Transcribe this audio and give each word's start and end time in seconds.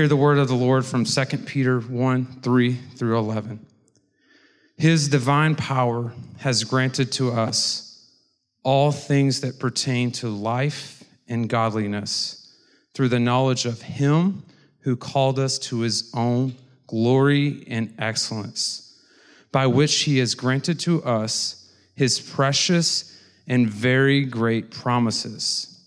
Hear 0.00 0.08
the 0.08 0.16
word 0.16 0.38
of 0.38 0.48
the 0.48 0.54
Lord 0.54 0.86
from 0.86 1.04
2 1.04 1.24
Peter 1.44 1.78
1 1.78 2.24
3 2.40 2.72
through 2.72 3.18
11. 3.18 3.66
His 4.78 5.08
divine 5.08 5.54
power 5.56 6.14
has 6.38 6.64
granted 6.64 7.12
to 7.12 7.30
us 7.32 8.08
all 8.62 8.92
things 8.92 9.42
that 9.42 9.58
pertain 9.58 10.10
to 10.12 10.30
life 10.30 11.04
and 11.28 11.50
godliness 11.50 12.50
through 12.94 13.10
the 13.10 13.20
knowledge 13.20 13.66
of 13.66 13.82
Him 13.82 14.42
who 14.78 14.96
called 14.96 15.38
us 15.38 15.58
to 15.58 15.80
His 15.80 16.10
own 16.14 16.54
glory 16.86 17.62
and 17.68 17.94
excellence, 17.98 18.98
by 19.52 19.66
which 19.66 19.94
He 20.04 20.16
has 20.16 20.34
granted 20.34 20.80
to 20.80 21.04
us 21.04 21.70
His 21.94 22.18
precious 22.18 23.20
and 23.46 23.68
very 23.68 24.24
great 24.24 24.70
promises, 24.70 25.78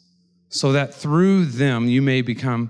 so 0.49 0.71
that 0.71 0.93
through 0.93 1.45
them 1.45 1.87
you 1.87 2.03
may 2.03 2.21
become 2.21 2.69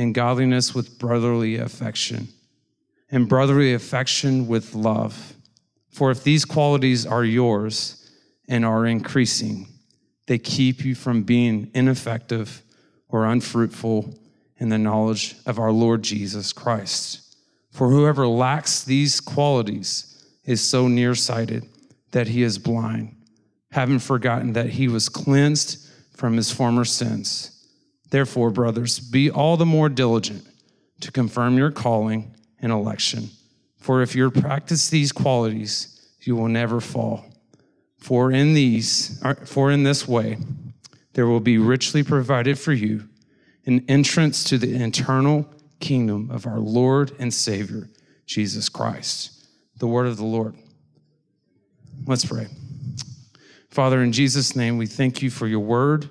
and 0.00 0.14
godliness 0.14 0.74
with 0.74 0.98
brotherly 0.98 1.56
affection, 1.56 2.28
and 3.10 3.28
brotherly 3.28 3.74
affection 3.74 4.48
with 4.48 4.74
love. 4.74 5.34
For 5.90 6.10
if 6.10 6.24
these 6.24 6.46
qualities 6.46 7.04
are 7.04 7.22
yours 7.22 8.10
and 8.48 8.64
are 8.64 8.86
increasing, 8.86 9.68
they 10.26 10.38
keep 10.38 10.86
you 10.86 10.94
from 10.94 11.24
being 11.24 11.70
ineffective 11.74 12.62
or 13.08 13.26
unfruitful 13.26 14.18
in 14.56 14.70
the 14.70 14.78
knowledge 14.78 15.36
of 15.44 15.58
our 15.58 15.70
Lord 15.70 16.02
Jesus 16.02 16.54
Christ. 16.54 17.36
For 17.70 17.90
whoever 17.90 18.26
lacks 18.26 18.82
these 18.82 19.20
qualities 19.20 20.24
is 20.46 20.62
so 20.62 20.88
nearsighted 20.88 21.68
that 22.12 22.28
he 22.28 22.42
is 22.42 22.58
blind, 22.58 23.16
having 23.72 23.98
forgotten 23.98 24.54
that 24.54 24.70
he 24.70 24.88
was 24.88 25.10
cleansed 25.10 25.86
from 26.16 26.38
his 26.38 26.50
former 26.50 26.86
sins. 26.86 27.59
Therefore, 28.10 28.50
brothers, 28.50 28.98
be 28.98 29.30
all 29.30 29.56
the 29.56 29.66
more 29.66 29.88
diligent 29.88 30.46
to 31.00 31.12
confirm 31.12 31.56
your 31.56 31.70
calling 31.70 32.34
and 32.60 32.72
election. 32.72 33.30
For 33.78 34.02
if 34.02 34.14
you 34.14 34.30
practice 34.30 34.90
these 34.90 35.12
qualities, 35.12 36.08
you 36.20 36.36
will 36.36 36.48
never 36.48 36.80
fall. 36.80 37.24
For 37.98 38.30
in 38.30 38.54
these, 38.54 39.22
for 39.46 39.70
in 39.70 39.84
this 39.84 40.06
way, 40.06 40.38
there 41.14 41.26
will 41.26 41.40
be 41.40 41.58
richly 41.58 42.02
provided 42.02 42.58
for 42.58 42.72
you 42.72 43.08
an 43.66 43.84
entrance 43.88 44.44
to 44.44 44.58
the 44.58 44.74
eternal 44.82 45.46
kingdom 45.80 46.30
of 46.30 46.46
our 46.46 46.58
Lord 46.58 47.12
and 47.18 47.32
Savior, 47.32 47.88
Jesus 48.26 48.68
Christ. 48.68 49.46
The 49.78 49.86
word 49.86 50.06
of 50.06 50.16
the 50.16 50.24
Lord. 50.24 50.54
Let's 52.06 52.24
pray. 52.24 52.48
Father, 53.70 54.02
in 54.02 54.12
Jesus' 54.12 54.56
name, 54.56 54.78
we 54.78 54.86
thank 54.86 55.22
you 55.22 55.30
for 55.30 55.46
your 55.46 55.60
word. 55.60 56.10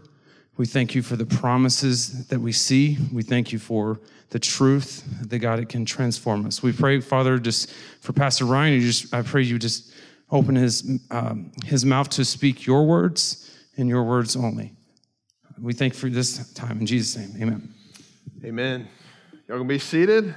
We 0.60 0.66
thank 0.66 0.94
you 0.94 1.02
for 1.02 1.16
the 1.16 1.26
promises 1.26 2.28
that 2.28 2.42
we 2.42 2.52
see. 2.52 2.98
We 3.14 3.24
thank 3.24 3.54
you 3.54 3.60
for 3.60 4.02
the 4.32 4.40
truth 4.40 5.06
that 5.30 5.40
God 5.40 5.58
it 5.60 5.70
can 5.70 5.86
transform 5.86 6.46
us. 6.46 6.62
We 6.62 6.74
pray, 6.74 7.00
Father, 7.00 7.40
just 7.40 7.72
for 8.02 8.12
Pastor 8.12 8.44
Ryan. 8.44 8.74
You 8.74 8.82
just, 8.82 9.14
I 9.14 9.22
pray 9.22 9.44
you 9.44 9.58
just 9.58 9.94
open 10.30 10.56
his 10.58 11.00
um, 11.12 11.54
his 11.64 11.86
mouth 11.86 12.10
to 12.10 12.26
speak 12.26 12.66
your 12.66 12.86
words 12.86 13.58
and 13.78 13.88
your 13.88 14.04
words 14.04 14.36
only. 14.36 14.74
We 15.58 15.72
thank 15.72 15.94
you 15.94 16.00
for 16.00 16.10
this 16.10 16.52
time 16.52 16.82
in 16.82 16.86
Jesus' 16.86 17.16
name. 17.16 17.42
Amen. 17.42 17.74
Amen. 18.44 18.88
Y'all 19.48 19.60
gonna 19.60 19.70
be 19.70 19.80
seated. 19.80 20.36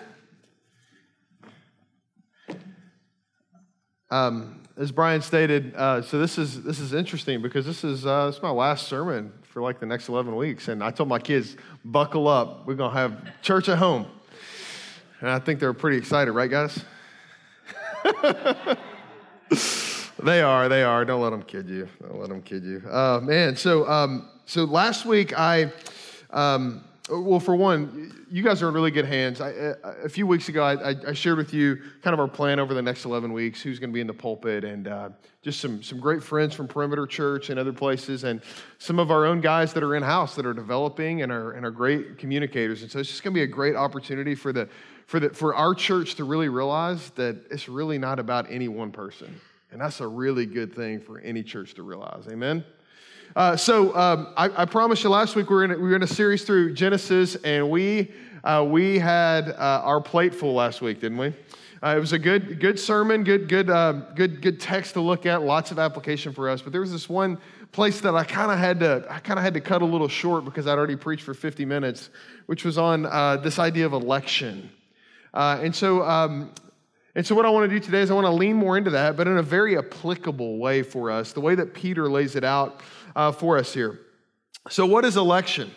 Um, 4.08 4.62
as 4.76 4.92
Brian 4.92 5.20
stated, 5.20 5.74
uh, 5.74 6.00
so 6.02 6.20
this 6.20 6.38
is 6.38 6.62
this 6.62 6.78
is 6.78 6.94
interesting 6.94 7.42
because 7.42 7.66
this 7.66 7.82
is 7.82 8.06
uh, 8.06 8.26
this 8.26 8.36
is 8.36 8.42
my 8.42 8.50
last 8.50 8.86
sermon 8.86 9.32
for 9.52 9.60
like 9.60 9.78
the 9.78 9.86
next 9.86 10.08
11 10.08 10.34
weeks. 10.34 10.68
And 10.68 10.82
I 10.82 10.90
told 10.90 11.10
my 11.10 11.18
kids, 11.18 11.56
buckle 11.84 12.26
up. 12.26 12.66
We're 12.66 12.74
going 12.74 12.90
to 12.90 12.96
have 12.96 13.42
church 13.42 13.68
at 13.68 13.76
home. 13.76 14.06
And 15.20 15.28
I 15.28 15.38
think 15.38 15.60
they're 15.60 15.74
pretty 15.74 15.98
excited, 15.98 16.32
right, 16.32 16.50
guys? 16.50 16.82
they 20.22 20.41
are, 20.41 20.70
they 20.70 20.82
are. 20.82 21.04
Don't 21.04 21.20
let 21.20 21.30
them 21.30 21.42
kid 21.42 21.68
you. 21.68 21.86
Don't 22.00 22.18
let 22.18 22.30
them 22.30 22.41
kid 22.41 22.64
you. 22.64 22.82
Uh, 22.91 23.20
man, 23.22 23.54
so, 23.54 23.86
um, 23.88 24.30
so 24.46 24.64
last 24.64 25.04
week 25.04 25.38
I, 25.38 25.70
um, 26.30 26.82
well, 27.10 27.40
for 27.40 27.56
one, 27.56 28.26
you 28.30 28.44
guys 28.44 28.62
are 28.62 28.68
in 28.68 28.74
really 28.74 28.92
good 28.92 29.04
hands. 29.04 29.40
I, 29.40 29.74
a 30.04 30.08
few 30.08 30.24
weeks 30.24 30.48
ago, 30.48 30.62
I, 30.62 30.94
I, 31.08 31.12
shared 31.12 31.36
with 31.36 31.52
you 31.52 31.76
kind 32.00 32.14
of 32.14 32.20
our 32.20 32.28
plan 32.28 32.60
over 32.60 32.74
the 32.74 32.82
next 32.82 33.04
11 33.04 33.32
weeks, 33.32 33.60
who's 33.60 33.80
going 33.80 33.90
to 33.90 33.94
be 33.94 34.00
in 34.00 34.06
the 34.06 34.14
pulpit, 34.14 34.62
and 34.62 34.86
uh, 34.86 35.08
just 35.42 35.60
some, 35.60 35.82
some 35.82 35.98
great 35.98 36.22
friends 36.22 36.54
from 36.54 36.68
Perimeter 36.68 37.06
Church 37.06 37.50
and 37.50 37.58
other 37.58 37.72
places, 37.72 38.22
and 38.22 38.41
some 38.78 39.00
of 39.00 39.10
our 39.10 39.26
own 39.26 39.41
guys 39.41 39.72
that 39.72 39.82
are 39.82 39.96
in 39.96 40.02
house 40.02 40.36
that 40.36 40.46
are 40.46 40.54
developing 40.54 41.22
and 41.22 41.32
are, 41.32 41.52
and 41.52 41.66
are 41.66 41.72
great 41.72 42.18
communicators. 42.18 42.82
And 42.82 42.91
so 42.91 43.00
it's 43.00 43.08
just 43.08 43.24
going 43.24 43.34
to 43.34 43.38
be 43.38 43.42
a 43.42 43.48
great 43.48 43.74
opportunity 43.74 44.36
for, 44.36 44.52
the, 44.52 44.68
for, 45.06 45.18
the, 45.18 45.30
for 45.30 45.56
our 45.56 45.74
church 45.74 46.14
to 46.16 46.24
really 46.24 46.48
realize 46.48 47.10
that 47.10 47.36
it's 47.50 47.68
really 47.68 47.98
not 47.98 48.20
about 48.20 48.48
any 48.48 48.68
one 48.68 48.92
person. 48.92 49.41
And 49.72 49.80
that's 49.80 50.00
a 50.00 50.06
really 50.06 50.46
good 50.46 50.72
thing 50.72 51.00
for 51.00 51.18
any 51.18 51.42
church 51.42 51.74
to 51.74 51.82
realize. 51.82 52.28
Amen? 52.30 52.64
Uh, 53.34 53.56
so 53.56 53.97
um, 53.97 54.28
I, 54.37 54.62
I, 54.62 54.65
promised 54.66 55.03
you 55.03 55.09
last 55.09 55.37
week 55.37 55.48
we 55.48 55.56
were 55.56 55.65
in 55.65 55.70
we 55.70 55.88
were 55.88 55.97
in 55.97 56.03
a 56.03 56.06
series 56.06 56.44
through 56.44 56.75
Genesis, 56.75 57.34
and 57.37 57.70
we 57.70 58.12
uh, 58.44 58.62
we 58.69 58.98
had 58.98 59.48
uh, 59.48 59.81
our 59.84 60.03
plate 60.03 60.34
full 60.34 60.53
last 60.53 60.82
week, 60.82 61.00
didn't 61.00 61.16
we? 61.16 61.28
Uh, 61.82 61.94
it 61.97 61.98
was 61.98 62.12
a 62.12 62.19
good 62.19 62.60
good 62.60 62.78
sermon, 62.78 63.25
good 63.25 63.48
good 63.48 63.71
uh, 63.71 63.92
good 64.15 64.42
good 64.42 64.60
text 64.60 64.92
to 64.94 65.00
look 65.00 65.25
at, 65.25 65.41
lots 65.41 65.71
of 65.71 65.78
application 65.78 66.34
for 66.34 66.50
us. 66.50 66.60
But 66.60 66.72
there 66.72 66.82
was 66.82 66.92
this 66.92 67.09
one 67.09 67.38
place 67.72 68.03
that 68.03 68.15
I 68.15 68.25
kind 68.25 68.53
of 68.53 68.59
had 68.59 68.81
to 68.81 69.06
I 69.09 69.19
kind 69.21 69.38
of 69.38 69.44
had 69.44 69.54
to 69.54 69.62
cut 69.62 69.81
a 69.81 69.87
little 69.87 70.09
short 70.09 70.44
because 70.44 70.66
I'd 70.66 70.76
already 70.76 70.97
preached 70.97 71.22
for 71.22 71.32
50 71.32 71.65
minutes, 71.65 72.10
which 72.44 72.66
was 72.66 72.76
on 72.76 73.06
uh, 73.06 73.38
this 73.38 73.59
idea 73.59 73.87
of 73.87 73.94
election. 73.94 74.71
and 75.32 75.75
so 75.75 76.03
um, 76.03 76.53
and 77.15 77.26
so, 77.26 77.34
what 77.34 77.44
I 77.44 77.50
want 77.50 77.69
to 77.69 77.78
do 77.78 77.78
today 77.78 78.00
is 78.00 78.10
I 78.10 78.15
want 78.15 78.26
to 78.26 78.32
lean 78.32 78.56
more 78.56 78.78
into 78.78 78.88
that, 78.91 79.19
but 79.19 79.26
in 79.26 79.37
a 79.37 79.42
very 79.42 79.76
applicable 79.76 80.56
way 80.56 80.82
for 80.82 81.10
us, 81.10 81.32
the 81.32 81.42
way 81.42 81.54
that 81.54 81.75
Peter 81.75 82.09
lays 82.09 82.37
it 82.37 82.44
out 82.44 82.81
uh, 83.14 83.32
for 83.32 83.58
us 83.58 83.72
here. 83.72 83.98
So, 84.68 84.86
what 84.86 85.04
is 85.04 85.16
election? 85.16 85.70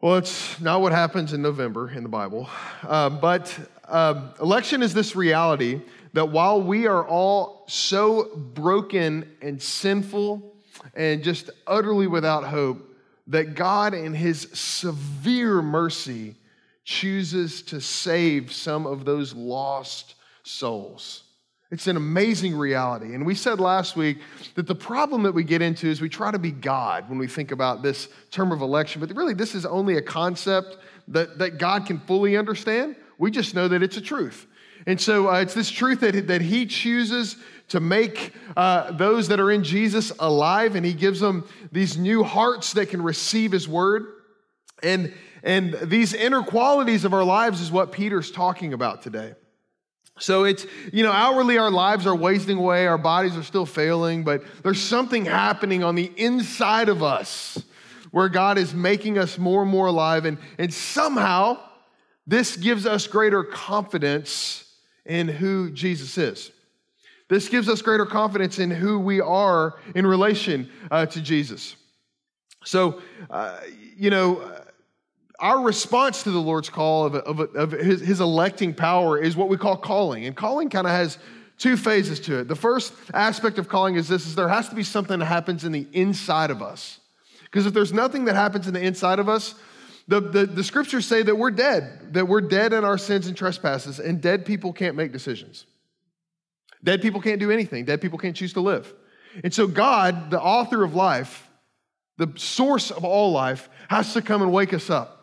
Well, 0.00 0.16
it's 0.16 0.60
not 0.60 0.80
what 0.80 0.92
happens 0.92 1.32
in 1.32 1.42
November 1.42 1.90
in 1.90 2.04
the 2.04 2.08
Bible, 2.08 2.48
uh, 2.82 3.10
but 3.10 3.58
um, 3.88 4.30
election 4.40 4.82
is 4.82 4.94
this 4.94 5.16
reality 5.16 5.80
that 6.12 6.26
while 6.26 6.62
we 6.62 6.86
are 6.86 7.06
all 7.06 7.64
so 7.68 8.30
broken 8.36 9.28
and 9.42 9.60
sinful 9.60 10.54
and 10.94 11.22
just 11.22 11.50
utterly 11.66 12.06
without 12.06 12.44
hope, 12.44 12.84
that 13.26 13.54
God, 13.54 13.92
in 13.92 14.14
His 14.14 14.48
severe 14.52 15.60
mercy, 15.60 16.34
chooses 16.84 17.62
to 17.62 17.80
save 17.80 18.52
some 18.52 18.86
of 18.86 19.04
those 19.04 19.34
lost 19.34 20.14
souls. 20.42 21.24
It's 21.70 21.86
an 21.86 21.98
amazing 21.98 22.56
reality. 22.56 23.14
And 23.14 23.26
we 23.26 23.34
said 23.34 23.60
last 23.60 23.94
week 23.94 24.18
that 24.54 24.66
the 24.66 24.74
problem 24.74 25.22
that 25.24 25.32
we 25.32 25.44
get 25.44 25.60
into 25.60 25.86
is 25.86 26.00
we 26.00 26.08
try 26.08 26.30
to 26.30 26.38
be 26.38 26.50
God 26.50 27.08
when 27.10 27.18
we 27.18 27.26
think 27.26 27.50
about 27.50 27.82
this 27.82 28.08
term 28.30 28.52
of 28.52 28.62
election, 28.62 29.00
but 29.00 29.14
really, 29.14 29.34
this 29.34 29.54
is 29.54 29.66
only 29.66 29.98
a 29.98 30.02
concept 30.02 30.78
that, 31.08 31.38
that 31.38 31.58
God 31.58 31.84
can 31.84 31.98
fully 32.00 32.38
understand. 32.38 32.96
We 33.18 33.30
just 33.30 33.54
know 33.54 33.68
that 33.68 33.82
it's 33.82 33.98
a 33.98 34.00
truth. 34.00 34.46
And 34.86 34.98
so 34.98 35.28
uh, 35.28 35.40
it's 35.40 35.52
this 35.52 35.70
truth 35.70 36.00
that, 36.00 36.28
that 36.28 36.40
He 36.40 36.64
chooses 36.64 37.36
to 37.68 37.80
make 37.80 38.32
uh, 38.56 38.92
those 38.92 39.28
that 39.28 39.38
are 39.38 39.50
in 39.50 39.62
Jesus 39.62 40.10
alive, 40.18 40.74
and 40.74 40.86
He 40.86 40.94
gives 40.94 41.20
them 41.20 41.46
these 41.70 41.98
new 41.98 42.24
hearts 42.24 42.72
that 42.74 42.88
can 42.88 43.02
receive 43.02 43.52
His 43.52 43.68
word. 43.68 44.06
And, 44.82 45.12
and 45.42 45.74
these 45.82 46.14
inner 46.14 46.42
qualities 46.42 47.04
of 47.04 47.12
our 47.12 47.24
lives 47.24 47.60
is 47.60 47.70
what 47.70 47.92
Peter's 47.92 48.30
talking 48.30 48.72
about 48.72 49.02
today. 49.02 49.34
So 50.18 50.44
it's, 50.44 50.66
you 50.92 51.02
know, 51.02 51.12
outwardly 51.12 51.58
our 51.58 51.70
lives 51.70 52.06
are 52.06 52.14
wasting 52.14 52.58
away, 52.58 52.86
our 52.86 52.98
bodies 52.98 53.36
are 53.36 53.42
still 53.42 53.66
failing, 53.66 54.24
but 54.24 54.42
there's 54.62 54.82
something 54.82 55.24
happening 55.24 55.84
on 55.84 55.94
the 55.94 56.12
inside 56.16 56.88
of 56.88 57.02
us 57.02 57.62
where 58.10 58.28
God 58.28 58.58
is 58.58 58.74
making 58.74 59.18
us 59.18 59.38
more 59.38 59.62
and 59.62 59.70
more 59.70 59.86
alive. 59.86 60.24
And, 60.24 60.38
and 60.58 60.72
somehow 60.72 61.58
this 62.26 62.56
gives 62.56 62.86
us 62.86 63.06
greater 63.06 63.42
confidence 63.44 64.64
in 65.06 65.28
who 65.28 65.70
Jesus 65.70 66.18
is. 66.18 66.50
This 67.28 67.48
gives 67.48 67.68
us 67.68 67.82
greater 67.82 68.06
confidence 68.06 68.58
in 68.58 68.70
who 68.70 68.98
we 68.98 69.20
are 69.20 69.78
in 69.94 70.06
relation 70.06 70.70
uh, 70.90 71.06
to 71.06 71.20
Jesus. 71.20 71.76
So, 72.64 73.00
uh, 73.30 73.60
you 73.96 74.10
know, 74.10 74.57
our 75.38 75.60
response 75.60 76.24
to 76.24 76.30
the 76.30 76.40
Lord's 76.40 76.68
call 76.68 77.06
of, 77.06 77.14
of, 77.14 77.40
of 77.54 77.70
his, 77.72 78.00
his 78.00 78.20
electing 78.20 78.74
power 78.74 79.18
is 79.18 79.36
what 79.36 79.48
we 79.48 79.56
call 79.56 79.76
calling. 79.76 80.26
And 80.26 80.36
calling 80.36 80.68
kind 80.68 80.86
of 80.86 80.92
has 80.92 81.18
two 81.58 81.76
phases 81.76 82.18
to 82.20 82.40
it. 82.40 82.48
The 82.48 82.56
first 82.56 82.92
aspect 83.14 83.58
of 83.58 83.68
calling 83.68 83.94
is 83.94 84.08
this 84.08 84.26
is 84.26 84.34
there 84.34 84.48
has 84.48 84.68
to 84.68 84.74
be 84.74 84.82
something 84.82 85.18
that 85.18 85.26
happens 85.26 85.64
in 85.64 85.72
the 85.72 85.86
inside 85.92 86.50
of 86.50 86.62
us. 86.62 86.98
Because 87.44 87.66
if 87.66 87.72
there's 87.72 87.92
nothing 87.92 88.26
that 88.26 88.34
happens 88.34 88.66
in 88.66 88.74
the 88.74 88.82
inside 88.82 89.18
of 89.18 89.28
us, 89.28 89.54
the, 90.08 90.20
the, 90.20 90.46
the 90.46 90.64
scriptures 90.64 91.06
say 91.06 91.22
that 91.22 91.36
we're 91.36 91.50
dead, 91.50 92.14
that 92.14 92.26
we're 92.26 92.40
dead 92.40 92.72
in 92.72 92.84
our 92.84 92.98
sins 92.98 93.26
and 93.26 93.36
trespasses, 93.36 93.98
and 94.00 94.20
dead 94.20 94.44
people 94.44 94.72
can't 94.72 94.96
make 94.96 95.12
decisions. 95.12 95.66
Dead 96.82 97.02
people 97.02 97.20
can't 97.20 97.40
do 97.40 97.50
anything. 97.50 97.84
Dead 97.84 98.00
people 98.00 98.18
can't 98.18 98.36
choose 98.36 98.52
to 98.54 98.60
live. 98.60 98.92
And 99.44 99.52
so, 99.52 99.66
God, 99.66 100.30
the 100.30 100.40
author 100.40 100.82
of 100.82 100.94
life, 100.94 101.48
the 102.16 102.32
source 102.36 102.90
of 102.90 103.04
all 103.04 103.32
life, 103.32 103.68
has 103.88 104.14
to 104.14 104.22
come 104.22 104.42
and 104.42 104.52
wake 104.52 104.72
us 104.72 104.90
up. 104.90 105.17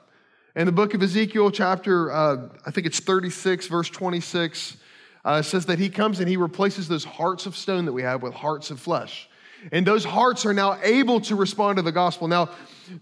In 0.55 0.67
the 0.67 0.71
book 0.71 0.93
of 0.93 1.03
Ezekiel, 1.03 1.51
chapter, 1.51 2.09
uh, 2.13 2.47
I 2.65 2.71
think 2.71 2.87
it's 2.87 3.01
36, 3.01 3.67
verse 3.67 3.89
26, 3.89 4.77
uh, 5.25 5.41
says 5.41 5.65
that 5.65 5.79
he 5.79 5.89
comes 5.89 6.21
and 6.21 6.29
he 6.29 6.37
replaces 6.37 6.87
those 6.87 7.03
hearts 7.03 7.45
of 7.45 7.57
stone 7.57 7.83
that 7.83 7.91
we 7.91 8.03
have 8.03 8.21
with 8.21 8.33
hearts 8.33 8.71
of 8.71 8.79
flesh. 8.79 9.27
And 9.73 9.85
those 9.85 10.05
hearts 10.05 10.45
are 10.45 10.53
now 10.53 10.79
able 10.81 11.19
to 11.21 11.35
respond 11.35 11.75
to 11.75 11.81
the 11.81 11.91
gospel. 11.91 12.29
Now, 12.29 12.51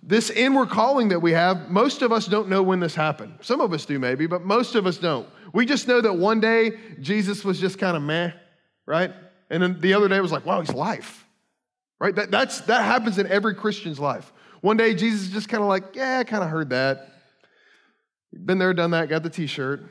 this 0.02 0.32
inward 0.32 0.70
calling 0.70 1.10
that 1.10 1.20
we 1.20 1.32
have, 1.34 1.70
most 1.70 2.02
of 2.02 2.12
us 2.12 2.26
don't 2.26 2.50
know 2.50 2.64
when 2.64 2.80
this 2.80 2.96
happened. 2.96 3.38
Some 3.42 3.62
of 3.62 3.72
us 3.72 3.86
do 3.86 4.00
maybe, 4.00 4.26
but 4.26 4.44
most 4.44 4.74
of 4.74 4.88
us 4.88 4.98
don't. 4.98 5.28
We 5.54 5.68
just 5.68 5.88
know 5.88 6.02
that 6.02 6.14
one 6.14 6.40
day 6.40 6.72
Jesus 7.02 7.46
was 7.46 7.60
just 7.60 7.78
kind 7.78 7.96
of 7.96 8.02
meh, 8.02 8.32
right? 8.88 9.12
And 9.52 9.62
then 9.62 9.80
the 9.80 9.94
other 9.94 10.08
day 10.08 10.20
was 10.22 10.32
like, 10.32 10.44
wow, 10.44 10.60
he's 10.60 10.74
life, 10.74 11.28
right? 12.00 12.16
That, 12.16 12.32
that's, 12.32 12.62
that 12.62 12.84
happens 12.84 13.20
in 13.20 13.28
every 13.28 13.54
Christian's 13.54 14.00
life. 14.00 14.34
One 14.62 14.76
day 14.76 14.96
Jesus 14.96 15.28
is 15.28 15.30
just 15.30 15.50
kind 15.50 15.62
of 15.62 15.70
like, 15.70 15.96
yeah, 15.96 16.18
I 16.18 16.24
kind 16.24 16.44
of 16.44 16.50
heard 16.50 16.72
that. 16.72 17.12
Been 18.33 18.57
there, 18.57 18.74
done 18.74 18.91
that, 18.91 19.09
got 19.09 19.24
the 19.24 19.30
t 19.30 19.47
shirt. 19.47 19.83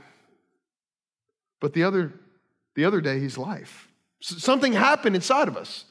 But 1.61 1.73
the 1.73 1.85
other, 1.85 2.13
the 2.75 2.85
other 2.85 3.01
day, 3.01 3.21
he's 3.21 3.39
life. 3.39 3.89
Something 4.21 4.73
happened 4.73 5.15
inside 5.15 5.49
of 5.49 5.57
us. 5.57 5.85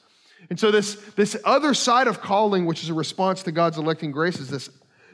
And 0.50 0.58
so, 0.60 0.70
this, 0.70 0.96
this 1.16 1.36
other 1.44 1.72
side 1.72 2.08
of 2.08 2.20
calling, 2.20 2.66
which 2.66 2.82
is 2.82 2.90
a 2.90 2.94
response 2.94 3.42
to 3.44 3.52
God's 3.52 3.78
electing 3.78 4.10
grace, 4.10 4.38
is 4.38 4.48
this, 4.48 4.68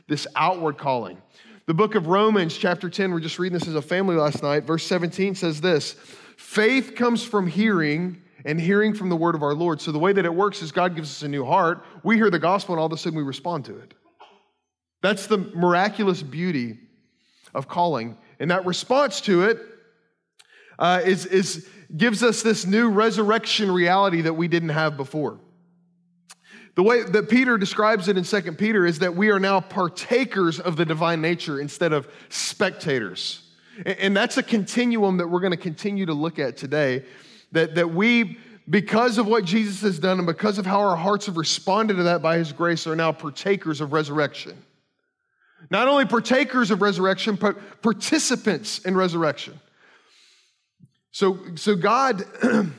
this 0.08 0.26
outward 0.35 0.79
calling. 0.79 1.19
The 1.67 1.75
book 1.75 1.94
of 1.94 2.06
Romans, 2.06 2.56
chapter 2.56 2.88
10, 2.88 3.12
we're 3.12 3.20
just 3.20 3.38
reading 3.38 3.58
this 3.58 3.69
as 3.69 3.75
a 3.75 3.82
family 3.82 4.17
last 4.17 4.43
night. 4.43 4.64
Verse 4.64 4.85
17 4.87 5.35
says 5.35 5.61
this 5.61 5.93
Faith 6.37 6.94
comes 6.96 7.23
from 7.23 7.46
hearing, 7.46 8.23
and 8.44 8.61
hearing 8.61 8.94
from 8.94 9.11
the 9.11 9.17
word 9.17 9.35
of 9.35 9.43
our 9.43 9.55
Lord. 9.55 9.81
So, 9.81 9.93
the 9.93 9.99
way 9.99 10.12
that 10.12 10.25
it 10.25 10.35
works 10.35 10.62
is 10.62 10.73
God 10.73 10.96
gives 10.96 11.11
us 11.11 11.23
a 11.23 11.29
new 11.29 11.44
heart. 11.44 11.85
We 12.02 12.17
hear 12.17 12.31
the 12.31 12.38
gospel, 12.38 12.75
and 12.75 12.81
all 12.81 12.87
of 12.87 12.93
a 12.93 12.96
sudden 12.96 13.17
we 13.17 13.23
respond 13.23 13.67
to 13.67 13.79
it. 13.79 13.94
That's 15.02 15.26
the 15.26 15.38
miraculous 15.38 16.23
beauty 16.23 16.79
of 17.55 17.69
calling. 17.69 18.17
And 18.41 18.50
that 18.50 18.67
response 18.67 19.21
to 19.23 19.43
it 19.43 19.59
uh, 20.79 21.03
is, 21.05 21.27
is, 21.27 21.69
gives 21.97 22.23
us 22.23 22.43
this 22.43 22.67
new 22.67 22.89
resurrection 22.89 23.71
reality 23.71 24.23
that 24.23 24.35
we 24.35 24.49
didn't 24.49 24.69
have 24.71 24.97
before. 24.97 25.39
The 26.75 26.83
way 26.85 27.03
that 27.03 27.29
Peter 27.29 27.59
describes 27.59 28.06
it 28.06 28.17
in 28.17 28.23
2 28.23 28.53
Peter 28.53 28.87
is 28.87 29.00
that 29.00 29.17
we 29.17 29.31
are 29.31 29.41
now 29.41 29.61
partakers 29.61 30.61
of 30.61 30.77
the 30.77 30.85
divine 30.85 31.21
nature 31.21 31.61
instead 31.61 31.93
of 31.93 32.06
spectators. 32.29 33.43
And 33.85 34.17
that's 34.17 34.37
a 34.37 34.45
continuum 34.45 35.17
that 35.17 35.27
we're 35.27 35.41
going 35.41 35.50
to 35.53 35.56
continue 35.56 36.06
to 36.06 36.15
look 36.15 36.39
at 36.39 36.56
today. 36.56 37.05
That, 37.50 37.75
that 37.75 37.91
we, 37.91 38.39
because 38.71 39.19
of 39.19 39.27
what 39.27 39.45
Jesus 39.45 39.81
has 39.81 39.99
done 39.99 40.19
and 40.19 40.27
because 40.27 40.59
of 40.59 40.67
how 40.67 40.81
our 40.81 40.97
hearts 40.97 41.27
have 41.27 41.37
responded 41.37 41.95
to 41.95 42.05
that 42.05 42.23
by 42.23 42.39
his 42.39 42.53
grace, 42.53 42.87
are 42.87 42.95
now 42.95 43.11
partakers 43.11 43.81
of 43.81 43.93
resurrection. 43.93 44.56
Not 45.71 45.89
only 45.89 46.07
partakers 46.07 46.71
of 46.71 46.83
resurrection, 46.83 47.35
but 47.35 47.83
participants 47.83 48.81
in 48.81 48.97
resurrection. 48.97 49.61
So, 51.11 51.39
so 51.57 51.75
God, 51.75 52.25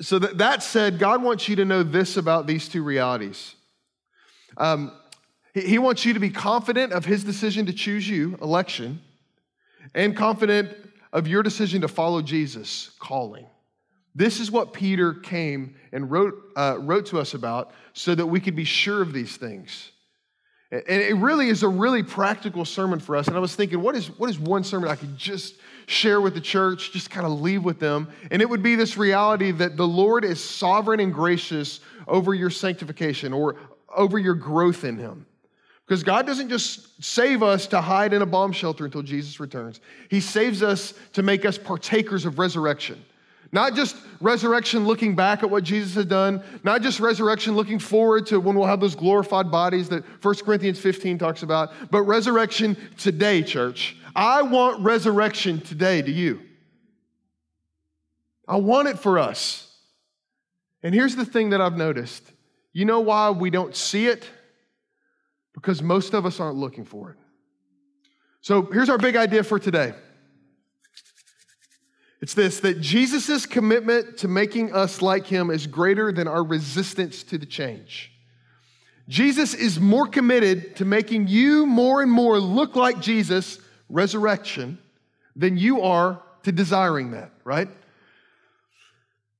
so 0.00 0.18
that, 0.18 0.38
that 0.38 0.62
said, 0.62 0.98
God 0.98 1.22
wants 1.22 1.48
you 1.48 1.56
to 1.56 1.64
know 1.64 1.82
this 1.82 2.16
about 2.16 2.46
these 2.46 2.68
two 2.68 2.82
realities. 2.82 3.54
Um, 4.56 4.92
he, 5.54 5.62
he 5.62 5.78
wants 5.78 6.04
you 6.04 6.14
to 6.14 6.20
be 6.20 6.30
confident 6.30 6.92
of 6.92 7.04
his 7.04 7.24
decision 7.24 7.66
to 7.66 7.72
choose 7.72 8.08
you, 8.08 8.36
election, 8.42 9.00
and 9.94 10.16
confident 10.16 10.76
of 11.12 11.26
your 11.26 11.42
decision 11.42 11.80
to 11.80 11.88
follow 11.88 12.22
Jesus, 12.22 12.90
calling. 12.98 13.46
This 14.14 14.40
is 14.40 14.50
what 14.50 14.72
Peter 14.72 15.14
came 15.14 15.76
and 15.92 16.10
wrote, 16.10 16.34
uh, 16.56 16.78
wrote 16.80 17.06
to 17.06 17.18
us 17.18 17.34
about 17.34 17.72
so 17.92 18.14
that 18.14 18.26
we 18.26 18.40
could 18.40 18.56
be 18.56 18.64
sure 18.64 19.02
of 19.02 19.12
these 19.12 19.36
things. 19.36 19.92
And 20.72 20.82
it 20.86 21.16
really 21.16 21.48
is 21.48 21.64
a 21.64 21.68
really 21.68 22.04
practical 22.04 22.64
sermon 22.64 23.00
for 23.00 23.16
us. 23.16 23.26
And 23.26 23.36
I 23.36 23.40
was 23.40 23.56
thinking, 23.56 23.82
what 23.82 23.96
is, 23.96 24.06
what 24.18 24.30
is 24.30 24.38
one 24.38 24.62
sermon 24.62 24.88
I 24.88 24.94
could 24.94 25.16
just 25.16 25.56
share 25.86 26.20
with 26.20 26.34
the 26.34 26.40
church, 26.40 26.92
just 26.92 27.10
kind 27.10 27.26
of 27.26 27.40
leave 27.40 27.64
with 27.64 27.80
them? 27.80 28.08
And 28.30 28.40
it 28.40 28.48
would 28.48 28.62
be 28.62 28.76
this 28.76 28.96
reality 28.96 29.50
that 29.50 29.76
the 29.76 29.86
Lord 29.86 30.24
is 30.24 30.42
sovereign 30.42 31.00
and 31.00 31.12
gracious 31.12 31.80
over 32.06 32.34
your 32.34 32.50
sanctification 32.50 33.32
or 33.32 33.56
over 33.94 34.16
your 34.16 34.34
growth 34.34 34.84
in 34.84 34.96
Him. 34.96 35.26
Because 35.86 36.04
God 36.04 36.24
doesn't 36.24 36.48
just 36.48 37.02
save 37.02 37.42
us 37.42 37.66
to 37.66 37.80
hide 37.80 38.12
in 38.12 38.22
a 38.22 38.26
bomb 38.26 38.52
shelter 38.52 38.84
until 38.84 39.02
Jesus 39.02 39.40
returns, 39.40 39.80
He 40.08 40.20
saves 40.20 40.62
us 40.62 40.94
to 41.14 41.24
make 41.24 41.44
us 41.44 41.58
partakers 41.58 42.26
of 42.26 42.38
resurrection. 42.38 43.04
Not 43.52 43.74
just 43.74 43.96
resurrection 44.20 44.86
looking 44.86 45.16
back 45.16 45.42
at 45.42 45.50
what 45.50 45.64
Jesus 45.64 45.94
had 45.94 46.08
done, 46.08 46.42
not 46.62 46.82
just 46.82 47.00
resurrection 47.00 47.56
looking 47.56 47.78
forward 47.78 48.26
to 48.26 48.38
when 48.38 48.54
we'll 48.54 48.66
have 48.66 48.80
those 48.80 48.94
glorified 48.94 49.50
bodies 49.50 49.88
that 49.88 50.04
1 50.22 50.34
Corinthians 50.44 50.78
15 50.78 51.18
talks 51.18 51.42
about, 51.42 51.72
but 51.90 52.02
resurrection 52.02 52.76
today, 52.96 53.42
church. 53.42 53.96
I 54.14 54.42
want 54.42 54.82
resurrection 54.82 55.60
today 55.60 56.02
to 56.02 56.10
you. 56.10 56.40
I 58.46 58.56
want 58.56 58.88
it 58.88 58.98
for 58.98 59.18
us. 59.18 59.66
And 60.82 60.94
here's 60.94 61.16
the 61.16 61.24
thing 61.24 61.50
that 61.50 61.60
I've 61.60 61.76
noticed 61.76 62.32
you 62.72 62.84
know 62.84 63.00
why 63.00 63.30
we 63.30 63.50
don't 63.50 63.74
see 63.74 64.06
it? 64.06 64.28
Because 65.54 65.82
most 65.82 66.14
of 66.14 66.24
us 66.24 66.38
aren't 66.38 66.56
looking 66.56 66.84
for 66.84 67.10
it. 67.10 67.16
So 68.40 68.62
here's 68.62 68.88
our 68.88 68.98
big 68.98 69.16
idea 69.16 69.42
for 69.42 69.58
today. 69.58 69.92
It's 72.20 72.34
this 72.34 72.60
that 72.60 72.80
Jesus' 72.80 73.46
commitment 73.46 74.18
to 74.18 74.28
making 74.28 74.74
us 74.74 75.00
like 75.00 75.26
him 75.26 75.50
is 75.50 75.66
greater 75.66 76.12
than 76.12 76.28
our 76.28 76.44
resistance 76.44 77.22
to 77.24 77.38
the 77.38 77.46
change. 77.46 78.12
Jesus 79.08 79.54
is 79.54 79.80
more 79.80 80.06
committed 80.06 80.76
to 80.76 80.84
making 80.84 81.28
you 81.28 81.66
more 81.66 82.02
and 82.02 82.12
more 82.12 82.38
look 82.38 82.76
like 82.76 83.00
Jesus, 83.00 83.58
resurrection, 83.88 84.78
than 85.34 85.56
you 85.56 85.80
are 85.80 86.22
to 86.44 86.52
desiring 86.52 87.12
that, 87.12 87.32
right? 87.42 87.68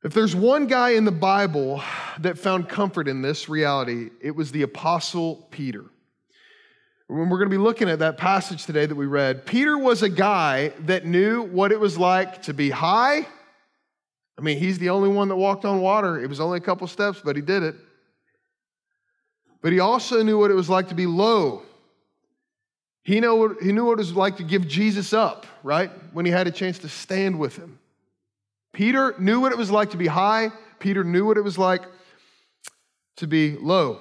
If 0.03 0.15
there's 0.15 0.35
one 0.35 0.67
guy 0.67 0.91
in 0.91 1.05
the 1.05 1.13
Bible 1.13 1.83
that 2.21 2.39
found 2.39 2.69
comfort 2.69 3.07
in 3.07 3.21
this 3.21 3.49
reality, 3.49 4.11
it 4.23 4.35
was 4.35 4.51
the 4.51 4.63
Apostle 4.63 5.47
Peter 5.51 5.85
when 7.11 7.29
we're 7.29 7.38
going 7.38 7.50
to 7.50 7.57
be 7.57 7.61
looking 7.61 7.90
at 7.90 7.99
that 7.99 8.17
passage 8.17 8.67
today 8.67 8.87
that 8.87 8.95
we 8.95 9.07
read, 9.07 9.45
Peter 9.45 9.76
was 9.76 10.05
a 10.05 10.09
guy 10.09 10.69
that 10.81 11.05
knew 11.05 11.43
what 11.43 11.73
it 11.73 11.81
was 11.81 11.99
like 11.99 12.43
to 12.43 12.55
be 12.55 12.71
high. 12.71 13.26
I 14.38 14.43
mean, 14.43 14.59
he's 14.59 14.79
the 14.79 14.90
only 14.90 15.09
one 15.09 15.26
that 15.29 15.35
walked 15.35 15.64
on 15.64 15.81
water. 15.81 16.23
It 16.23 16.29
was 16.29 16.38
only 16.38 16.59
a 16.59 16.61
couple 16.61 16.87
steps, 16.87 17.21
but 17.25 17.35
he 17.35 17.43
did 17.43 17.64
it. 17.64 17.75
But 19.61 19.73
he 19.73 19.81
also 19.81 20.23
knew 20.23 20.38
what 20.38 20.52
it 20.52 20.55
was 20.55 20.71
like 20.71 20.88
to 20.88 20.95
be 20.95 21.07
low. 21.07 21.62
He 23.02 23.21
what, 23.21 23.61
he 23.61 23.73
knew 23.73 23.87
what 23.87 23.95
it 23.95 23.97
was 23.99 24.14
like 24.14 24.37
to 24.37 24.45
give 24.45 24.69
Jesus 24.69 25.12
up, 25.12 25.47
right? 25.64 25.90
When 26.12 26.25
he 26.25 26.31
had 26.31 26.47
a 26.47 26.52
chance 26.52 26.79
to 26.79 26.88
stand 26.88 27.40
with 27.40 27.57
him. 27.57 27.81
Peter 28.73 29.17
knew 29.19 29.40
what 29.40 29.50
it 29.50 29.59
was 29.59 29.71
like 29.71 29.90
to 29.90 29.97
be 29.97 30.07
high. 30.07 30.52
Peter 30.79 31.02
knew 31.02 31.26
what 31.26 31.37
it 31.37 31.43
was 31.43 31.59
like 31.59 31.83
to 33.17 33.26
be 33.26 33.57
low. 33.57 33.99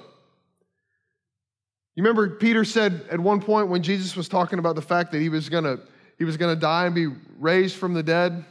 You 2.00 2.06
remember 2.06 2.30
Peter 2.30 2.64
said 2.64 3.06
at 3.10 3.20
one 3.20 3.42
point 3.42 3.68
when 3.68 3.82
Jesus 3.82 4.16
was 4.16 4.26
talking 4.26 4.58
about 4.58 4.74
the 4.74 4.80
fact 4.80 5.12
that 5.12 5.20
he 5.20 5.28
was 5.28 5.50
going 5.50 5.64
to 5.64 5.78
he 6.16 6.24
was 6.24 6.38
going 6.38 6.56
to 6.56 6.58
die 6.58 6.86
and 6.86 6.94
be 6.94 7.08
raised 7.38 7.76
from 7.76 7.92
the 7.92 8.02
dead. 8.02 8.42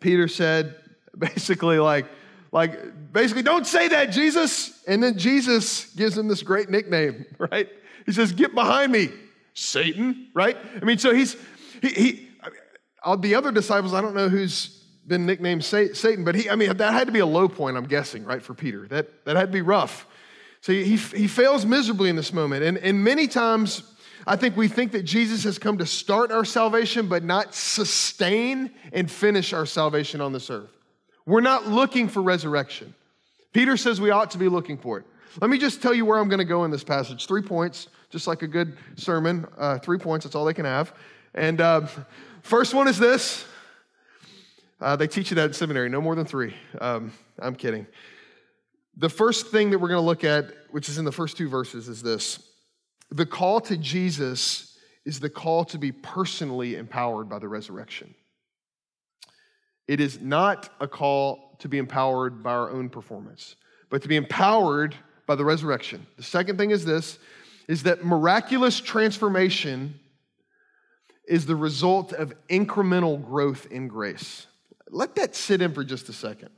Peter 0.00 0.26
said 0.26 0.74
basically 1.16 1.78
like 1.78 2.06
like 2.50 3.12
basically 3.12 3.44
don't 3.44 3.64
say 3.64 3.86
that 3.86 4.06
Jesus 4.06 4.82
and 4.88 5.00
then 5.00 5.16
Jesus 5.16 5.94
gives 5.94 6.18
him 6.18 6.26
this 6.26 6.42
great 6.42 6.68
nickname, 6.68 7.26
right? 7.38 7.68
He 8.06 8.10
says 8.10 8.32
get 8.32 8.56
behind 8.56 8.90
me, 8.90 9.10
Satan, 9.54 10.26
right? 10.34 10.56
I 10.82 10.84
mean 10.84 10.98
so 10.98 11.14
he's 11.14 11.36
he, 11.80 11.88
he 11.90 12.28
the 13.20 13.36
other 13.36 13.52
disciples 13.52 13.94
I 13.94 14.00
don't 14.00 14.16
know 14.16 14.28
who's 14.28 14.82
been 15.06 15.26
nicknamed 15.26 15.64
Satan, 15.64 16.24
but 16.24 16.34
he 16.34 16.50
I 16.50 16.56
mean 16.56 16.76
that 16.76 16.92
had 16.92 17.06
to 17.06 17.12
be 17.12 17.20
a 17.20 17.26
low 17.26 17.46
point 17.48 17.76
I'm 17.76 17.86
guessing, 17.86 18.24
right, 18.24 18.42
for 18.42 18.54
Peter. 18.54 18.88
That 18.88 19.24
that 19.26 19.36
had 19.36 19.46
to 19.46 19.52
be 19.52 19.62
rough. 19.62 20.08
So 20.60 20.72
he, 20.72 20.96
he 20.96 21.28
fails 21.28 21.64
miserably 21.64 22.10
in 22.10 22.16
this 22.16 22.32
moment. 22.32 22.64
And, 22.64 22.78
and 22.78 23.02
many 23.02 23.28
times, 23.28 23.82
I 24.26 24.36
think 24.36 24.56
we 24.56 24.68
think 24.68 24.92
that 24.92 25.04
Jesus 25.04 25.44
has 25.44 25.58
come 25.58 25.78
to 25.78 25.86
start 25.86 26.30
our 26.32 26.44
salvation, 26.44 27.08
but 27.08 27.24
not 27.24 27.54
sustain 27.54 28.70
and 28.92 29.10
finish 29.10 29.52
our 29.52 29.66
salvation 29.66 30.20
on 30.20 30.32
this 30.32 30.50
earth. 30.50 30.70
We're 31.26 31.40
not 31.40 31.66
looking 31.66 32.08
for 32.08 32.22
resurrection. 32.22 32.94
Peter 33.52 33.76
says 33.76 34.00
we 34.00 34.10
ought 34.10 34.30
to 34.32 34.38
be 34.38 34.48
looking 34.48 34.76
for 34.78 34.98
it. 34.98 35.06
Let 35.40 35.50
me 35.50 35.58
just 35.58 35.80
tell 35.80 35.94
you 35.94 36.04
where 36.04 36.18
I'm 36.18 36.28
going 36.28 36.38
to 36.38 36.44
go 36.44 36.64
in 36.64 36.70
this 36.70 36.84
passage. 36.84 37.26
Three 37.26 37.42
points 37.42 37.88
just 38.10 38.26
like 38.26 38.42
a 38.42 38.46
good 38.46 38.76
sermon. 38.96 39.46
Uh, 39.56 39.78
three 39.78 39.98
points, 39.98 40.24
that's 40.24 40.34
all 40.34 40.44
they 40.44 40.54
can 40.54 40.64
have. 40.64 40.94
And 41.34 41.60
uh, 41.60 41.86
first 42.42 42.74
one 42.74 42.88
is 42.88 42.98
this. 42.98 43.44
Uh, 44.80 44.96
they 44.96 45.06
teach 45.06 45.30
you 45.30 45.34
that 45.34 45.46
in 45.46 45.52
seminary, 45.52 45.88
no 45.88 46.00
more 46.00 46.14
than 46.14 46.24
three. 46.24 46.54
Um, 46.80 47.12
I'm 47.38 47.54
kidding. 47.54 47.86
The 48.98 49.08
first 49.08 49.46
thing 49.46 49.70
that 49.70 49.78
we're 49.78 49.88
going 49.88 50.00
to 50.00 50.06
look 50.06 50.24
at, 50.24 50.52
which 50.72 50.88
is 50.88 50.98
in 50.98 51.04
the 51.04 51.12
first 51.12 51.36
two 51.36 51.48
verses, 51.48 51.88
is 51.88 52.02
this 52.02 52.40
the 53.10 53.24
call 53.26 53.60
to 53.62 53.76
Jesus 53.76 54.76
is 55.06 55.20
the 55.20 55.30
call 55.30 55.64
to 55.66 55.78
be 55.78 55.92
personally 55.92 56.74
empowered 56.74 57.28
by 57.28 57.38
the 57.38 57.48
resurrection. 57.48 58.14
It 59.86 60.00
is 60.00 60.20
not 60.20 60.68
a 60.80 60.88
call 60.88 61.56
to 61.60 61.68
be 61.68 61.78
empowered 61.78 62.42
by 62.42 62.50
our 62.50 62.70
own 62.70 62.90
performance, 62.90 63.54
but 63.88 64.02
to 64.02 64.08
be 64.08 64.16
empowered 64.16 64.96
by 65.26 65.36
the 65.36 65.44
resurrection. 65.44 66.04
The 66.16 66.24
second 66.24 66.58
thing 66.58 66.72
is 66.72 66.84
this 66.84 67.18
is 67.68 67.84
that 67.84 68.04
miraculous 68.04 68.80
transformation 68.80 69.94
is 71.28 71.46
the 71.46 71.54
result 71.54 72.12
of 72.12 72.34
incremental 72.48 73.22
growth 73.24 73.68
in 73.70 73.86
grace. 73.86 74.46
Let 74.90 75.14
that 75.16 75.36
sit 75.36 75.62
in 75.62 75.72
for 75.72 75.84
just 75.84 76.08
a 76.08 76.12
second. 76.14 76.48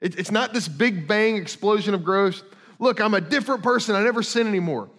It's 0.00 0.30
not 0.30 0.52
this 0.52 0.68
big 0.68 1.08
bang 1.08 1.36
explosion 1.36 1.94
of 1.94 2.04
growth. 2.04 2.42
Look, 2.78 3.00
I'm 3.00 3.14
a 3.14 3.20
different 3.20 3.62
person. 3.62 3.94
I 3.94 4.02
never 4.02 4.22
sin 4.22 4.46
anymore. 4.46 4.90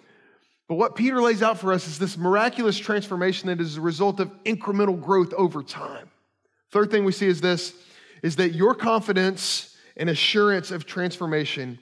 But 0.68 0.76
what 0.76 0.96
Peter 0.96 1.22
lays 1.22 1.42
out 1.42 1.60
for 1.60 1.72
us 1.72 1.88
is 1.88 1.98
this 1.98 2.18
miraculous 2.18 2.78
transformation 2.78 3.48
that 3.48 3.62
is 3.62 3.78
a 3.78 3.82
result 3.82 4.20
of 4.20 4.32
incremental 4.44 5.02
growth 5.02 5.34
over 5.34 5.64
time. 5.64 6.10
Third 6.72 6.92
thing 6.92 7.06
we 7.06 7.12
see 7.12 7.28
is 7.28 7.42
this 7.42 7.74
is 8.24 8.36
that 8.38 8.56
your 8.56 8.74
confidence 8.74 9.78
and 9.96 10.10
assurance 10.10 10.72
of 10.72 10.86
transformation 10.86 11.78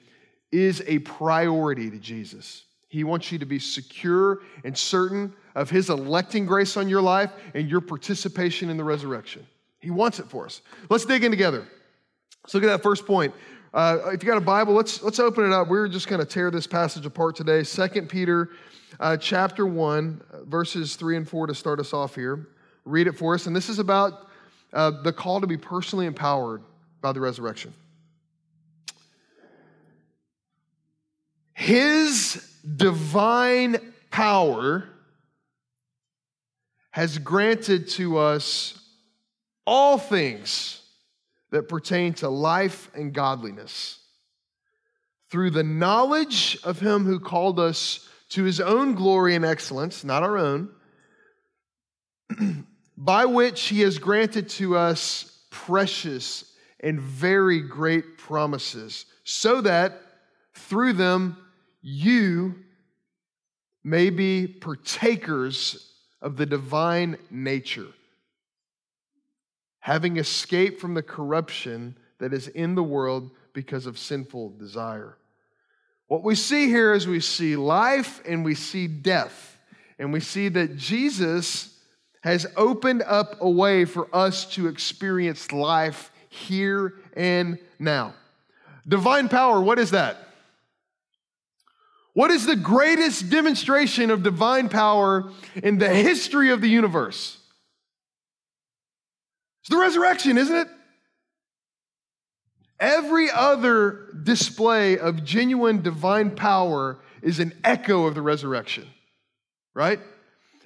is 0.52 0.82
a 0.86 0.98
priority 1.00 1.90
to 1.90 1.98
Jesus. 1.98 2.64
He 2.88 3.02
wants 3.02 3.32
you 3.32 3.38
to 3.38 3.46
be 3.46 3.58
secure 3.58 4.40
and 4.64 4.76
certain 4.76 5.34
of 5.54 5.70
his 5.70 5.90
electing 5.90 6.46
grace 6.46 6.76
on 6.76 6.88
your 6.88 7.00
life 7.00 7.32
and 7.54 7.68
your 7.68 7.80
participation 7.80 8.70
in 8.70 8.76
the 8.76 8.84
resurrection. 8.84 9.46
He 9.80 9.90
wants 9.90 10.18
it 10.18 10.26
for 10.26 10.44
us. 10.44 10.60
Let's 10.88 11.04
dig 11.04 11.24
in 11.24 11.30
together. 11.30 11.66
Let's 12.46 12.54
look 12.54 12.62
at 12.62 12.68
that 12.68 12.82
first 12.84 13.06
point. 13.06 13.34
Uh, 13.74 14.12
if 14.12 14.22
you 14.22 14.28
got 14.28 14.38
a 14.38 14.40
Bible, 14.40 14.72
let's 14.72 15.02
let's 15.02 15.18
open 15.18 15.44
it 15.44 15.52
up. 15.52 15.66
We're 15.66 15.88
just 15.88 16.06
going 16.06 16.20
to 16.20 16.24
tear 16.24 16.52
this 16.52 16.64
passage 16.64 17.04
apart 17.04 17.34
today. 17.34 17.64
Second 17.64 18.08
Peter, 18.08 18.50
uh, 19.00 19.16
chapter 19.16 19.66
one, 19.66 20.22
verses 20.44 20.94
three 20.94 21.16
and 21.16 21.28
four 21.28 21.48
to 21.48 21.54
start 21.56 21.80
us 21.80 21.92
off 21.92 22.14
here. 22.14 22.46
Read 22.84 23.08
it 23.08 23.18
for 23.18 23.34
us, 23.34 23.46
and 23.46 23.56
this 23.56 23.68
is 23.68 23.80
about 23.80 24.28
uh, 24.72 24.92
the 25.02 25.12
call 25.12 25.40
to 25.40 25.48
be 25.48 25.56
personally 25.56 26.06
empowered 26.06 26.62
by 27.00 27.10
the 27.10 27.18
resurrection. 27.18 27.74
His 31.52 32.48
divine 32.76 33.92
power 34.12 34.88
has 36.92 37.18
granted 37.18 37.88
to 37.88 38.18
us 38.18 38.78
all 39.66 39.98
things 39.98 40.82
that 41.50 41.68
pertain 41.68 42.14
to 42.14 42.28
life 42.28 42.90
and 42.94 43.12
godliness. 43.12 44.00
Through 45.30 45.50
the 45.50 45.62
knowledge 45.62 46.58
of 46.64 46.80
him 46.80 47.04
who 47.04 47.20
called 47.20 47.58
us 47.58 48.08
to 48.30 48.44
his 48.44 48.60
own 48.60 48.94
glory 48.94 49.34
and 49.34 49.44
excellence, 49.44 50.04
not 50.04 50.22
our 50.22 50.38
own, 50.38 50.70
by 52.96 53.24
which 53.24 53.68
he 53.68 53.80
has 53.80 53.98
granted 53.98 54.48
to 54.50 54.76
us 54.76 55.44
precious 55.50 56.52
and 56.80 57.00
very 57.00 57.60
great 57.60 58.18
promises, 58.18 59.06
so 59.24 59.60
that 59.60 60.00
through 60.54 60.92
them 60.92 61.36
you 61.82 62.54
may 63.84 64.10
be 64.10 64.46
partakers 64.46 65.92
of 66.20 66.36
the 66.36 66.46
divine 66.46 67.16
nature 67.30 67.86
having 69.86 70.16
escaped 70.16 70.80
from 70.80 70.94
the 70.94 71.02
corruption 71.02 71.96
that 72.18 72.32
is 72.32 72.48
in 72.48 72.74
the 72.74 72.82
world 72.82 73.30
because 73.52 73.86
of 73.86 73.96
sinful 73.96 74.50
desire. 74.58 75.16
What 76.08 76.24
we 76.24 76.34
see 76.34 76.66
here 76.66 76.92
is 76.92 77.06
we 77.06 77.20
see 77.20 77.54
life 77.54 78.20
and 78.26 78.44
we 78.44 78.56
see 78.56 78.88
death. 78.88 79.56
And 80.00 80.12
we 80.12 80.18
see 80.18 80.48
that 80.48 80.76
Jesus 80.76 81.78
has 82.22 82.48
opened 82.56 83.04
up 83.06 83.36
a 83.40 83.48
way 83.48 83.84
for 83.84 84.12
us 84.12 84.44
to 84.54 84.66
experience 84.66 85.52
life 85.52 86.10
here 86.30 86.94
and 87.12 87.56
now. 87.78 88.14
Divine 88.88 89.28
power, 89.28 89.60
what 89.60 89.78
is 89.78 89.92
that? 89.92 90.16
What 92.12 92.32
is 92.32 92.44
the 92.44 92.56
greatest 92.56 93.30
demonstration 93.30 94.10
of 94.10 94.24
divine 94.24 94.68
power 94.68 95.30
in 95.54 95.78
the 95.78 95.88
history 95.88 96.50
of 96.50 96.60
the 96.60 96.68
universe? 96.68 97.38
It's 99.66 99.74
the 99.74 99.80
resurrection, 99.80 100.38
isn't 100.38 100.54
it? 100.54 100.68
Every 102.78 103.32
other 103.32 104.12
display 104.22 104.96
of 104.96 105.24
genuine 105.24 105.82
divine 105.82 106.36
power 106.36 107.00
is 107.20 107.40
an 107.40 107.52
echo 107.64 108.06
of 108.06 108.14
the 108.14 108.22
resurrection, 108.22 108.86
right? 109.74 109.98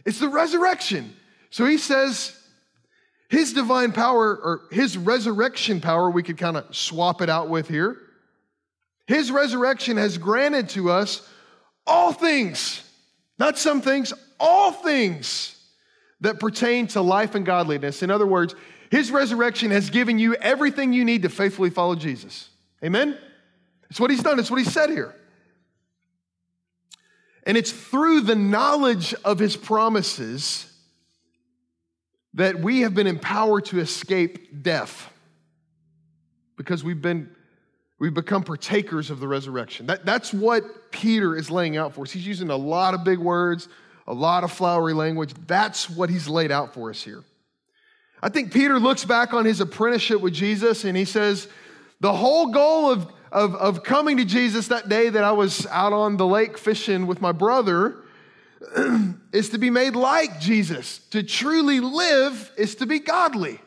It's 0.04 0.19
the 0.19 0.28
resurrection. 0.28 1.16
So 1.49 1.64
he 1.64 1.78
says 1.78 2.38
his 3.30 3.54
divine 3.54 3.92
power 3.92 4.37
or 4.37 4.61
his 4.71 4.99
resurrection 4.99 5.80
power, 5.80 6.11
we 6.11 6.23
could 6.23 6.37
kind 6.37 6.59
of 6.59 6.76
swap 6.76 7.23
it 7.23 7.30
out 7.30 7.49
with 7.49 7.69
here. 7.69 7.97
His 9.07 9.33
resurrection 9.33 9.97
has 9.97 10.19
granted 10.19 10.69
to 10.71 10.90
us 10.90 11.26
all 11.87 12.12
things, 12.12 12.83
not 13.38 13.57
some 13.57 13.80
things, 13.80 14.12
all 14.38 14.73
things 14.73 15.57
that 16.21 16.38
pertain 16.38 16.87
to 16.88 17.00
life 17.00 17.35
and 17.35 17.47
godliness. 17.47 18.02
In 18.02 18.11
other 18.11 18.26
words, 18.26 18.54
his 18.90 19.11
resurrection 19.11 19.70
has 19.70 19.88
given 19.88 20.18
you 20.18 20.35
everything 20.35 20.92
you 20.92 21.04
need 21.04 21.23
to 21.23 21.28
faithfully 21.28 21.70
follow 21.70 21.94
Jesus. 21.94 22.50
Amen? 22.85 23.16
It's 23.88 24.00
what 24.00 24.11
he's 24.11 24.23
done, 24.23 24.38
it's 24.38 24.50
what 24.50 24.59
he 24.59 24.64
said 24.64 24.90
here. 24.90 25.14
And 27.44 27.56
it's 27.56 27.73
through 27.73 28.23
the 28.23 28.35
knowledge 28.35 29.14
of 29.25 29.38
his 29.38 29.56
promises 29.56 30.66
that 32.35 32.61
we 32.61 32.82
have 32.82 32.94
been 32.94 33.06
empowered 33.06 33.64
to 33.66 33.80
escape 33.80 34.62
death 34.62 35.11
because 36.56 36.85
we've 36.85 37.00
been 37.00 37.35
we've 37.99 38.14
become 38.14 38.42
partakers 38.42 39.11
of 39.11 39.20
the 39.20 39.28
resurrection. 39.28 39.87
That, 39.87 40.04
that's 40.04 40.32
what 40.32 40.90
Peter 40.90 41.37
is 41.37 41.50
laying 41.50 41.76
out 41.76 41.94
for 41.94 42.02
us. 42.02 42.11
He's 42.11 42.26
using 42.26 42.50
a 42.50 42.56
lot 42.56 42.94
of 42.94 43.04
big 43.04 43.18
words, 43.18 43.68
a 44.06 44.14
lot 44.14 44.44
of 44.44 44.52
flowery 44.52 44.94
language. 44.94 45.32
That's 45.47 45.88
what 45.88 46.11
he's 46.11 46.28
laid 46.28 46.50
out 46.50 46.75
for 46.75 46.90
us 46.90 47.02
here. 47.02 47.25
I 48.23 48.29
think 48.29 48.53
Peter 48.53 48.79
looks 48.79 49.05
back 49.05 49.33
on 49.33 49.45
his 49.45 49.61
apprenticeship 49.61 50.21
with 50.21 50.35
Jesus 50.35 50.85
and 50.85 50.97
he 50.97 51.05
says, 51.05 51.49
The 52.00 52.12
whole 52.12 52.49
goal 52.49 52.91
of, 52.91 53.11
of, 53.33 53.55
of 53.55 53.83
coming 53.83 54.19
to 54.19 54.25
Jesus 54.25 54.69
that 54.69 54.89
day 54.89 55.09
that 55.09 55.25
I 55.25 55.33
was 55.33 55.67
out 55.67 55.93
on 55.93 56.17
the 56.17 56.27
lake 56.27 56.59
fishing 56.59 57.07
with 57.07 57.21
my 57.21 57.33
brother 57.33 57.97
is 59.33 59.50
to 59.50 59.59
be 59.59 59.71
made 59.71 59.97
like 59.97 60.39
Jesus. 60.41 60.99
To 61.11 61.23
truly 61.23 61.81
live 61.81 62.53
is 62.59 62.75
to 62.77 62.87
be 62.87 62.99
godly, 62.99 63.61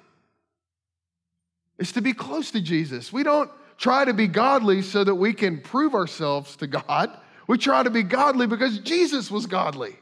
it's 1.80 1.94
to 1.94 2.02
be 2.02 2.14
close 2.14 2.52
to 2.52 2.62
Jesus. 2.62 3.12
We 3.12 3.24
don't 3.24 3.50
try 3.78 4.06
to 4.06 4.14
be 4.14 4.28
godly 4.28 4.84
so 4.84 5.04
that 5.04 5.16
we 5.16 5.34
can 5.34 5.60
prove 5.60 5.96
ourselves 5.96 6.56
to 6.58 6.68
God. 6.68 7.18
We 7.48 7.58
try 7.58 7.84
to 7.84 7.90
be 7.90 8.04
godly 8.04 8.48
because 8.48 8.80
Jesus 8.80 9.30
was 9.30 9.48
godly. 9.48 9.98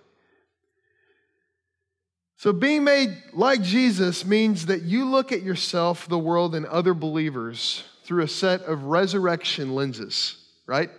So, 2.42 2.52
being 2.52 2.84
made 2.84 3.22
like 3.34 3.62
Jesus 3.62 4.26
means 4.26 4.66
that 4.66 4.82
you 4.82 5.06
look 5.06 5.32
at 5.32 5.44
yourself, 5.44 6.08
the 6.08 6.18
world, 6.18 6.56
and 6.56 6.66
other 6.66 6.96
believers 6.96 7.84
through 8.04 8.24
a 8.24 8.28
set 8.28 8.64
of 8.64 8.86
resurrection 8.86 9.76
lenses, 9.76 10.38
right? 10.66 10.90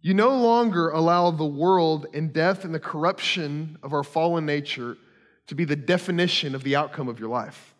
You 0.00 0.14
no 0.14 0.34
longer 0.34 0.88
allow 0.88 1.30
the 1.30 1.44
world 1.44 2.06
and 2.14 2.32
death 2.32 2.64
and 2.64 2.74
the 2.74 2.80
corruption 2.80 3.76
of 3.82 3.92
our 3.92 4.02
fallen 4.02 4.46
nature 4.46 4.96
to 5.48 5.54
be 5.54 5.66
the 5.66 5.76
definition 5.76 6.54
of 6.54 6.62
the 6.62 6.74
outcome 6.74 7.08
of 7.08 7.20
your 7.20 7.28
life. 7.28 7.74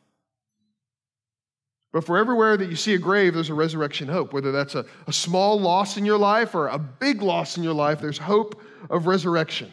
But 1.94 2.04
for 2.04 2.18
everywhere 2.18 2.58
that 2.58 2.68
you 2.68 2.76
see 2.76 2.92
a 2.92 2.98
grave, 2.98 3.32
there's 3.32 3.48
a 3.48 3.54
resurrection 3.54 4.06
hope. 4.06 4.34
Whether 4.34 4.52
that's 4.52 4.74
a, 4.74 4.84
a 5.06 5.14
small 5.14 5.58
loss 5.58 5.96
in 5.96 6.04
your 6.04 6.18
life 6.18 6.54
or 6.54 6.66
a 6.66 6.78
big 6.78 7.22
loss 7.22 7.56
in 7.56 7.62
your 7.62 7.72
life, 7.72 8.02
there's 8.02 8.18
hope 8.18 8.60
of 8.90 9.06
resurrection. 9.06 9.72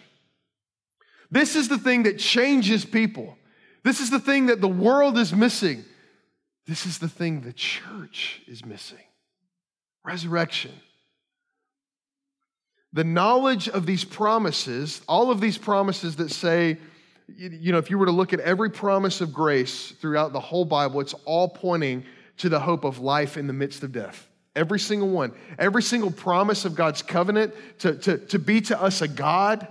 This 1.33 1.55
is 1.55 1.67
the 1.67 1.79
thing 1.79 2.03
that 2.03 2.19
changes 2.19 2.85
people. 2.85 3.35
This 3.81 3.99
is 3.99 4.11
the 4.11 4.19
thing 4.19 4.45
that 4.45 4.61
the 4.61 4.67
world 4.67 5.17
is 5.17 5.33
missing. 5.33 5.83
This 6.67 6.85
is 6.85 6.99
the 6.99 7.09
thing 7.09 7.41
the 7.41 7.51
church 7.51 8.41
is 8.47 8.63
missing 8.63 8.99
resurrection. 10.05 10.71
The 12.91 13.03
knowledge 13.03 13.67
of 13.67 13.87
these 13.87 14.03
promises, 14.03 15.01
all 15.07 15.31
of 15.31 15.41
these 15.41 15.57
promises 15.57 16.17
that 16.17 16.29
say, 16.29 16.77
you 17.35 17.71
know, 17.71 17.79
if 17.79 17.89
you 17.89 17.97
were 17.97 18.05
to 18.05 18.11
look 18.11 18.33
at 18.33 18.39
every 18.41 18.69
promise 18.69 19.19
of 19.19 19.33
grace 19.33 19.91
throughout 19.99 20.33
the 20.33 20.39
whole 20.39 20.65
Bible, 20.65 20.99
it's 20.99 21.15
all 21.25 21.47
pointing 21.47 22.03
to 22.37 22.49
the 22.49 22.59
hope 22.59 22.83
of 22.83 22.99
life 22.99 23.37
in 23.37 23.47
the 23.47 23.53
midst 23.53 23.81
of 23.81 23.91
death. 23.91 24.27
Every 24.55 24.79
single 24.79 25.09
one. 25.09 25.31
Every 25.57 25.81
single 25.81 26.11
promise 26.11 26.63
of 26.63 26.75
God's 26.75 27.01
covenant 27.01 27.55
to, 27.79 27.95
to, 27.95 28.19
to 28.19 28.37
be 28.37 28.61
to 28.61 28.79
us 28.79 29.01
a 29.01 29.07
God 29.07 29.67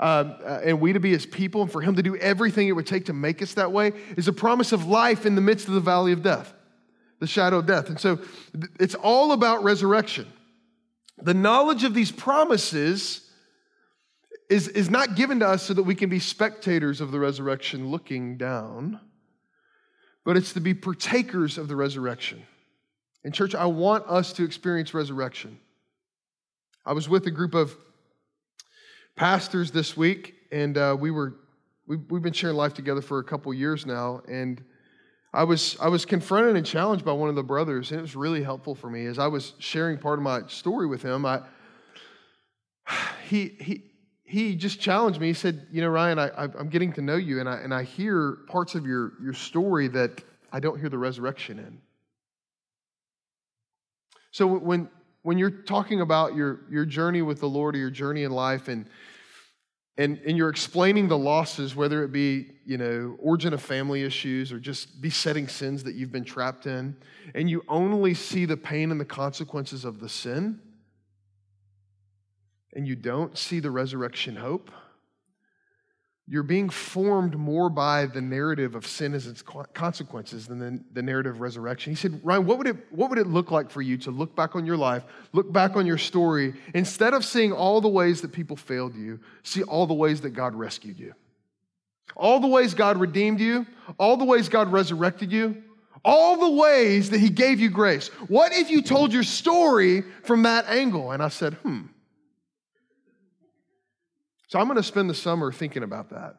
um, 0.00 0.34
uh, 0.44 0.60
and 0.64 0.80
we 0.80 0.92
to 0.92 1.00
be 1.00 1.10
his 1.10 1.26
people 1.26 1.62
and 1.62 1.70
for 1.70 1.80
him 1.80 1.96
to 1.96 2.02
do 2.02 2.16
everything 2.16 2.68
it 2.68 2.72
would 2.72 2.86
take 2.86 3.06
to 3.06 3.12
make 3.12 3.42
us 3.42 3.54
that 3.54 3.72
way 3.72 3.92
is 4.16 4.28
a 4.28 4.32
promise 4.32 4.72
of 4.72 4.86
life 4.86 5.24
in 5.24 5.34
the 5.34 5.40
midst 5.40 5.68
of 5.68 5.74
the 5.74 5.80
valley 5.80 6.12
of 6.12 6.22
death, 6.22 6.52
the 7.20 7.26
shadow 7.26 7.58
of 7.58 7.66
death. 7.66 7.88
And 7.88 8.00
so 8.00 8.18
it's 8.80 8.94
all 8.94 9.32
about 9.32 9.62
resurrection. 9.62 10.26
The 11.18 11.34
knowledge 11.34 11.84
of 11.84 11.94
these 11.94 12.10
promises 12.10 13.30
is, 14.50 14.68
is 14.68 14.90
not 14.90 15.14
given 15.14 15.40
to 15.40 15.48
us 15.48 15.62
so 15.62 15.74
that 15.74 15.84
we 15.84 15.94
can 15.94 16.10
be 16.10 16.18
spectators 16.18 17.00
of 17.00 17.12
the 17.12 17.20
resurrection 17.20 17.88
looking 17.88 18.36
down, 18.36 19.00
but 20.24 20.36
it's 20.36 20.52
to 20.54 20.60
be 20.60 20.74
partakers 20.74 21.56
of 21.56 21.68
the 21.68 21.76
resurrection. 21.76 22.42
And, 23.22 23.32
church, 23.32 23.54
I 23.54 23.66
want 23.66 24.06
us 24.06 24.32
to 24.34 24.44
experience 24.44 24.92
resurrection. 24.92 25.58
I 26.84 26.92
was 26.92 27.08
with 27.08 27.26
a 27.26 27.30
group 27.30 27.54
of 27.54 27.74
pastors 29.16 29.70
this 29.70 29.96
week, 29.96 30.34
and 30.50 30.76
uh, 30.76 30.96
we 30.98 31.10
were 31.10 31.34
we, 31.86 31.96
we've 31.96 32.22
been 32.22 32.32
sharing 32.32 32.56
life 32.56 32.74
together 32.74 33.02
for 33.02 33.18
a 33.18 33.24
couple 33.24 33.52
years 33.52 33.86
now, 33.86 34.22
and 34.28 34.62
I 35.32 35.44
was 35.44 35.76
I 35.80 35.88
was 35.88 36.04
confronted 36.04 36.56
and 36.56 36.64
challenged 36.64 37.04
by 37.04 37.12
one 37.12 37.28
of 37.28 37.34
the 37.34 37.42
brothers, 37.42 37.90
and 37.90 37.98
it 37.98 38.02
was 38.02 38.16
really 38.16 38.42
helpful 38.42 38.74
for 38.74 38.88
me 38.88 39.06
as 39.06 39.18
I 39.18 39.26
was 39.26 39.54
sharing 39.58 39.98
part 39.98 40.18
of 40.18 40.22
my 40.22 40.46
story 40.46 40.86
with 40.86 41.02
him. 41.02 41.26
I 41.26 41.42
he 43.28 43.56
he 43.60 43.90
he 44.24 44.56
just 44.56 44.80
challenged 44.80 45.20
me. 45.20 45.28
He 45.28 45.34
said, 45.34 45.66
"You 45.70 45.82
know, 45.82 45.88
Ryan, 45.88 46.18
I, 46.18 46.30
I'm 46.36 46.68
getting 46.68 46.92
to 46.94 47.02
know 47.02 47.16
you, 47.16 47.40
and 47.40 47.48
I 47.48 47.56
and 47.56 47.74
I 47.74 47.82
hear 47.82 48.38
parts 48.48 48.74
of 48.74 48.86
your 48.86 49.12
your 49.22 49.34
story 49.34 49.88
that 49.88 50.22
I 50.52 50.60
don't 50.60 50.78
hear 50.78 50.88
the 50.88 50.98
resurrection 50.98 51.58
in." 51.58 51.80
So 54.30 54.46
when 54.46 54.88
when 55.24 55.38
you're 55.38 55.50
talking 55.50 56.02
about 56.02 56.36
your, 56.36 56.60
your 56.70 56.84
journey 56.84 57.22
with 57.22 57.40
the 57.40 57.48
Lord 57.48 57.74
or 57.74 57.78
your 57.78 57.90
journey 57.90 58.24
in 58.24 58.30
life 58.30 58.68
and, 58.68 58.86
and, 59.96 60.18
and 60.18 60.36
you're 60.36 60.50
explaining 60.50 61.08
the 61.08 61.16
losses, 61.16 61.74
whether 61.74 62.04
it 62.04 62.12
be, 62.12 62.50
you 62.66 62.76
know, 62.76 63.16
origin 63.18 63.54
of 63.54 63.62
family 63.62 64.02
issues 64.02 64.52
or 64.52 64.60
just 64.60 65.00
besetting 65.00 65.48
sins 65.48 65.82
that 65.84 65.94
you've 65.94 66.12
been 66.12 66.24
trapped 66.24 66.66
in, 66.66 66.94
and 67.34 67.48
you 67.48 67.64
only 67.68 68.12
see 68.12 68.44
the 68.44 68.56
pain 68.56 68.90
and 68.90 69.00
the 69.00 69.04
consequences 69.06 69.86
of 69.86 69.98
the 69.98 70.10
sin, 70.10 70.60
and 72.74 72.86
you 72.86 72.94
don't 72.94 73.38
see 73.38 73.60
the 73.60 73.70
resurrection 73.70 74.36
hope, 74.36 74.70
you're 76.26 76.42
being 76.42 76.70
formed 76.70 77.36
more 77.36 77.68
by 77.68 78.06
the 78.06 78.20
narrative 78.20 78.74
of 78.74 78.86
sin 78.86 79.12
as 79.12 79.26
its 79.26 79.42
consequences 79.74 80.46
than 80.46 80.58
the, 80.58 80.82
the, 80.94 81.02
narrative 81.02 81.34
of 81.34 81.40
resurrection. 81.42 81.92
He 81.92 81.96
said, 81.96 82.18
Ryan, 82.24 82.46
what 82.46 82.56
would, 82.56 82.66
it, 82.66 82.76
what 82.90 83.10
would 83.10 83.18
it 83.18 83.26
look 83.26 83.50
like 83.50 83.70
for 83.70 83.82
you 83.82 83.98
to 83.98 84.10
look 84.10 84.34
back 84.34 84.56
on 84.56 84.64
your 84.64 84.78
life, 84.78 85.04
look 85.32 85.52
back 85.52 85.76
on 85.76 85.84
your 85.84 85.98
story, 85.98 86.54
instead 86.72 87.12
of 87.12 87.26
seeing 87.26 87.52
all 87.52 87.82
the 87.82 87.88
ways 87.88 88.22
that 88.22 88.32
people 88.32 88.56
failed 88.56 88.94
you, 88.94 89.20
see 89.42 89.62
all 89.64 89.86
the 89.86 89.94
ways 89.94 90.22
that 90.22 90.30
God 90.30 90.54
rescued 90.54 90.98
you? 90.98 91.14
All 92.16 92.40
the 92.40 92.48
ways 92.48 92.72
God 92.72 92.96
redeemed 92.96 93.40
you, 93.40 93.66
all 93.98 94.16
the 94.16 94.24
ways 94.24 94.48
God 94.48 94.72
resurrected 94.72 95.30
you, 95.30 95.62
all 96.04 96.38
the 96.38 96.50
ways 96.50 97.10
that 97.10 97.20
He 97.20 97.28
gave 97.28 97.60
you 97.60 97.68
grace. 97.68 98.08
What 98.28 98.52
if 98.52 98.70
you 98.70 98.80
told 98.80 99.12
your 99.12 99.22
story 99.24 100.04
from 100.22 100.42
that 100.44 100.66
angle? 100.68 101.12
And 101.12 101.22
I 101.22 101.28
said, 101.28 101.54
hmm. 101.54 101.82
So 104.54 104.60
I'm 104.60 104.68
going 104.68 104.76
to 104.76 104.84
spend 104.84 105.10
the 105.10 105.14
summer 105.14 105.50
thinking 105.50 105.82
about 105.82 106.10
that. 106.10 106.36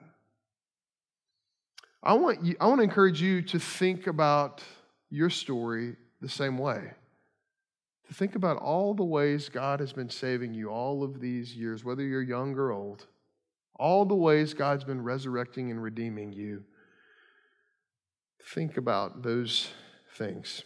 I 2.02 2.14
want, 2.14 2.46
you, 2.46 2.56
I 2.62 2.68
want 2.68 2.80
to 2.80 2.84
encourage 2.86 3.22
you 3.22 3.42
to 3.42 3.60
think 3.60 4.08
about 4.08 4.64
your 5.10 5.30
story 5.30 5.98
the 6.22 6.30
same 6.30 6.58
way. 6.58 6.92
To 8.08 8.14
think 8.14 8.36
about 8.36 8.56
all 8.56 8.94
the 8.94 9.04
ways 9.04 9.50
God 9.50 9.82
has 9.82 9.92
been 9.92 10.10
saving 10.10 10.54
you 10.54 10.70
all 10.70 11.04
of 11.04 11.20
these 11.20 11.58
years, 11.58 11.84
whether 11.84 12.04
you're 12.04 12.22
young 12.22 12.56
or 12.56 12.72
old, 12.72 13.06
all 13.78 14.06
the 14.06 14.16
ways 14.16 14.54
God's 14.54 14.86
been 14.86 15.04
resurrecting 15.04 15.70
and 15.70 15.84
redeeming 15.84 16.32
you. 16.32 16.64
Think 18.54 18.78
about 18.78 19.24
those 19.24 19.72
things. 20.14 20.64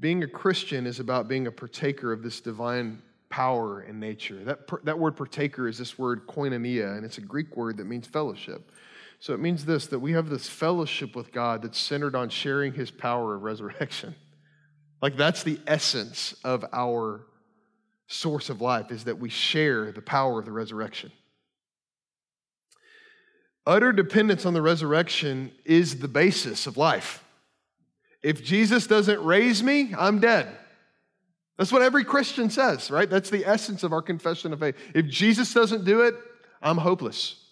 Being 0.00 0.22
a 0.22 0.28
Christian 0.28 0.86
is 0.86 1.00
about 1.00 1.28
being 1.28 1.46
a 1.46 1.52
partaker 1.52 2.12
of 2.12 2.22
this 2.22 2.40
divine 2.40 3.02
power 3.30 3.80
and 3.80 3.98
nature. 4.00 4.44
That, 4.44 4.84
that 4.84 4.98
word 4.98 5.16
partaker 5.16 5.68
is 5.68 5.78
this 5.78 5.98
word 5.98 6.26
koinonia, 6.26 6.96
and 6.96 7.04
it's 7.04 7.18
a 7.18 7.22
Greek 7.22 7.56
word 7.56 7.76
that 7.78 7.86
means 7.86 8.06
fellowship. 8.06 8.70
So 9.20 9.34
it 9.34 9.40
means 9.40 9.64
this 9.64 9.86
that 9.88 9.98
we 9.98 10.12
have 10.12 10.28
this 10.28 10.48
fellowship 10.48 11.16
with 11.16 11.32
God 11.32 11.62
that's 11.62 11.78
centered 11.78 12.14
on 12.14 12.28
sharing 12.28 12.72
his 12.72 12.90
power 12.90 13.34
of 13.34 13.42
resurrection. 13.42 14.14
Like 15.00 15.16
that's 15.16 15.44
the 15.44 15.60
essence 15.64 16.34
of 16.42 16.64
our 16.72 17.24
source 18.08 18.50
of 18.50 18.60
life, 18.60 18.90
is 18.90 19.04
that 19.04 19.20
we 19.20 19.28
share 19.28 19.92
the 19.92 20.02
power 20.02 20.40
of 20.40 20.44
the 20.44 20.50
resurrection. 20.50 21.12
Utter 23.64 23.92
dependence 23.92 24.44
on 24.44 24.54
the 24.54 24.60
resurrection 24.60 25.52
is 25.64 26.00
the 26.00 26.08
basis 26.08 26.66
of 26.66 26.76
life. 26.76 27.22
If 28.22 28.42
Jesus 28.44 28.86
doesn't 28.86 29.22
raise 29.22 29.62
me, 29.62 29.94
I'm 29.96 30.20
dead. 30.20 30.48
That's 31.56 31.72
what 31.72 31.82
every 31.82 32.04
Christian 32.04 32.50
says, 32.50 32.90
right? 32.90 33.08
That's 33.10 33.30
the 33.30 33.44
essence 33.44 33.82
of 33.82 33.92
our 33.92 34.02
confession 34.02 34.52
of 34.52 34.60
faith. 34.60 34.76
If 34.94 35.06
Jesus 35.06 35.52
doesn't 35.52 35.84
do 35.84 36.02
it, 36.02 36.14
I'm 36.62 36.76
hopeless. 36.76 37.44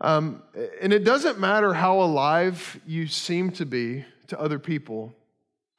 Um, 0.00 0.42
and 0.80 0.92
it 0.92 1.04
doesn't 1.04 1.38
matter 1.38 1.74
how 1.74 2.00
alive 2.00 2.80
you 2.86 3.06
seem 3.06 3.50
to 3.52 3.66
be 3.66 4.04
to 4.28 4.40
other 4.40 4.58
people, 4.58 5.12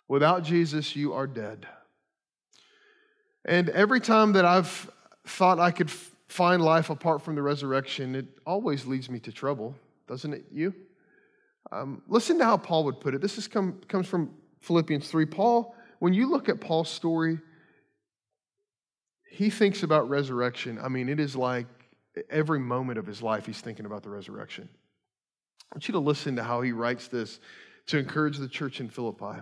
without 0.07 0.43
Jesus, 0.43 0.95
you 0.95 1.13
are 1.13 1.25
dead. 1.25 1.65
And 3.45 3.69
every 3.69 3.99
time 3.99 4.33
that 4.33 4.45
I've 4.45 4.91
thought 5.25 5.59
I 5.59 5.71
could 5.71 5.89
find 6.27 6.61
life 6.61 6.89
apart 6.89 7.23
from 7.23 7.35
the 7.35 7.41
resurrection, 7.41 8.15
it 8.15 8.25
always 8.45 8.85
leads 8.85 9.09
me 9.09 9.19
to 9.21 9.31
trouble, 9.31 9.75
doesn't 10.07 10.33
it, 10.33 10.45
you? 10.51 10.73
Um, 11.71 12.01
listen 12.07 12.37
to 12.39 12.45
how 12.45 12.57
Paul 12.57 12.85
would 12.85 12.99
put 12.99 13.13
it. 13.13 13.21
This 13.21 13.37
is 13.37 13.47
come, 13.47 13.79
comes 13.87 14.07
from 14.07 14.31
Philippians 14.61 15.09
3. 15.09 15.25
Paul, 15.25 15.75
when 15.99 16.13
you 16.13 16.29
look 16.29 16.49
at 16.49 16.59
Paul's 16.59 16.89
story, 16.89 17.39
he 19.29 19.49
thinks 19.49 19.83
about 19.83 20.09
resurrection. 20.09 20.79
I 20.81 20.89
mean, 20.89 21.07
it 21.07 21.19
is 21.19 21.35
like 21.35 21.67
every 22.29 22.59
moment 22.59 22.99
of 22.99 23.05
his 23.05 23.21
life 23.21 23.45
he's 23.45 23.61
thinking 23.61 23.85
about 23.85 24.03
the 24.03 24.09
resurrection. 24.09 24.67
I 25.71 25.75
want 25.75 25.87
you 25.87 25.93
to 25.93 25.99
listen 25.99 26.35
to 26.35 26.43
how 26.43 26.61
he 26.61 26.73
writes 26.73 27.07
this 27.07 27.39
to 27.87 27.97
encourage 27.97 28.37
the 28.37 28.49
church 28.49 28.81
in 28.81 28.89
Philippi. 28.89 29.41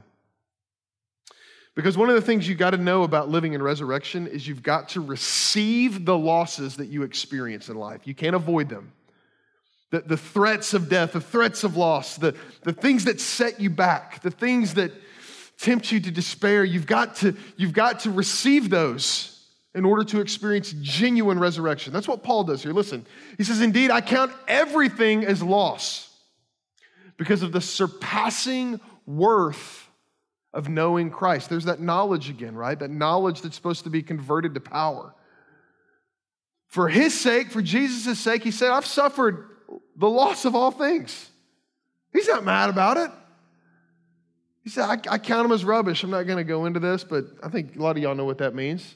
Because 1.76 1.98
one 1.98 2.10
of 2.10 2.16
the 2.16 2.22
things 2.22 2.48
you've 2.48 2.58
got 2.58 2.72
to 2.72 2.78
know 2.78 3.04
about 3.04 3.30
living 3.30 3.54
in 3.54 3.64
resurrection 3.64 4.28
is 4.28 4.48
you've 4.48 4.64
got 4.64 4.90
to 4.90 5.02
receive 5.02 6.06
the 6.06 6.18
losses 6.18 6.76
that 6.78 6.88
you 6.88 7.04
experience 7.04 7.70
in 7.70 7.78
life. 7.78 8.06
You 8.06 8.14
can't 8.14 8.36
avoid 8.36 8.70
them 8.70 8.92
the, 9.92 10.02
the 10.02 10.18
threats 10.18 10.74
of 10.74 10.90
death, 10.90 11.14
the 11.14 11.22
threats 11.22 11.64
of 11.64 11.76
loss, 11.76 12.18
the, 12.18 12.36
the 12.64 12.74
things 12.74 13.06
that 13.06 13.20
set 13.20 13.60
you 13.60 13.70
back, 13.70 14.22
the 14.22 14.32
things 14.32 14.76
that 14.76 14.92
tempt 15.58 15.92
you 15.92 16.00
to 16.00 16.12
despair, 16.12 16.64
you've 16.64 16.86
got 16.86 17.16
to, 17.18 17.36
you've 17.58 17.74
got 17.74 18.02
to 18.02 18.12
receive 18.12 18.70
those 18.70 19.36
in 19.76 19.86
order 19.86 20.04
to 20.04 20.20
experience 20.20 20.74
genuine 20.82 21.40
resurrection. 21.40 21.94
That's 21.94 22.08
what 22.08 22.24
Paul 22.24 22.44
does 22.44 22.64
here. 22.64 22.74
Listen, 22.74 23.06
he 23.38 23.44
says, 23.44 23.62
Indeed, 23.62 23.92
I 23.92 24.02
count 24.02 24.32
everything 24.48 25.26
as 25.26 25.44
loss 25.44 26.10
because 27.18 27.44
of 27.44 27.52
the 27.52 27.62
surpassing 27.62 28.80
worth 29.06 29.88
of 30.54 30.70
knowing 30.70 31.12
Christ. 31.12 31.50
There's 31.50 31.66
that 31.66 31.80
knowledge 31.80 32.30
again, 32.30 32.56
right? 32.56 32.78
That 32.78 32.90
knowledge 32.90 33.42
that's 33.42 33.56
supposed 33.56 33.84
to 33.84 33.90
be 33.90 34.02
converted 34.02 34.54
to 34.56 34.60
power. 34.60 35.14
For 36.68 36.88
his 36.88 37.20
sake, 37.20 37.52
for 37.52 37.62
Jesus' 37.62 38.20
sake, 38.20 38.44
he 38.44 38.52
said, 38.52 38.72
I've 38.72 38.86
suffered 38.86 39.48
the 39.96 40.10
loss 40.10 40.46
of 40.46 40.56
all 40.56 40.72
things. 40.72 41.30
He's 42.14 42.28
not 42.28 42.44
mad 42.44 42.70
about 42.70 42.98
it. 42.98 43.12
He 44.64 44.70
said, 44.70 44.86
I, 44.86 45.14
I 45.14 45.18
count 45.18 45.44
them 45.44 45.52
as 45.52 45.64
rubbish. 45.64 46.04
I'm 46.04 46.10
not 46.10 46.24
going 46.24 46.38
to 46.38 46.44
go 46.44 46.66
into 46.66 46.80
this, 46.80 47.04
but 47.04 47.26
I 47.42 47.50
think 47.50 47.76
a 47.76 47.82
lot 47.82 47.98
of 47.98 48.04
y'all 48.04 48.16
know 48.16 48.26
what 48.26 48.40
that 48.40 48.54
means. 48.54 48.96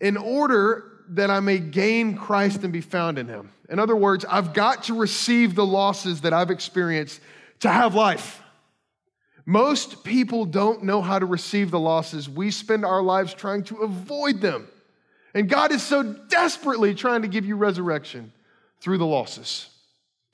In 0.00 0.16
order 0.16 0.84
that 1.10 1.30
I 1.30 1.40
may 1.40 1.58
gain 1.58 2.16
Christ 2.16 2.62
and 2.64 2.72
be 2.72 2.80
found 2.80 3.18
in 3.18 3.28
him. 3.28 3.50
In 3.68 3.78
other 3.78 3.96
words, 3.96 4.24
I've 4.24 4.54
got 4.54 4.84
to 4.84 4.94
receive 4.94 5.54
the 5.54 5.66
losses 5.66 6.22
that 6.22 6.32
I've 6.32 6.50
experienced 6.50 7.20
to 7.60 7.68
have 7.68 7.94
life. 7.94 8.42
Most 9.46 10.04
people 10.04 10.46
don't 10.46 10.84
know 10.84 11.02
how 11.02 11.18
to 11.18 11.26
receive 11.26 11.70
the 11.70 11.78
losses. 11.78 12.28
We 12.28 12.50
spend 12.50 12.84
our 12.84 13.02
lives 13.02 13.34
trying 13.34 13.64
to 13.64 13.78
avoid 13.78 14.40
them. 14.40 14.68
And 15.34 15.48
God 15.48 15.72
is 15.72 15.82
so 15.82 16.02
desperately 16.02 16.94
trying 16.94 17.22
to 17.22 17.28
give 17.28 17.44
you 17.44 17.56
resurrection 17.56 18.32
through 18.84 18.98
the 18.98 19.06
losses, 19.06 19.70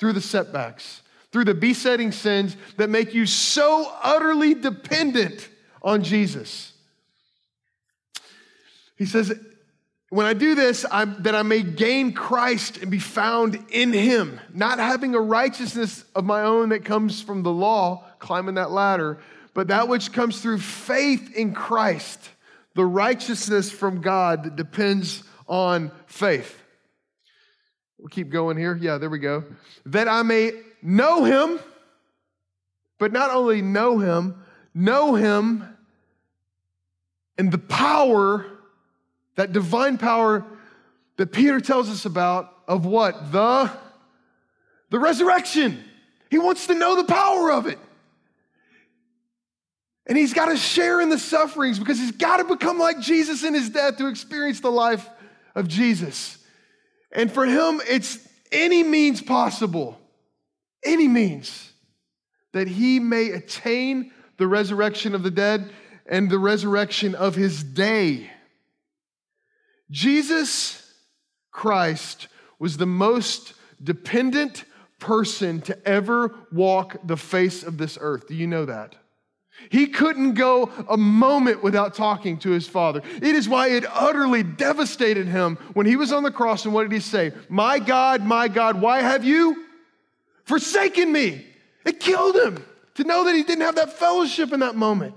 through 0.00 0.12
the 0.12 0.20
setbacks, 0.20 1.02
through 1.30 1.44
the 1.44 1.54
besetting 1.54 2.10
sins 2.10 2.56
that 2.78 2.90
make 2.90 3.14
you 3.14 3.24
so 3.24 3.88
utterly 4.02 4.54
dependent 4.54 5.48
on 5.84 6.02
Jesus. 6.02 6.72
He 8.96 9.06
says, 9.06 9.32
when 10.08 10.26
I 10.26 10.32
do 10.32 10.56
this, 10.56 10.84
I'm, 10.90 11.22
that 11.22 11.36
I 11.36 11.42
may 11.42 11.62
gain 11.62 12.12
Christ 12.12 12.78
and 12.78 12.90
be 12.90 12.98
found 12.98 13.56
in 13.70 13.92
him, 13.92 14.40
not 14.52 14.80
having 14.80 15.14
a 15.14 15.20
righteousness 15.20 16.04
of 16.16 16.24
my 16.24 16.42
own 16.42 16.70
that 16.70 16.84
comes 16.84 17.22
from 17.22 17.44
the 17.44 17.52
law, 17.52 18.04
climbing 18.18 18.56
that 18.56 18.72
ladder, 18.72 19.20
but 19.54 19.68
that 19.68 19.86
which 19.86 20.12
comes 20.12 20.42
through 20.42 20.58
faith 20.58 21.36
in 21.36 21.54
Christ, 21.54 22.30
the 22.74 22.84
righteousness 22.84 23.70
from 23.70 24.00
God 24.00 24.42
that 24.42 24.56
depends 24.56 25.22
on 25.46 25.92
faith. 26.06 26.59
We'll 28.00 28.08
keep 28.08 28.30
going 28.30 28.56
here. 28.56 28.74
Yeah, 28.80 28.96
there 28.96 29.10
we 29.10 29.18
go. 29.18 29.44
That 29.84 30.08
I 30.08 30.22
may 30.22 30.52
know 30.80 31.24
him, 31.24 31.60
but 32.98 33.12
not 33.12 33.30
only 33.30 33.60
know 33.60 33.98
him, 33.98 34.42
know 34.72 35.14
him 35.14 35.64
and 37.36 37.52
the 37.52 37.58
power, 37.58 38.46
that 39.36 39.52
divine 39.52 39.98
power 39.98 40.46
that 41.18 41.30
Peter 41.30 41.60
tells 41.60 41.90
us 41.90 42.06
about 42.06 42.50
of 42.66 42.86
what? 42.86 43.32
The, 43.32 43.70
the 44.88 44.98
resurrection. 44.98 45.84
He 46.30 46.38
wants 46.38 46.68
to 46.68 46.74
know 46.74 46.96
the 46.96 47.04
power 47.04 47.52
of 47.52 47.66
it. 47.66 47.78
And 50.06 50.16
he's 50.16 50.32
got 50.32 50.46
to 50.46 50.56
share 50.56 51.02
in 51.02 51.10
the 51.10 51.18
sufferings 51.18 51.78
because 51.78 51.98
he's 51.98 52.12
got 52.12 52.38
to 52.38 52.44
become 52.44 52.78
like 52.78 52.98
Jesus 53.00 53.44
in 53.44 53.52
his 53.52 53.68
death 53.68 53.98
to 53.98 54.06
experience 54.06 54.60
the 54.60 54.70
life 54.70 55.06
of 55.54 55.68
Jesus. 55.68 56.38
And 57.12 57.30
for 57.32 57.44
him, 57.44 57.80
it's 57.88 58.18
any 58.52 58.82
means 58.82 59.20
possible, 59.20 59.98
any 60.84 61.08
means 61.08 61.72
that 62.52 62.68
he 62.68 62.98
may 62.98 63.30
attain 63.30 64.12
the 64.38 64.46
resurrection 64.46 65.14
of 65.14 65.22
the 65.22 65.30
dead 65.30 65.70
and 66.06 66.30
the 66.30 66.38
resurrection 66.38 67.14
of 67.14 67.34
his 67.34 67.62
day. 67.62 68.30
Jesus 69.90 70.92
Christ 71.50 72.28
was 72.58 72.76
the 72.76 72.86
most 72.86 73.54
dependent 73.82 74.64
person 74.98 75.60
to 75.62 75.88
ever 75.88 76.34
walk 76.52 76.96
the 77.04 77.16
face 77.16 77.62
of 77.62 77.78
this 77.78 77.98
earth. 78.00 78.28
Do 78.28 78.34
you 78.34 78.46
know 78.46 78.66
that? 78.66 78.94
He 79.68 79.86
couldn't 79.86 80.34
go 80.34 80.70
a 80.88 80.96
moment 80.96 81.62
without 81.62 81.94
talking 81.94 82.38
to 82.38 82.50
his 82.50 82.66
father. 82.66 83.02
It 83.16 83.34
is 83.34 83.48
why 83.48 83.68
it 83.68 83.84
utterly 83.88 84.42
devastated 84.42 85.26
him 85.26 85.56
when 85.74 85.86
he 85.86 85.96
was 85.96 86.12
on 86.12 86.22
the 86.22 86.30
cross. 86.30 86.64
And 86.64 86.74
what 86.74 86.82
did 86.82 86.92
he 86.92 87.00
say? 87.00 87.32
My 87.48 87.78
God, 87.78 88.24
my 88.24 88.48
God, 88.48 88.80
why 88.80 89.00
have 89.02 89.24
you 89.24 89.66
forsaken 90.44 91.12
me? 91.12 91.46
It 91.84 92.00
killed 92.00 92.36
him 92.36 92.64
to 92.94 93.04
know 93.04 93.24
that 93.24 93.34
he 93.34 93.42
didn't 93.42 93.64
have 93.64 93.76
that 93.76 93.92
fellowship 93.92 94.52
in 94.52 94.60
that 94.60 94.76
moment. 94.76 95.16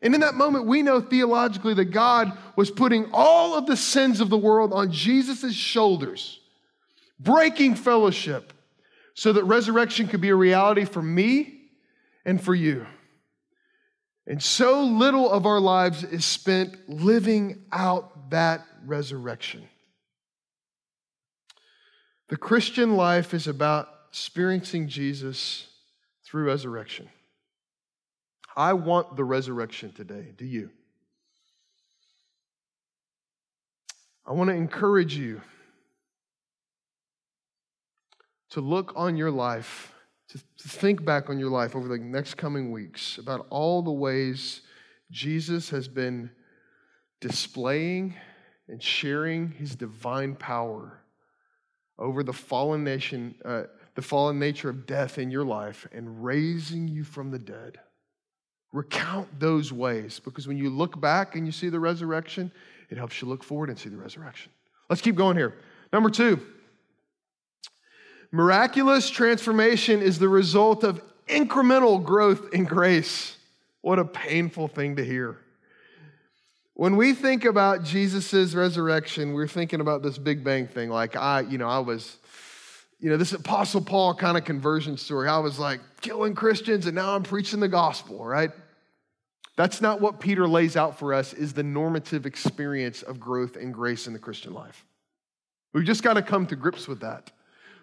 And 0.00 0.14
in 0.14 0.20
that 0.22 0.34
moment, 0.34 0.66
we 0.66 0.82
know 0.82 1.00
theologically 1.00 1.74
that 1.74 1.86
God 1.86 2.36
was 2.56 2.70
putting 2.70 3.10
all 3.12 3.54
of 3.54 3.66
the 3.66 3.76
sins 3.76 4.20
of 4.20 4.30
the 4.30 4.38
world 4.38 4.72
on 4.72 4.90
Jesus' 4.90 5.54
shoulders, 5.54 6.40
breaking 7.20 7.76
fellowship 7.76 8.52
so 9.14 9.32
that 9.32 9.44
resurrection 9.44 10.08
could 10.08 10.20
be 10.20 10.30
a 10.30 10.34
reality 10.34 10.84
for 10.84 11.02
me 11.02 11.60
and 12.24 12.42
for 12.42 12.54
you. 12.54 12.86
And 14.26 14.42
so 14.42 14.82
little 14.82 15.30
of 15.30 15.46
our 15.46 15.60
lives 15.60 16.04
is 16.04 16.24
spent 16.24 16.88
living 16.88 17.64
out 17.72 18.30
that 18.30 18.64
resurrection. 18.84 19.68
The 22.28 22.36
Christian 22.36 22.96
life 22.96 23.34
is 23.34 23.46
about 23.46 23.88
experiencing 24.08 24.88
Jesus 24.88 25.66
through 26.24 26.44
resurrection. 26.44 27.08
I 28.56 28.74
want 28.74 29.16
the 29.16 29.24
resurrection 29.24 29.92
today. 29.92 30.32
Do 30.36 30.44
you? 30.44 30.70
I 34.24 34.32
want 34.32 34.50
to 34.50 34.56
encourage 34.56 35.16
you 35.16 35.40
to 38.50 38.60
look 38.60 38.92
on 38.94 39.16
your 39.16 39.30
life 39.30 39.91
to 40.32 40.68
think 40.68 41.04
back 41.04 41.28
on 41.30 41.38
your 41.38 41.50
life 41.50 41.76
over 41.76 41.88
the 41.88 41.98
next 41.98 42.34
coming 42.34 42.70
weeks 42.70 43.18
about 43.18 43.46
all 43.50 43.82
the 43.82 43.92
ways 43.92 44.62
Jesus 45.10 45.70
has 45.70 45.88
been 45.88 46.30
displaying 47.20 48.14
and 48.68 48.82
sharing 48.82 49.50
his 49.52 49.76
divine 49.76 50.34
power 50.34 50.98
over 51.98 52.22
the 52.22 52.32
fallen 52.32 52.82
nation, 52.82 53.34
uh, 53.44 53.64
the 53.94 54.02
fallen 54.02 54.38
nature 54.38 54.70
of 54.70 54.86
death 54.86 55.18
in 55.18 55.30
your 55.30 55.44
life, 55.44 55.86
and 55.92 56.24
raising 56.24 56.88
you 56.88 57.04
from 57.04 57.30
the 57.30 57.38
dead. 57.38 57.78
Recount 58.72 59.38
those 59.38 59.72
ways 59.72 60.18
because 60.18 60.48
when 60.48 60.56
you 60.56 60.70
look 60.70 60.98
back 61.00 61.36
and 61.36 61.44
you 61.44 61.52
see 61.52 61.68
the 61.68 61.78
resurrection, 61.78 62.50
it 62.88 62.96
helps 62.96 63.20
you 63.20 63.28
look 63.28 63.44
forward 63.44 63.68
and 63.68 63.78
see 63.78 63.90
the 63.90 63.96
resurrection. 63.96 64.50
Let's 64.88 65.02
keep 65.02 65.14
going 65.14 65.36
here. 65.36 65.54
Number 65.92 66.08
two, 66.08 66.40
Miraculous 68.32 69.10
transformation 69.10 70.00
is 70.00 70.18
the 70.18 70.28
result 70.28 70.84
of 70.84 71.02
incremental 71.28 72.02
growth 72.02 72.54
in 72.54 72.64
grace. 72.64 73.36
What 73.82 73.98
a 73.98 74.04
painful 74.06 74.68
thing 74.68 74.96
to 74.96 75.04
hear. 75.04 75.38
When 76.74 76.96
we 76.96 77.12
think 77.12 77.44
about 77.44 77.84
Jesus' 77.84 78.54
resurrection, 78.54 79.34
we're 79.34 79.46
thinking 79.46 79.80
about 79.80 80.02
this 80.02 80.16
Big 80.16 80.42
Bang 80.42 80.66
thing. 80.66 80.88
Like, 80.88 81.14
I, 81.14 81.40
you 81.40 81.58
know, 81.58 81.68
I 81.68 81.80
was, 81.80 82.16
you 82.98 83.10
know, 83.10 83.18
this 83.18 83.34
Apostle 83.34 83.82
Paul 83.82 84.14
kind 84.14 84.38
of 84.38 84.44
conversion 84.44 84.96
story. 84.96 85.28
I 85.28 85.38
was 85.38 85.58
like 85.58 85.80
killing 86.00 86.34
Christians 86.34 86.86
and 86.86 86.94
now 86.94 87.14
I'm 87.14 87.24
preaching 87.24 87.60
the 87.60 87.68
gospel, 87.68 88.24
right? 88.24 88.50
That's 89.56 89.82
not 89.82 90.00
what 90.00 90.18
Peter 90.18 90.48
lays 90.48 90.76
out 90.76 90.98
for 90.98 91.12
us, 91.12 91.34
is 91.34 91.52
the 91.52 91.62
normative 91.62 92.24
experience 92.24 93.02
of 93.02 93.20
growth 93.20 93.56
and 93.56 93.74
grace 93.74 94.06
in 94.06 94.14
the 94.14 94.18
Christian 94.18 94.54
life. 94.54 94.86
We've 95.74 95.84
just 95.84 96.02
got 96.02 96.14
to 96.14 96.22
come 96.22 96.46
to 96.46 96.56
grips 96.56 96.88
with 96.88 97.00
that. 97.00 97.30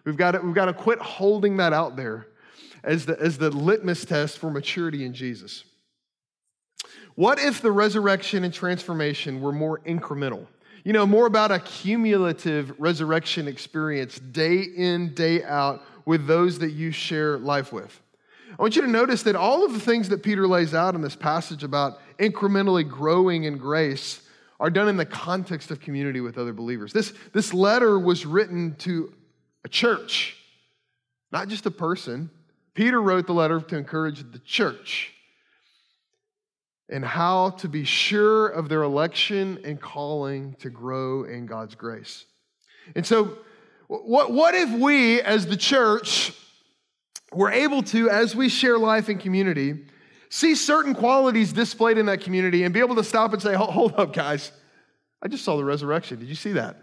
We've 0.10 0.18
got 0.18 0.32
to, 0.32 0.40
we've 0.40 0.56
got 0.56 0.66
to 0.66 0.74
quit 0.74 0.98
holding 0.98 1.58
that 1.58 1.72
out 1.72 1.96
there 1.96 2.26
as 2.84 3.06
the, 3.06 3.20
as 3.22 3.38
the 3.38 3.52
litmus 3.52 4.06
test 4.06 4.40
for 4.40 4.50
maturity 4.50 5.06
in 5.06 5.14
Jesus. 5.14 5.66
What 7.14 7.38
if 7.38 7.62
the 7.62 7.72
resurrection 7.72 8.44
and 8.44 8.52
transformation 8.52 9.40
were 9.40 9.52
more 9.52 9.82
incremental? 9.82 10.48
You 10.84 10.94
know, 10.94 11.06
more 11.06 11.28
about 11.28 11.52
a 11.52 11.60
cumulative 11.60 12.74
resurrection 12.80 13.48
experience 13.48 14.18
day 14.18 14.64
in, 14.64 15.14
day 15.14 15.44
out 15.44 15.84
with 16.06 16.26
those 16.26 16.58
that 16.58 16.72
you 16.72 16.90
share 16.90 17.38
life 17.38 17.72
with. 17.72 18.02
I 18.58 18.60
want 18.64 18.76
you 18.76 18.82
to 18.82 18.88
notice 18.88 19.22
that 19.22 19.36
all 19.36 19.64
of 19.64 19.74
the 19.74 19.80
things 19.80 20.10
that 20.10 20.24
Peter 20.24 20.48
lays 20.48 20.74
out 20.74 20.96
in 20.96 21.02
this 21.02 21.16
passage 21.16 21.64
about 21.64 22.00
incrementally 22.18 22.90
growing 22.90 23.44
in 23.44 23.60
grace 23.60 24.24
are 24.60 24.72
done 24.72 24.88
in 24.88 24.98
the 24.98 25.06
context 25.06 25.70
of 25.70 25.80
community 25.80 26.20
with 26.20 26.40
other 26.40 26.52
believers. 26.52 26.94
This, 26.94 27.14
this 27.32 27.54
letter 27.54 28.00
was 28.00 28.26
written 28.26 28.74
to 28.80 29.14
a 29.64 29.70
church, 29.70 30.36
not 31.32 31.48
just 31.48 31.66
a 31.66 31.72
person. 31.72 32.30
Peter 32.74 33.02
wrote 33.02 33.28
the 33.28 33.34
letter 33.34 33.60
to 33.60 33.78
encourage 33.78 34.32
the 34.32 34.40
church 34.40 35.12
and 36.90 37.06
how 37.06 37.52
to 37.52 37.68
be 37.68 37.84
sure 37.84 38.48
of 38.48 38.70
their 38.70 38.84
election 38.84 39.60
and 39.64 39.80
calling 39.80 40.56
to 40.60 40.70
grow 40.70 41.24
in 41.24 41.46
God's 41.46 41.76
grace. 41.76 42.26
And 42.96 43.06
so, 43.06 43.38
what, 43.88 44.32
what 44.32 44.56
if 44.56 44.70
we, 44.72 45.22
as 45.22 45.46
the 45.48 45.58
church, 45.58 46.34
were 47.32 47.52
able 47.52 47.84
to, 47.84 48.10
as 48.10 48.36
we 48.36 48.50
share 48.50 48.78
life 48.78 49.10
in 49.10 49.18
community, 49.18 49.86
see 50.30 50.56
certain 50.56 50.94
qualities 50.94 51.54
displayed 51.54 51.98
in 51.98 52.06
that 52.08 52.22
community 52.22 52.64
and 52.64 52.74
be 52.74 52.80
able 52.80 52.96
to 52.96 53.04
stop 53.04 53.34
and 53.34 53.42
say, 53.42 53.54
hold 53.56 53.96
up, 53.96 54.14
guys, 54.14 54.52
I 55.22 55.28
just 55.28 55.44
saw 55.44 55.58
the 55.58 55.66
resurrection. 55.66 56.20
Did 56.20 56.30
you 56.30 56.36
see 56.36 56.54
that? 56.54 56.78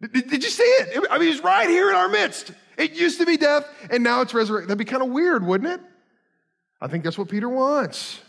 Did, 0.00 0.28
did 0.28 0.44
you 0.44 0.50
see 0.50 0.62
it? 0.62 1.06
I 1.10 1.18
mean, 1.18 1.32
he's 1.32 1.42
right 1.42 1.68
here 1.68 1.88
in 1.88 1.94
our 1.94 2.08
midst. 2.08 2.52
It 2.76 2.92
used 2.92 3.20
to 3.20 3.26
be 3.26 3.36
death, 3.36 3.66
and 3.90 4.02
now 4.02 4.20
it's 4.20 4.34
resurrection. 4.34 4.68
That'd 4.68 4.78
be 4.78 4.84
kind 4.84 5.02
of 5.02 5.10
weird, 5.10 5.46
wouldn't 5.46 5.70
it? 5.70 5.80
I 6.80 6.88
think 6.88 7.04
that's 7.04 7.16
what 7.16 7.28
Peter 7.28 7.48
wants 7.48 8.20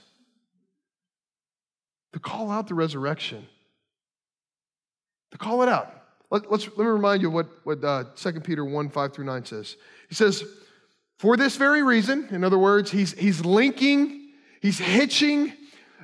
to 2.14 2.20
call 2.20 2.50
out 2.50 2.68
the 2.68 2.76
resurrection, 2.76 3.46
to 5.32 5.38
call 5.38 5.64
it 5.64 5.70
out. 5.70 5.92
Let, 6.32 6.46
us 6.52 6.68
let 6.68 6.78
me 6.78 6.86
remind 6.86 7.22
you 7.22 7.30
what, 7.30 7.48
what 7.66 7.84
uh, 7.84 8.06
2 8.16 8.40
Peter 8.40 8.64
1 8.64 8.90
5 8.90 9.14
through 9.14 9.26
9 9.26 9.46
says. 9.46 9.76
He 10.08 10.16
says, 10.16 10.44
For 11.20 11.36
this 11.36 11.58
very 11.58 11.84
reason, 11.84 12.28
in 12.32 12.44
other 12.44 12.58
words, 12.58 12.90
he's, 12.90 13.12
he's 13.14 13.44
linking, 13.44 14.30
he's 14.62 14.80
hitching 14.80 15.54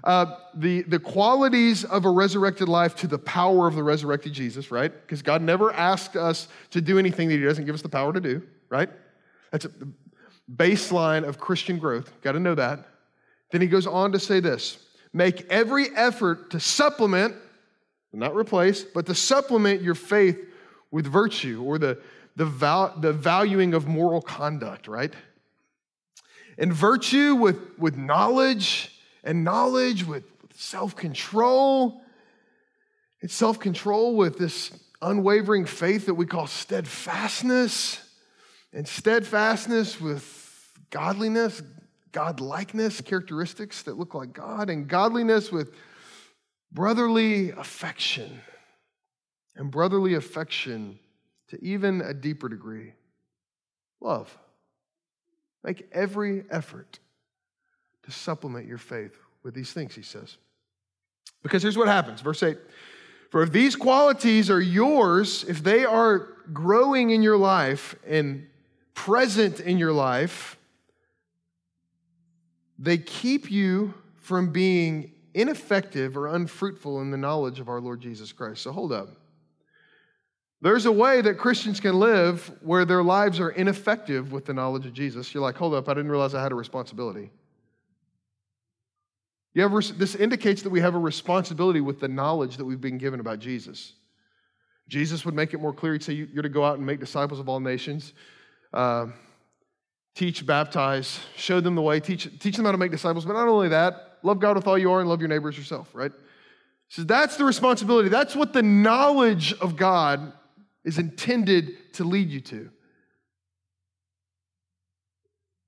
uh, 0.03 0.37
the, 0.55 0.81
the 0.83 0.99
qualities 0.99 1.83
of 1.83 2.05
a 2.05 2.09
resurrected 2.09 2.67
life 2.67 2.95
to 2.95 3.07
the 3.07 3.19
power 3.19 3.67
of 3.67 3.75
the 3.75 3.83
resurrected 3.83 4.33
Jesus, 4.33 4.71
right? 4.71 4.91
Because 4.91 5.21
God 5.21 5.41
never 5.41 5.71
asked 5.73 6.15
us 6.15 6.47
to 6.71 6.81
do 6.81 6.97
anything 6.97 7.29
that 7.29 7.35
He 7.35 7.43
doesn't 7.43 7.65
give 7.65 7.75
us 7.75 7.81
the 7.81 7.89
power 7.89 8.11
to 8.11 8.19
do, 8.19 8.41
right? 8.69 8.89
That's 9.51 9.65
a 9.65 9.71
baseline 10.51 11.23
of 11.23 11.39
Christian 11.39 11.77
growth. 11.77 12.11
Got 12.21 12.31
to 12.33 12.39
know 12.39 12.55
that. 12.55 12.85
Then 13.51 13.61
He 13.61 13.67
goes 13.67 13.85
on 13.85 14.11
to 14.13 14.19
say 14.19 14.39
this 14.39 14.79
make 15.13 15.45
every 15.51 15.89
effort 15.95 16.49
to 16.51 16.59
supplement, 16.59 17.35
not 18.11 18.35
replace, 18.35 18.83
but 18.83 19.05
to 19.05 19.15
supplement 19.15 19.81
your 19.81 19.95
faith 19.95 20.39
with 20.89 21.05
virtue 21.05 21.61
or 21.63 21.77
the, 21.77 21.99
the, 22.37 22.45
val- 22.45 22.93
the 22.99 23.13
valuing 23.13 23.73
of 23.73 23.87
moral 23.87 24.21
conduct, 24.21 24.87
right? 24.87 25.13
And 26.57 26.73
virtue 26.73 27.35
with, 27.35 27.57
with 27.77 27.97
knowledge 27.97 29.00
and 29.23 29.43
knowledge 29.43 30.05
with 30.05 30.23
self 30.53 30.95
control, 30.95 32.01
It's 33.21 33.35
self 33.35 33.59
control 33.59 34.15
with 34.15 34.37
this 34.37 34.71
unwavering 35.01 35.65
faith 35.65 36.05
that 36.05 36.13
we 36.13 36.25
call 36.25 36.47
steadfastness, 36.47 38.01
and 38.73 38.87
steadfastness 38.87 39.99
with 39.99 40.71
godliness, 40.89 41.61
godlikeness, 42.11 43.03
characteristics 43.03 43.83
that 43.83 43.97
look 43.97 44.13
like 44.13 44.33
God, 44.33 44.69
and 44.69 44.87
godliness 44.87 45.51
with 45.51 45.73
brotherly 46.71 47.51
affection, 47.51 48.41
and 49.55 49.71
brotherly 49.71 50.13
affection 50.13 50.99
to 51.49 51.63
even 51.63 52.01
a 52.01 52.13
deeper 52.13 52.47
degree. 52.47 52.93
Love. 53.99 54.37
Make 55.63 55.87
every 55.91 56.43
effort 56.49 56.99
to 58.03 58.11
supplement 58.11 58.67
your 58.67 58.77
faith 58.77 59.15
with 59.43 59.53
these 59.53 59.73
things, 59.73 59.95
he 59.95 60.01
says. 60.01 60.37
Because 61.43 61.61
here's 61.61 61.77
what 61.77 61.87
happens, 61.87 62.21
verse 62.21 62.43
8. 62.43 62.57
For 63.29 63.41
if 63.43 63.51
these 63.51 63.75
qualities 63.75 64.49
are 64.49 64.61
yours, 64.61 65.45
if 65.47 65.63
they 65.63 65.85
are 65.85 66.29
growing 66.51 67.11
in 67.11 67.23
your 67.23 67.37
life 67.37 67.95
and 68.05 68.47
present 68.93 69.59
in 69.59 69.77
your 69.77 69.93
life, 69.93 70.57
they 72.77 72.97
keep 72.97 73.49
you 73.49 73.93
from 74.17 74.51
being 74.51 75.11
ineffective 75.33 76.17
or 76.17 76.27
unfruitful 76.27 77.01
in 77.01 77.09
the 77.09 77.17
knowledge 77.17 77.59
of 77.59 77.69
our 77.69 77.79
Lord 77.79 78.01
Jesus 78.01 78.31
Christ. 78.31 78.61
So 78.61 78.71
hold 78.71 78.91
up. 78.91 79.09
There's 80.61 80.85
a 80.85 80.91
way 80.91 81.21
that 81.21 81.37
Christians 81.37 81.79
can 81.79 81.99
live 81.99 82.51
where 82.61 82.85
their 82.85 83.01
lives 83.01 83.39
are 83.39 83.49
ineffective 83.49 84.31
with 84.31 84.45
the 84.45 84.53
knowledge 84.53 84.85
of 84.85 84.93
Jesus. 84.93 85.33
You're 85.33 85.41
like, 85.41 85.55
hold 85.55 85.73
up, 85.73 85.89
I 85.89 85.93
didn't 85.93 86.11
realize 86.11 86.35
I 86.35 86.43
had 86.43 86.51
a 86.51 86.55
responsibility. 86.55 87.31
This 89.53 90.15
indicates 90.15 90.61
that 90.61 90.69
we 90.69 90.79
have 90.79 90.95
a 90.95 90.99
responsibility 90.99 91.81
with 91.81 91.99
the 91.99 92.07
knowledge 92.07 92.57
that 92.57 92.65
we've 92.65 92.81
been 92.81 92.97
given 92.97 93.19
about 93.19 93.39
Jesus. 93.39 93.93
Jesus 94.87 95.25
would 95.25 95.33
make 95.33 95.53
it 95.53 95.59
more 95.59 95.73
clear. 95.73 95.93
He'd 95.93 96.03
say, 96.03 96.13
You're 96.13 96.43
to 96.43 96.49
go 96.49 96.63
out 96.63 96.77
and 96.77 96.85
make 96.85 96.99
disciples 96.99 97.39
of 97.39 97.49
all 97.49 97.59
nations, 97.59 98.13
uh, 98.73 99.07
teach, 100.15 100.45
baptize, 100.45 101.19
show 101.35 101.59
them 101.59 101.75
the 101.75 101.81
way, 101.81 101.99
teach, 101.99 102.27
teach 102.39 102.55
them 102.55 102.65
how 102.65 102.71
to 102.71 102.77
make 102.77 102.91
disciples. 102.91 103.25
But 103.25 103.33
not 103.33 103.47
only 103.47 103.69
that, 103.69 104.19
love 104.23 104.39
God 104.39 104.55
with 104.55 104.67
all 104.67 104.77
you 104.77 104.91
are 104.91 104.99
and 104.99 105.09
love 105.09 105.19
your 105.19 105.29
neighbors 105.29 105.57
yourself, 105.57 105.89
right? 105.93 106.11
So 106.89 107.03
that's 107.03 107.37
the 107.37 107.45
responsibility. 107.45 108.09
That's 108.09 108.35
what 108.35 108.51
the 108.51 108.63
knowledge 108.63 109.53
of 109.59 109.77
God 109.77 110.33
is 110.83 110.97
intended 110.97 111.93
to 111.93 112.03
lead 112.03 112.29
you 112.29 112.41
to. 112.41 112.69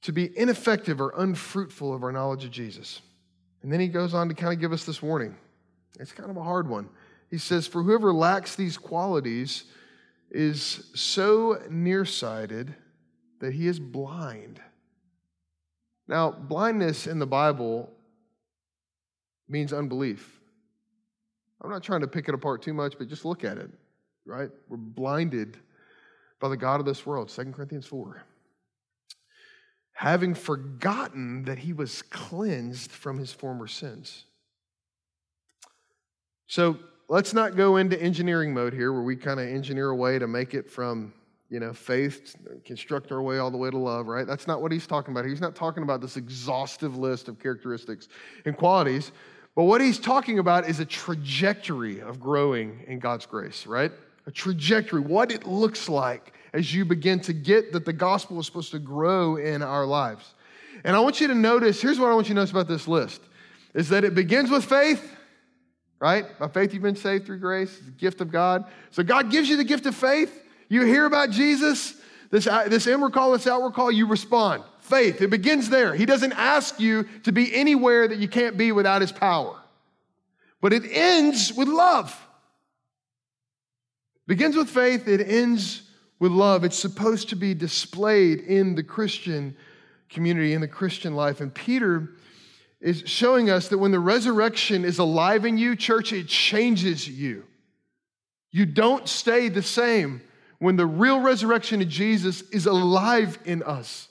To 0.01 0.11
be 0.11 0.37
ineffective 0.37 0.99
or 0.99 1.13
unfruitful 1.15 1.93
of 1.93 2.03
our 2.03 2.11
knowledge 2.11 2.43
of 2.43 2.51
Jesus. 2.51 3.01
And 3.63 3.71
then 3.71 3.79
he 3.79 3.87
goes 3.87 4.13
on 4.13 4.27
to 4.27 4.35
kind 4.35 4.53
of 4.53 4.59
give 4.59 4.73
us 4.73 4.85
this 4.85 5.01
warning. 5.01 5.35
It's 5.99 6.11
kind 6.11 6.29
of 6.29 6.37
a 6.37 6.43
hard 6.43 6.67
one. 6.67 6.89
He 7.31 7.37
says, 7.37 7.65
For 7.65 7.81
whoever 7.81 8.13
lacks 8.13 8.55
these 8.55 8.77
qualities 8.77 9.63
is 10.29 10.91
so 10.93 11.61
nearsighted 11.69 12.75
that 13.39 13.53
he 13.53 13.67
is 13.67 13.79
blind. 13.79 14.61
Now, 16.07 16.31
blindness 16.31 17.07
in 17.07 17.19
the 17.19 17.25
Bible 17.25 17.89
means 19.47 19.71
unbelief. 19.71 20.39
I'm 21.61 21.69
not 21.69 21.83
trying 21.83 22.01
to 22.01 22.07
pick 22.07 22.27
it 22.27 22.35
apart 22.35 22.61
too 22.61 22.73
much, 22.73 22.95
but 22.97 23.07
just 23.07 23.23
look 23.23 23.45
at 23.45 23.57
it, 23.57 23.69
right? 24.25 24.49
We're 24.67 24.77
blinded 24.77 25.57
by 26.41 26.49
the 26.49 26.57
God 26.57 26.81
of 26.81 26.85
this 26.85 27.05
world, 27.05 27.29
2 27.29 27.45
Corinthians 27.45 27.85
4 27.85 28.23
having 30.03 30.33
forgotten 30.33 31.45
that 31.45 31.57
he 31.57 31.71
was 31.71 32.01
cleansed 32.01 32.91
from 32.91 33.17
his 33.17 33.31
former 33.31 33.67
sins. 33.67 34.25
So 36.45 36.77
let's 37.07 37.33
not 37.33 37.55
go 37.55 37.77
into 37.77 37.97
engineering 38.01 38.53
mode 38.53 38.73
here 38.73 38.91
where 38.91 39.01
we 39.01 39.15
kind 39.15 39.39
of 39.39 39.47
engineer 39.47 39.91
a 39.91 39.95
way 39.95 40.19
to 40.19 40.27
make 40.27 40.53
it 40.55 40.69
from 40.69 41.13
you 41.49 41.61
know 41.61 41.71
faith 41.71 42.35
construct 42.65 43.13
our 43.13 43.21
way 43.21 43.37
all 43.37 43.49
the 43.49 43.57
way 43.57 43.69
to 43.69 43.77
love 43.77 44.07
right? 44.07 44.27
That's 44.27 44.45
not 44.45 44.61
what 44.61 44.73
he's 44.73 44.87
talking 44.87 45.13
about 45.13 45.23
he's 45.23 45.39
not 45.39 45.55
talking 45.55 45.83
about 45.83 46.01
this 46.01 46.17
exhaustive 46.17 46.97
list 46.97 47.29
of 47.29 47.39
characteristics 47.39 48.09
and 48.43 48.57
qualities 48.57 49.13
but 49.55 49.63
what 49.63 49.79
he's 49.79 49.99
talking 49.99 50.37
about 50.37 50.67
is 50.67 50.81
a 50.81 50.85
trajectory 50.85 52.01
of 52.01 52.19
growing 52.19 52.83
in 52.87 52.99
god's 52.99 53.25
grace 53.25 53.65
right 53.65 53.93
a 54.25 54.31
trajectory 54.31 55.01
what 55.01 55.31
it 55.31 55.45
looks 55.45 55.89
like 55.89 56.33
as 56.53 56.73
you 56.73 56.85
begin 56.85 57.19
to 57.21 57.33
get 57.33 57.73
that 57.73 57.85
the 57.85 57.93
gospel 57.93 58.39
is 58.39 58.45
supposed 58.45 58.71
to 58.71 58.79
grow 58.79 59.37
in 59.37 59.61
our 59.61 59.85
lives. 59.85 60.33
And 60.83 60.95
I 60.95 60.99
want 60.99 61.19
you 61.19 61.27
to 61.27 61.35
notice 61.35 61.81
here's 61.81 61.99
what 61.99 62.11
I 62.11 62.15
want 62.15 62.27
you 62.27 62.35
to 62.35 62.39
notice 62.39 62.51
about 62.51 62.67
this 62.67 62.87
list 62.87 63.21
is 63.73 63.89
that 63.89 64.03
it 64.03 64.13
begins 64.13 64.51
with 64.51 64.65
faith, 64.65 65.15
right? 65.99 66.25
By 66.37 66.47
faith, 66.47 66.73
you've 66.73 66.83
been 66.83 66.95
saved 66.95 67.25
through 67.25 67.39
grace, 67.39 67.79
the 67.79 67.91
gift 67.91 68.21
of 68.21 68.31
God. 68.31 68.65
So 68.91 69.01
God 69.01 69.31
gives 69.31 69.49
you 69.49 69.57
the 69.57 69.63
gift 69.63 69.85
of 69.87 69.95
faith. 69.95 70.41
You 70.69 70.85
hear 70.85 71.05
about 71.05 71.31
Jesus, 71.31 71.95
this, 72.29 72.45
uh, 72.45 72.67
this 72.67 72.85
inward 72.87 73.13
call, 73.13 73.31
this 73.31 73.47
outward 73.47 73.73
call, 73.73 73.91
you 73.91 74.05
respond. 74.05 74.63
Faith, 74.79 75.21
it 75.21 75.29
begins 75.29 75.69
there. 75.69 75.95
He 75.95 76.05
doesn't 76.05 76.33
ask 76.33 76.79
you 76.79 77.07
to 77.23 77.31
be 77.31 77.53
anywhere 77.55 78.07
that 78.07 78.19
you 78.19 78.27
can't 78.27 78.57
be 78.57 78.71
without 78.71 79.01
His 79.01 79.11
power. 79.11 79.55
But 80.61 80.73
it 80.73 80.83
ends 80.91 81.51
with 81.53 81.67
love. 81.67 82.22
Begins 84.27 84.55
with 84.55 84.69
faith, 84.69 85.07
it 85.07 85.21
ends 85.21 85.83
with 86.19 86.31
love. 86.31 86.63
It's 86.63 86.79
supposed 86.79 87.29
to 87.29 87.35
be 87.35 87.53
displayed 87.53 88.39
in 88.39 88.75
the 88.75 88.83
Christian 88.83 89.55
community, 90.09 90.53
in 90.53 90.61
the 90.61 90.67
Christian 90.67 91.15
life. 91.15 91.41
And 91.41 91.53
Peter 91.53 92.11
is 92.79 93.03
showing 93.05 93.49
us 93.49 93.67
that 93.69 93.77
when 93.77 93.91
the 93.91 93.99
resurrection 93.99 94.85
is 94.85 94.99
alive 94.99 95.45
in 95.45 95.57
you, 95.57 95.75
church, 95.75 96.13
it 96.13 96.27
changes 96.27 97.07
you. 97.07 97.43
You 98.51 98.65
don't 98.65 99.07
stay 99.09 99.49
the 99.49 99.63
same 99.63 100.21
when 100.59 100.75
the 100.77 100.85
real 100.85 101.19
resurrection 101.19 101.81
of 101.81 101.89
Jesus 101.89 102.41
is 102.51 102.67
alive 102.67 103.37
in 103.43 103.63
us. 103.63 104.07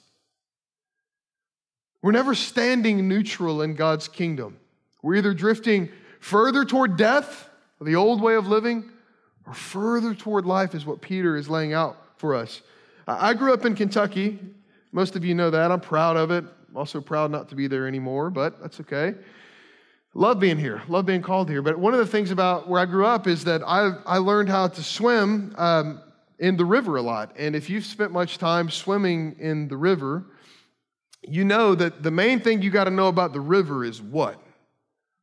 We're 2.03 2.11
never 2.11 2.35
standing 2.35 3.07
neutral 3.07 3.61
in 3.61 3.75
God's 3.75 4.07
kingdom. 4.07 4.59
We're 5.01 5.15
either 5.15 5.33
drifting 5.33 5.89
further 6.19 6.65
toward 6.65 6.97
death, 6.97 7.49
the 7.81 7.95
old 7.95 8.21
way 8.21 8.35
of 8.35 8.47
living, 8.47 8.89
or 9.45 9.53
further 9.53 10.13
toward 10.13 10.45
life, 10.45 10.73
is 10.73 10.85
what 10.85 11.01
Peter 11.01 11.35
is 11.35 11.49
laying 11.49 11.73
out 11.73 11.97
for 12.17 12.35
us. 12.35 12.61
I 13.07 13.33
grew 13.33 13.53
up 13.53 13.65
in 13.65 13.75
Kentucky. 13.75 14.39
Most 14.91 15.15
of 15.15 15.25
you 15.25 15.35
know 15.35 15.49
that. 15.49 15.71
I'm 15.71 15.81
proud 15.81 16.15
of 16.15 16.31
it. 16.31 16.45
I'm 16.69 16.77
also 16.77 17.01
proud 17.01 17.31
not 17.31 17.49
to 17.49 17.55
be 17.55 17.67
there 17.67 17.87
anymore, 17.87 18.29
but 18.29 18.61
that's 18.61 18.79
okay. 18.79 19.15
Love 20.15 20.39
being 20.39 20.57
here, 20.57 20.81
love 20.87 21.05
being 21.05 21.23
called 21.23 21.49
here. 21.49 21.61
But 21.61 21.79
one 21.79 21.93
of 21.93 21.99
the 21.99 22.05
things 22.05 22.29
about 22.29 22.69
where 22.69 22.79
I 22.79 22.85
grew 22.85 23.05
up 23.05 23.27
is 23.27 23.43
that 23.45 23.63
I, 23.63 23.95
I 24.05 24.19
learned 24.19 24.47
how 24.47 24.67
to 24.67 24.83
swim 24.83 25.55
um, 25.57 26.01
in 26.37 26.55
the 26.55 26.65
river 26.65 26.97
a 26.97 27.01
lot. 27.01 27.33
And 27.37 27.55
if 27.55 27.69
you've 27.69 27.85
spent 27.85 28.11
much 28.11 28.37
time 28.37 28.69
swimming 28.69 29.35
in 29.39 29.67
the 29.67 29.77
river, 29.77 30.23
you 31.27 31.43
know 31.43 31.73
that 31.75 32.03
the 32.03 32.11
main 32.11 32.39
thing 32.39 32.61
you 32.61 32.69
got 32.69 32.83
to 32.83 32.91
know 32.91 33.07
about 33.07 33.33
the 33.33 33.39
river 33.39 33.83
is 33.83 34.01
what? 34.01 34.39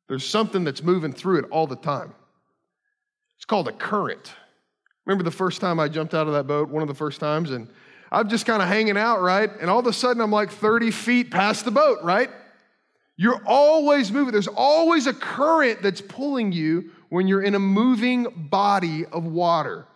There's 0.08 0.26
something 0.26 0.64
that's 0.64 0.82
moving 0.82 1.12
through 1.12 1.38
it 1.38 1.44
all 1.50 1.68
the 1.68 1.76
time. 1.76 2.12
It's 3.40 3.46
called 3.46 3.68
a 3.68 3.72
current. 3.72 4.34
Remember 5.06 5.24
the 5.24 5.30
first 5.30 5.62
time 5.62 5.80
I 5.80 5.88
jumped 5.88 6.12
out 6.12 6.26
of 6.26 6.34
that 6.34 6.46
boat, 6.46 6.68
one 6.68 6.82
of 6.82 6.88
the 6.88 6.94
first 6.94 7.20
times, 7.20 7.52
and 7.52 7.68
I'm 8.12 8.28
just 8.28 8.44
kind 8.44 8.60
of 8.60 8.68
hanging 8.68 8.98
out, 8.98 9.22
right? 9.22 9.50
And 9.62 9.70
all 9.70 9.78
of 9.78 9.86
a 9.86 9.94
sudden 9.94 10.20
I'm 10.20 10.30
like 10.30 10.50
30 10.50 10.90
feet 10.90 11.30
past 11.30 11.64
the 11.64 11.70
boat, 11.70 12.00
right? 12.02 12.28
You're 13.16 13.40
always 13.46 14.12
moving. 14.12 14.32
There's 14.32 14.46
always 14.46 15.06
a 15.06 15.14
current 15.14 15.80
that's 15.80 16.02
pulling 16.02 16.52
you 16.52 16.90
when 17.08 17.26
you're 17.28 17.42
in 17.42 17.54
a 17.54 17.58
moving 17.58 18.26
body 18.50 19.06
of 19.06 19.24
water. 19.24 19.86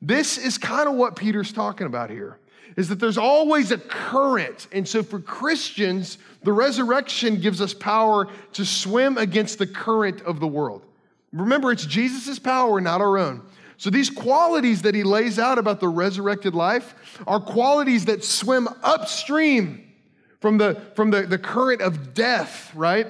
This 0.00 0.38
is 0.38 0.56
kind 0.56 0.88
of 0.88 0.94
what 0.94 1.16
Peter's 1.16 1.52
talking 1.52 1.88
about 1.88 2.10
here. 2.10 2.38
Is 2.76 2.88
that 2.90 3.00
there's 3.00 3.18
always 3.18 3.72
a 3.72 3.78
current. 3.78 4.68
And 4.70 4.86
so 4.86 5.02
for 5.02 5.18
Christians, 5.18 6.18
the 6.44 6.52
resurrection 6.52 7.40
gives 7.40 7.60
us 7.60 7.74
power 7.74 8.28
to 8.52 8.64
swim 8.64 9.18
against 9.18 9.58
the 9.58 9.66
current 9.66 10.22
of 10.22 10.38
the 10.38 10.46
world. 10.46 10.84
Remember, 11.34 11.72
it's 11.72 11.84
Jesus' 11.84 12.38
power, 12.38 12.80
not 12.80 13.00
our 13.00 13.18
own. 13.18 13.42
So, 13.76 13.90
these 13.90 14.08
qualities 14.08 14.82
that 14.82 14.94
he 14.94 15.02
lays 15.02 15.38
out 15.38 15.58
about 15.58 15.80
the 15.80 15.88
resurrected 15.88 16.54
life 16.54 16.94
are 17.26 17.40
qualities 17.40 18.04
that 18.04 18.24
swim 18.24 18.68
upstream 18.82 19.92
from 20.40 20.58
the, 20.58 20.80
from 20.94 21.10
the, 21.10 21.22
the 21.22 21.38
current 21.38 21.82
of 21.82 22.14
death, 22.14 22.70
right? 22.74 23.08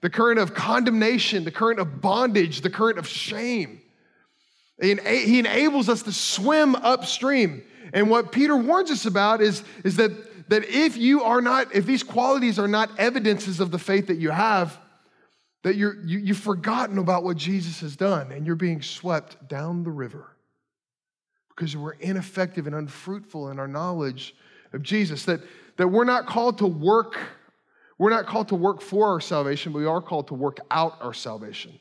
The 0.00 0.08
current 0.08 0.38
of 0.38 0.54
condemnation, 0.54 1.44
the 1.44 1.50
current 1.50 1.78
of 1.78 2.00
bondage, 2.00 2.62
the 2.62 2.70
current 2.70 2.98
of 2.98 3.06
shame. 3.06 3.82
He 4.80 5.38
enables 5.38 5.88
us 5.88 6.02
to 6.04 6.12
swim 6.12 6.76
upstream. 6.76 7.62
And 7.92 8.08
what 8.08 8.32
Peter 8.32 8.56
warns 8.56 8.90
us 8.90 9.06
about 9.06 9.40
is, 9.42 9.62
is 9.84 9.96
that, 9.96 10.48
that 10.50 10.64
if 10.64 10.96
you 10.96 11.24
are 11.24 11.42
not, 11.42 11.74
if 11.74 11.84
these 11.84 12.04
qualities 12.04 12.58
are 12.58 12.68
not 12.68 12.90
evidences 12.98 13.60
of 13.60 13.72
the 13.72 13.78
faith 13.78 14.06
that 14.06 14.18
you 14.18 14.30
have, 14.30 14.78
that 15.62 15.76
you're, 15.76 15.96
you, 16.04 16.18
you've 16.18 16.38
forgotten 16.38 16.98
about 16.98 17.24
what 17.24 17.36
Jesus 17.36 17.80
has 17.80 17.96
done 17.96 18.32
and 18.32 18.46
you're 18.46 18.56
being 18.56 18.82
swept 18.82 19.48
down 19.48 19.82
the 19.82 19.90
river 19.90 20.36
because 21.50 21.76
we're 21.76 21.94
ineffective 21.94 22.66
and 22.66 22.76
unfruitful 22.76 23.50
in 23.50 23.58
our 23.58 23.66
knowledge 23.66 24.34
of 24.72 24.82
Jesus. 24.82 25.24
That, 25.24 25.40
that 25.76 25.88
we're 25.88 26.04
not 26.04 26.26
called 26.26 26.58
to 26.58 26.66
work, 26.66 27.18
we're 27.98 28.10
not 28.10 28.26
called 28.26 28.48
to 28.48 28.54
work 28.54 28.80
for 28.80 29.08
our 29.08 29.20
salvation, 29.20 29.72
but 29.72 29.80
we 29.80 29.86
are 29.86 30.00
called 30.00 30.28
to 30.28 30.34
work 30.34 30.58
out 30.70 30.96
our 31.00 31.14
salvation. 31.14 31.78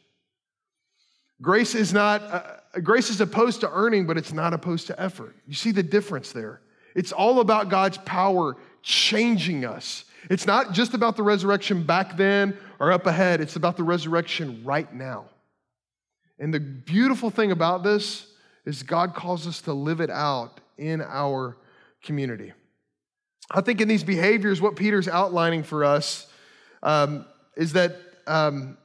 Grace 1.40 1.76
is 1.76 1.94
not, 1.94 2.24
uh, 2.24 2.80
grace 2.82 3.12
is 3.12 3.22
opposed 3.22 3.62
to 3.62 3.72
earning, 3.72 4.08
but 4.08 4.18
it's 4.18 4.34
not 4.34 4.54
opposed 4.54 4.88
to 4.88 5.00
effort. 5.00 5.36
You 5.46 5.54
see 5.54 5.72
the 5.72 5.84
difference 5.84 6.32
there. 6.32 6.62
It's 6.96 7.12
all 7.12 7.42
about 7.42 7.70
God's 7.70 8.00
power 8.00 8.58
changing 8.82 9.64
us. 9.64 10.06
It's 10.30 10.46
not 10.46 10.74
just 10.74 10.94
about 10.94 11.16
the 11.16 11.24
resurrection 11.24 11.84
back 11.84 12.18
then 12.18 12.58
or 12.80 12.92
up 12.92 13.06
ahead, 13.06 13.42
it's 13.42 13.56
about 13.56 13.78
the 13.78 13.84
resurrection 13.84 14.62
right 14.64 14.92
now. 14.94 15.26
And 16.40 16.54
the 16.54 16.60
beautiful 16.60 17.30
thing 17.30 17.52
about 17.52 17.84
this 17.84 18.28
is 18.66 18.84
God 18.84 19.16
calls 19.16 19.48
us 19.48 19.62
to 19.62 19.74
live 19.74 20.02
it 20.02 20.10
out 20.10 20.60
in 20.78 21.02
our 21.02 21.58
community. 22.04 22.54
I 23.50 23.62
think 23.62 23.82
in 23.82 23.88
these 23.88 24.04
behaviors, 24.04 24.62
what 24.62 24.76
Peter's 24.76 25.08
outlining 25.08 25.64
for 25.64 25.86
us 25.86 26.28
um, 26.84 27.26
is 27.56 27.74
that 27.74 27.96
um, 28.28 28.78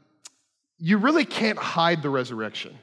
you 0.78 0.98
really 0.98 1.24
can't 1.24 1.58
hide 1.58 2.02
the 2.02 2.10
resurrection. 2.10 2.78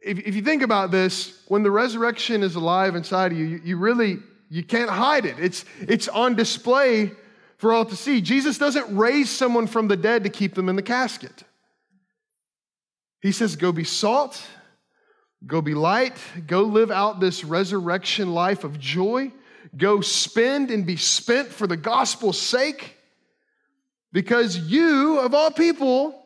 If, 0.00 0.20
if, 0.20 0.36
you 0.36 0.42
think 0.42 0.62
about 0.62 0.92
this, 0.92 1.42
when 1.48 1.64
the 1.64 1.72
resurrection 1.72 2.44
is 2.44 2.54
alive 2.54 2.94
inside 2.94 3.32
of 3.32 3.38
you, 3.38 3.44
you, 3.44 3.60
you 3.64 3.76
really 3.76 4.18
you 4.48 4.62
can't 4.62 4.90
hide 4.90 5.26
it. 5.26 5.38
It's, 5.38 5.64
it's 5.80 6.08
on 6.08 6.34
display 6.34 7.12
for 7.58 7.72
all 7.72 7.84
to 7.84 7.96
see. 7.96 8.20
Jesus 8.20 8.58
doesn't 8.58 8.96
raise 8.96 9.30
someone 9.30 9.66
from 9.66 9.88
the 9.88 9.96
dead 9.96 10.24
to 10.24 10.30
keep 10.30 10.54
them 10.54 10.68
in 10.68 10.76
the 10.76 10.82
casket. 10.82 11.44
He 13.20 13.32
says, 13.32 13.56
Go 13.56 13.72
be 13.72 13.84
salt, 13.84 14.40
go 15.46 15.60
be 15.60 15.74
light, 15.74 16.16
go 16.46 16.62
live 16.62 16.90
out 16.90 17.20
this 17.20 17.44
resurrection 17.44 18.32
life 18.32 18.64
of 18.64 18.78
joy, 18.78 19.32
go 19.76 20.00
spend 20.00 20.70
and 20.70 20.86
be 20.86 20.96
spent 20.96 21.48
for 21.48 21.66
the 21.66 21.76
gospel's 21.76 22.40
sake, 22.40 22.96
because 24.12 24.56
you, 24.56 25.18
of 25.18 25.34
all 25.34 25.50
people, 25.50 26.22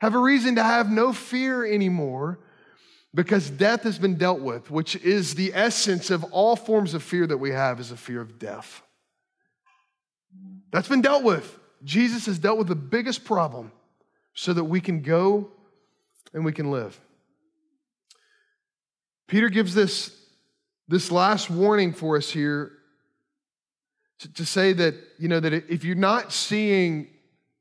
have 0.00 0.14
a 0.14 0.18
reason 0.18 0.54
to 0.54 0.62
have 0.62 0.90
no 0.90 1.12
fear 1.12 1.64
anymore 1.64 2.38
because 3.14 3.50
death 3.50 3.82
has 3.82 3.98
been 3.98 4.16
dealt 4.16 4.40
with, 4.40 4.70
which 4.70 4.96
is 4.96 5.34
the 5.34 5.52
essence 5.54 6.10
of 6.10 6.24
all 6.24 6.54
forms 6.54 6.94
of 6.94 7.02
fear 7.02 7.26
that 7.26 7.38
we 7.38 7.50
have 7.50 7.80
is 7.80 7.90
a 7.90 7.96
fear 7.96 8.20
of 8.20 8.38
death. 8.38 8.82
That's 10.70 10.88
been 10.88 11.02
dealt 11.02 11.24
with. 11.24 11.58
Jesus 11.82 12.26
has 12.26 12.38
dealt 12.38 12.58
with 12.58 12.68
the 12.68 12.76
biggest 12.76 13.24
problem 13.24 13.72
so 14.34 14.52
that 14.52 14.64
we 14.64 14.80
can 14.80 15.02
go 15.02 15.50
and 16.32 16.44
we 16.44 16.52
can 16.52 16.70
live. 16.70 16.98
Peter 19.26 19.48
gives 19.48 19.74
this, 19.74 20.16
this 20.88 21.10
last 21.10 21.50
warning 21.50 21.92
for 21.92 22.16
us 22.16 22.30
here 22.30 22.72
to, 24.20 24.32
to 24.34 24.44
say 24.44 24.72
that, 24.72 24.94
you 25.18 25.28
know, 25.28 25.40
that 25.40 25.52
if 25.52 25.84
you're 25.84 25.96
not 25.96 26.32
seeing 26.32 27.08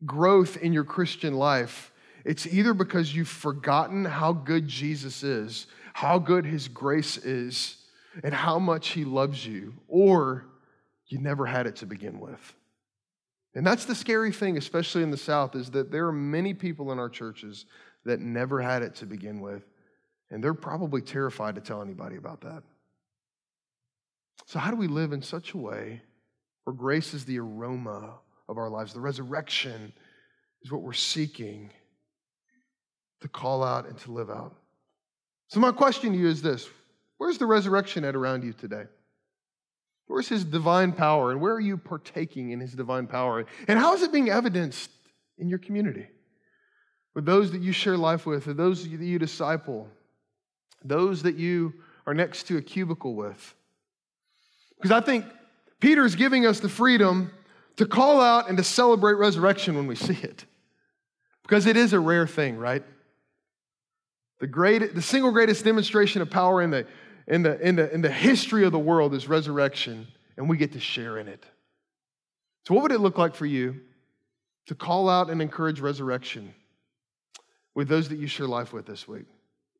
growth 0.06 0.58
in 0.58 0.74
your 0.74 0.84
Christian 0.84 1.34
life, 1.34 1.92
it's 2.30 2.46
either 2.46 2.76
because 2.76 3.16
you've 3.16 3.28
forgotten 3.28 4.06
how 4.06 4.34
good 4.34 4.68
Jesus 4.68 5.24
is, 5.24 5.66
how 5.94 6.20
good 6.20 6.46
his 6.46 6.68
grace 6.68 7.18
is, 7.18 7.76
and 8.24 8.36
how 8.36 8.60
much 8.60 8.90
he 8.90 9.04
loves 9.04 9.44
you, 9.44 9.74
or 9.88 10.46
you 11.08 11.18
never 11.18 11.48
had 11.48 11.66
it 11.66 11.78
to 11.78 11.88
begin 11.88 12.20
with. 12.20 12.54
And 13.56 13.66
that's 13.66 13.86
the 13.86 13.96
scary 13.96 14.32
thing, 14.32 14.58
especially 14.58 15.02
in 15.02 15.10
the 15.10 15.18
South, 15.18 15.56
is 15.56 15.72
that 15.72 15.92
there 15.92 16.06
are 16.06 16.14
many 16.14 16.54
people 16.54 16.92
in 16.92 17.00
our 17.00 17.10
churches 17.10 17.66
that 18.06 18.20
never 18.20 18.62
had 18.62 18.84
it 18.84 18.94
to 18.98 19.08
begin 19.08 19.42
with, 19.42 19.64
and 20.30 20.44
they're 20.44 20.54
probably 20.54 21.02
terrified 21.02 21.56
to 21.56 21.62
tell 21.62 21.82
anybody 21.82 22.18
about 22.18 22.42
that. 22.42 22.62
So, 24.46 24.60
how 24.60 24.70
do 24.70 24.78
we 24.78 24.86
live 24.86 25.14
in 25.14 25.24
such 25.24 25.56
a 25.56 25.58
way 25.58 26.04
where 26.66 26.76
grace 26.76 27.16
is 27.16 27.26
the 27.26 27.40
aroma 27.40 28.20
of 28.48 28.60
our 28.60 28.70
lives? 28.70 28.94
The 28.94 29.00
resurrection 29.00 29.94
is 30.62 30.72
what 30.72 30.84
we're 30.84 30.94
seeking 30.94 31.72
to 33.22 33.28
call 33.28 33.64
out 33.64 33.88
and 33.88 33.98
to 34.00 34.12
live 34.12 34.30
out. 34.30 34.56
So, 35.48 35.60
my 35.60 35.72
question 35.72 36.14
to 36.14 36.18
you 36.18 36.28
is 36.28 36.42
this 36.42 36.70
Where's 37.18 37.38
the 37.38 37.46
resurrection 37.46 38.04
at 38.04 38.16
around 38.16 38.44
you 38.44 38.54
today? 38.54 38.86
Where's 40.08 40.28
his 40.28 40.44
divine 40.44 40.92
power, 40.92 41.32
and 41.32 41.40
where 41.40 41.54
are 41.54 41.60
you 41.60 41.78
partaking 41.78 42.52
in 42.52 42.60
his 42.60 42.74
divine 42.74 43.06
power? 43.06 43.46
And 43.68 43.78
how 43.78 43.94
is 43.94 44.02
it 44.02 44.12
being 44.12 44.30
evidenced 44.30 44.90
in 45.38 45.50
your 45.50 45.60
community? 45.60 46.08
With 47.14 47.26
those 47.26 47.52
that 47.52 47.62
you 47.62 47.72
share 47.72 47.98
life 47.98 48.26
with, 48.26 48.48
or 48.48 48.54
those 48.54 48.88
that 48.88 48.90
you 48.90 49.20
disciple, 49.20 49.88
those 50.84 51.24
that 51.24 51.36
you 51.36 51.74
are 52.08 52.14
next 52.14 52.48
to 52.48 52.58
a 52.58 52.62
cubicle 52.62 53.14
with. 53.14 53.54
Because 54.78 54.92
I 54.92 55.02
think 55.02 55.26
Peter 55.80 56.06
is 56.06 56.16
giving 56.16 56.46
us 56.46 56.60
the 56.60 56.70
freedom 56.70 57.32
to 57.76 57.86
call 57.86 58.20
out 58.20 58.50
and 58.50 58.58
to 58.58 58.64
celebrate 58.64 59.14
resurrection 59.14 59.76
when 59.76 59.88
we 59.88 59.96
see 59.96 60.18
it. 60.24 60.46
Because 61.44 61.66
it 61.66 61.78
is 61.78 61.94
a 61.94 62.00
rare 62.00 62.28
thing, 62.28 62.58
right? 62.58 62.84
The, 64.40 64.48
great, 64.48 64.96
the 64.96 65.02
single 65.02 65.32
greatest 65.32 65.66
demonstration 65.66 66.22
of 66.22 66.30
power 66.30 66.62
in 66.62 66.72
the, 66.72 66.88
in, 67.28 67.44
the, 67.44 67.60
in, 67.60 67.76
the, 67.76 67.94
in 67.94 68.02
the 68.02 68.12
history 68.12 68.66
of 68.66 68.72
the 68.72 68.80
world 68.80 69.14
is 69.14 69.28
resurrection, 69.28 70.08
and 70.38 70.50
we 70.50 70.58
get 70.58 70.74
to 70.74 70.80
share 70.80 71.18
in 71.18 71.28
it. 71.28 71.46
So, 72.68 72.74
what 72.74 72.84
would 72.84 72.92
it 72.92 73.00
look 73.00 73.18
like 73.18 73.36
for 73.36 73.46
you 73.46 73.82
to 74.68 74.76
call 74.76 75.10
out 75.10 75.30
and 75.30 75.42
encourage 75.42 75.80
resurrection 75.80 76.54
with 77.76 77.88
those 77.88 78.10
that 78.10 78.18
you 78.18 78.28
share 78.28 78.48
life 78.48 78.72
with 78.72 78.86
this 78.86 79.08
week? 79.08 79.26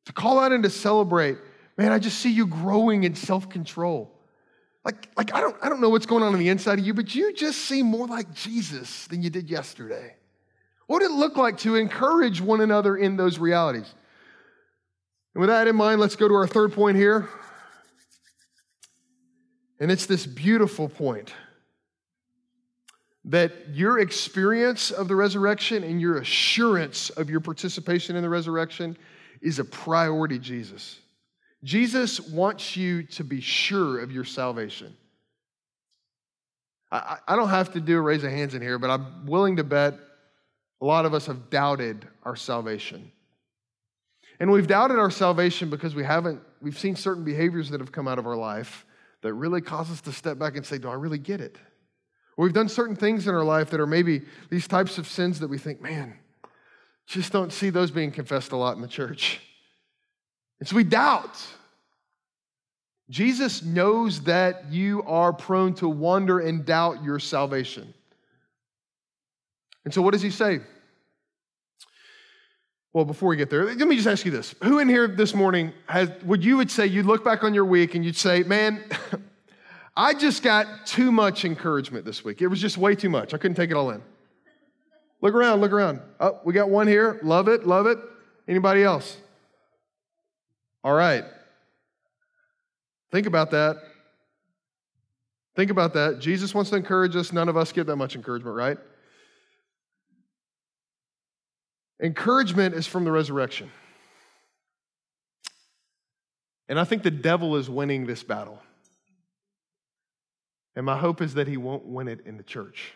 To 0.06 0.12
call 0.12 0.38
out 0.38 0.52
and 0.52 0.62
to 0.64 0.70
celebrate, 0.70 1.38
man, 1.76 1.92
I 1.92 1.98
just 1.98 2.18
see 2.18 2.32
you 2.32 2.46
growing 2.46 3.04
in 3.04 3.14
self 3.14 3.48
control. 3.48 4.12
Like, 4.84 5.08
like 5.16 5.34
I, 5.34 5.40
don't, 5.40 5.56
I 5.62 5.68
don't 5.68 5.80
know 5.80 5.90
what's 5.90 6.06
going 6.06 6.22
on 6.22 6.32
on 6.32 6.38
the 6.38 6.48
inside 6.48 6.78
of 6.78 6.86
you, 6.86 6.94
but 6.94 7.14
you 7.14 7.32
just 7.32 7.60
seem 7.60 7.86
more 7.86 8.06
like 8.06 8.32
Jesus 8.34 9.06
than 9.08 9.22
you 9.22 9.30
did 9.30 9.50
yesterday. 9.50 10.16
What 10.86 11.02
would 11.02 11.10
it 11.10 11.14
look 11.14 11.36
like 11.36 11.58
to 11.58 11.76
encourage 11.76 12.40
one 12.40 12.60
another 12.60 12.96
in 12.96 13.16
those 13.16 13.38
realities? 13.38 13.94
And 15.34 15.40
with 15.40 15.48
that 15.48 15.68
in 15.68 15.76
mind, 15.76 16.00
let's 16.00 16.16
go 16.16 16.28
to 16.28 16.34
our 16.34 16.46
third 16.46 16.72
point 16.72 16.96
here. 16.96 17.28
And 19.78 19.90
it's 19.90 20.06
this 20.06 20.26
beautiful 20.26 20.88
point 20.88 21.32
that 23.24 23.52
your 23.72 23.98
experience 23.98 24.90
of 24.90 25.08
the 25.08 25.16
resurrection 25.16 25.84
and 25.84 26.00
your 26.00 26.18
assurance 26.18 27.10
of 27.10 27.30
your 27.30 27.40
participation 27.40 28.16
in 28.16 28.22
the 28.22 28.28
resurrection 28.28 28.96
is 29.40 29.58
a 29.58 29.64
priority, 29.64 30.38
Jesus. 30.38 30.98
Jesus 31.62 32.20
wants 32.20 32.76
you 32.76 33.02
to 33.04 33.24
be 33.24 33.40
sure 33.40 34.00
of 34.00 34.10
your 34.10 34.24
salvation. 34.24 34.96
I, 36.90 37.18
I 37.28 37.36
don't 37.36 37.50
have 37.50 37.72
to 37.74 37.80
do 37.80 37.98
a 37.98 38.00
raise 38.00 38.24
of 38.24 38.30
hands 38.30 38.54
in 38.54 38.62
here, 38.62 38.78
but 38.78 38.90
I'm 38.90 39.26
willing 39.26 39.56
to 39.56 39.64
bet 39.64 39.94
a 40.80 40.84
lot 40.84 41.04
of 41.04 41.12
us 41.12 41.26
have 41.26 41.50
doubted 41.50 42.08
our 42.24 42.36
salvation. 42.36 43.12
And 44.40 44.50
we've 44.50 44.66
doubted 44.66 44.98
our 44.98 45.10
salvation 45.10 45.68
because 45.68 45.94
we 45.94 46.02
haven't, 46.02 46.40
we've 46.62 46.78
seen 46.78 46.96
certain 46.96 47.24
behaviors 47.24 47.68
that 47.70 47.80
have 47.80 47.92
come 47.92 48.08
out 48.08 48.18
of 48.18 48.26
our 48.26 48.36
life 48.36 48.86
that 49.20 49.34
really 49.34 49.60
cause 49.60 49.90
us 49.90 50.00
to 50.00 50.12
step 50.12 50.38
back 50.38 50.56
and 50.56 50.64
say, 50.64 50.78
Do 50.78 50.88
I 50.88 50.94
really 50.94 51.18
get 51.18 51.42
it? 51.42 51.56
Or 52.38 52.44
we've 52.44 52.54
done 52.54 52.70
certain 52.70 52.96
things 52.96 53.28
in 53.28 53.34
our 53.34 53.44
life 53.44 53.68
that 53.70 53.80
are 53.80 53.86
maybe 53.86 54.22
these 54.48 54.66
types 54.66 54.96
of 54.96 55.06
sins 55.06 55.40
that 55.40 55.48
we 55.48 55.58
think, 55.58 55.82
man, 55.82 56.14
just 57.06 57.32
don't 57.32 57.52
see 57.52 57.68
those 57.68 57.90
being 57.90 58.10
confessed 58.10 58.52
a 58.52 58.56
lot 58.56 58.76
in 58.76 58.82
the 58.82 58.88
church. 58.88 59.40
And 60.58 60.66
so 60.66 60.74
we 60.74 60.84
doubt. 60.84 61.38
Jesus 63.10 63.62
knows 63.62 64.22
that 64.22 64.70
you 64.70 65.02
are 65.02 65.32
prone 65.32 65.74
to 65.74 65.88
wonder 65.88 66.38
and 66.38 66.64
doubt 66.64 67.02
your 67.02 67.18
salvation. 67.18 67.92
And 69.84 69.92
so 69.92 70.00
what 70.00 70.12
does 70.12 70.22
he 70.22 70.30
say? 70.30 70.60
Well, 72.92 73.04
before 73.04 73.28
we 73.28 73.36
get 73.36 73.50
there, 73.50 73.64
let 73.64 73.78
me 73.86 73.94
just 73.94 74.08
ask 74.08 74.24
you 74.24 74.32
this. 74.32 74.54
Who 74.64 74.80
in 74.80 74.88
here 74.88 75.06
this 75.06 75.32
morning 75.32 75.72
has, 75.86 76.10
would 76.24 76.44
you 76.44 76.56
would 76.56 76.70
say, 76.70 76.86
you'd 76.86 77.06
look 77.06 77.24
back 77.24 77.44
on 77.44 77.54
your 77.54 77.64
week 77.64 77.94
and 77.94 78.04
you'd 78.04 78.16
say, 78.16 78.42
man, 78.42 78.82
I 79.96 80.12
just 80.12 80.42
got 80.42 80.86
too 80.86 81.12
much 81.12 81.44
encouragement 81.44 82.04
this 82.04 82.24
week. 82.24 82.42
It 82.42 82.48
was 82.48 82.60
just 82.60 82.78
way 82.78 82.96
too 82.96 83.08
much. 83.08 83.32
I 83.32 83.38
couldn't 83.38 83.54
take 83.54 83.70
it 83.70 83.76
all 83.76 83.90
in. 83.90 84.02
Look 85.20 85.34
around, 85.34 85.60
look 85.60 85.70
around. 85.70 86.00
Oh, 86.18 86.40
we 86.44 86.52
got 86.52 86.68
one 86.68 86.88
here. 86.88 87.20
Love 87.22 87.46
it, 87.46 87.64
love 87.64 87.86
it. 87.86 87.98
Anybody 88.48 88.82
else? 88.82 89.16
All 90.82 90.94
right. 90.94 91.24
Think 93.12 93.26
about 93.26 93.50
that. 93.52 93.76
Think 95.54 95.70
about 95.70 95.94
that. 95.94 96.18
Jesus 96.20 96.54
wants 96.54 96.70
to 96.70 96.76
encourage 96.76 97.14
us. 97.14 97.32
None 97.32 97.48
of 97.48 97.56
us 97.56 97.70
get 97.70 97.86
that 97.86 97.96
much 97.96 98.16
encouragement, 98.16 98.56
right? 98.56 98.78
Encouragement 102.02 102.74
is 102.74 102.86
from 102.86 103.04
the 103.04 103.12
resurrection. 103.12 103.70
And 106.68 106.78
I 106.78 106.84
think 106.84 107.02
the 107.02 107.10
devil 107.10 107.56
is 107.56 107.68
winning 107.68 108.06
this 108.06 108.22
battle. 108.22 108.58
And 110.76 110.86
my 110.86 110.96
hope 110.96 111.20
is 111.20 111.34
that 111.34 111.48
he 111.48 111.56
won't 111.56 111.84
win 111.84 112.08
it 112.08 112.20
in 112.24 112.36
the 112.36 112.42
church. 112.42 112.92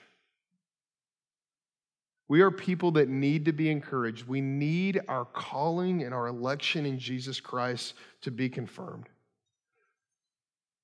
We 2.28 2.40
are 2.40 2.50
people 2.50 2.92
that 2.92 3.08
need 3.08 3.44
to 3.44 3.52
be 3.52 3.70
encouraged. 3.70 4.26
We 4.26 4.40
need 4.40 5.00
our 5.08 5.26
calling 5.26 6.02
and 6.02 6.14
our 6.14 6.26
election 6.26 6.86
in 6.86 6.98
Jesus 6.98 7.40
Christ 7.40 7.94
to 8.22 8.30
be 8.30 8.48
confirmed. 8.48 9.08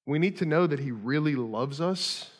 We 0.05 0.19
need 0.19 0.37
to 0.39 0.45
know 0.45 0.67
that 0.67 0.81
he 0.81 0.91
really 0.91 1.37
loves 1.37 1.81
us 1.81 2.31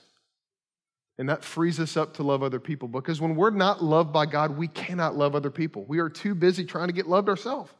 And 1.21 1.29
that 1.29 1.45
frees 1.45 1.79
us 1.79 1.99
up 1.99 2.15
to 2.15 2.23
love 2.23 2.43
other 2.43 2.59
people 2.59 2.89
because 2.89 3.21
when 3.21 3.37
we're 3.37 3.51
not 3.51 3.85
loved 3.85 4.11
by 4.11 4.25
God, 4.25 4.57
we 4.57 4.69
cannot 4.69 5.17
love 5.19 5.35
other 5.35 5.51
people. 5.51 5.85
We 5.87 5.99
are 5.99 6.09
too 6.09 6.35
busy 6.35 6.65
trying 6.65 6.87
to 6.87 6.95
get 6.95 7.07
loved 7.07 7.29
ourselves. 7.29 7.71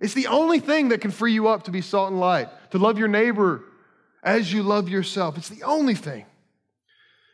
It's 0.00 0.14
the 0.14 0.28
only 0.28 0.60
thing 0.60 0.90
that 0.90 1.00
can 1.00 1.10
free 1.10 1.32
you 1.32 1.48
up 1.48 1.64
to 1.64 1.72
be 1.72 1.80
salt 1.80 2.12
and 2.12 2.20
light, 2.20 2.48
to 2.70 2.78
love 2.78 2.96
your 2.96 3.08
neighbor 3.08 3.64
as 4.22 4.52
you 4.52 4.62
love 4.62 4.88
yourself. 4.88 5.36
It's 5.36 5.48
the 5.48 5.64
only 5.64 5.96
thing. 5.96 6.24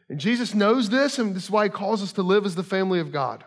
And 0.08 0.18
Jesus 0.18 0.54
knows 0.54 0.88
this, 0.88 1.18
and 1.18 1.36
this 1.36 1.44
is 1.44 1.50
why 1.50 1.64
he 1.64 1.68
calls 1.68 2.02
us 2.02 2.12
to 2.14 2.22
live 2.22 2.46
as 2.46 2.54
the 2.54 2.62
family 2.62 2.98
of 2.98 3.12
God. 3.12 3.44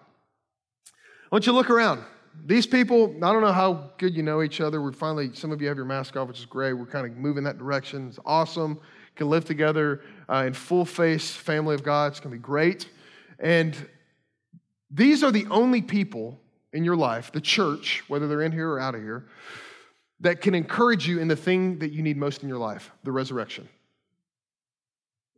I 0.86 0.90
want 1.32 1.48
you 1.48 1.52
to 1.52 1.58
look 1.58 1.72
around. 1.72 2.04
These 2.46 2.68
people, 2.68 3.16
I 3.24 3.34
don't 3.34 3.42
know 3.42 3.52
how 3.52 3.90
good 3.98 4.14
you 4.16 4.22
know 4.22 4.44
each 4.44 4.62
other. 4.62 4.84
We're 4.84 4.92
finally, 4.92 5.32
some 5.34 5.52
of 5.52 5.64
you 5.64 5.68
have 5.68 5.78
your 5.78 5.86
mask 5.88 6.16
off, 6.16 6.28
which 6.28 6.38
is 6.38 6.46
great. 6.46 6.74
We're 6.74 6.86
kind 6.86 7.08
of 7.08 7.18
moving 7.18 7.44
that 7.46 7.58
direction. 7.58 8.10
It's 8.10 8.20
awesome. 8.24 8.80
Can 9.16 9.32
live 9.32 9.46
together 9.46 10.02
uh, 10.30 10.44
in 10.48 10.54
full 10.54 10.86
face 10.86 11.32
family 11.32 11.76
of 11.76 11.84
God. 11.84 12.12
It's 12.12 12.20
going 12.20 12.32
to 12.32 12.38
be 12.38 12.44
great. 12.44 12.90
And 13.40 13.76
these 14.92 15.24
are 15.24 15.32
the 15.32 15.46
only 15.48 15.82
people 15.82 16.40
in 16.74 16.84
your 16.84 16.96
life, 16.96 17.32
the 17.32 17.42
church, 17.42 18.04
whether 18.08 18.28
they're 18.28 18.42
in 18.42 18.52
here 18.52 18.70
or 18.70 18.80
out 18.80 18.96
of 18.96 19.02
here, 19.02 19.26
that 20.20 20.42
can 20.42 20.56
encourage 20.56 21.08
you 21.08 21.20
in 21.20 21.28
the 21.28 21.36
thing 21.36 21.80
that 21.80 21.92
you 21.92 22.02
need 22.02 22.18
most 22.18 22.44
in 22.44 22.50
your 22.50 22.58
life 22.58 22.92
the 23.04 23.12
resurrection. 23.12 23.68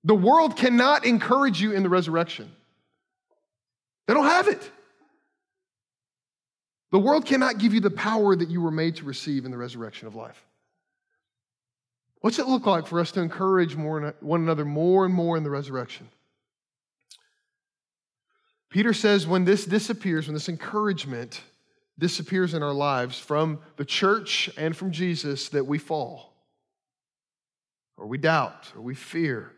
The 0.03 0.15
world 0.15 0.55
cannot 0.55 1.05
encourage 1.05 1.61
you 1.61 1.73
in 1.73 1.83
the 1.83 1.89
resurrection, 1.89 2.51
they 4.07 4.13
don't 4.13 4.25
have 4.25 4.47
it. 4.47 4.71
The 6.91 6.99
world 6.99 7.27
cannot 7.27 7.59
give 7.59 7.75
you 7.75 7.81
the 7.81 7.91
power 7.91 8.35
that 8.35 8.49
you 8.49 8.61
were 8.61 8.71
made 8.71 8.95
to 8.95 9.05
receive 9.05 9.45
in 9.45 9.51
the 9.51 9.57
resurrection 9.57 10.07
of 10.07 10.15
life. 10.15 10.43
What's 12.22 12.39
it 12.39 12.47
look 12.47 12.65
like 12.65 12.88
for 12.88 12.99
us 12.99 13.11
to 13.11 13.22
encourage 13.22 13.76
more, 13.76 14.13
one 14.20 14.41
another 14.41 14.65
more 14.65 15.05
and 15.05 15.13
more 15.13 15.38
in 15.38 15.43
the 15.43 15.49
resurrection? 15.49 16.09
Peter 18.70 18.93
says 18.93 19.26
when 19.26 19.45
this 19.45 19.65
disappears, 19.65 20.28
when 20.28 20.34
this 20.34 20.49
encouragement 20.49 21.41
disappears 21.97 22.53
in 22.53 22.61
our 22.61 22.74
lives 22.74 23.17
from 23.17 23.59
the 23.78 23.86
church 23.86 24.49
and 24.57 24.76
from 24.76 24.91
Jesus, 24.91 25.49
that 25.49 25.65
we 25.65 25.78
fall, 25.78 26.34
or 27.97 28.05
we 28.05 28.17
doubt, 28.17 28.72
or 28.76 28.82
we 28.82 28.95
fear, 28.95 29.51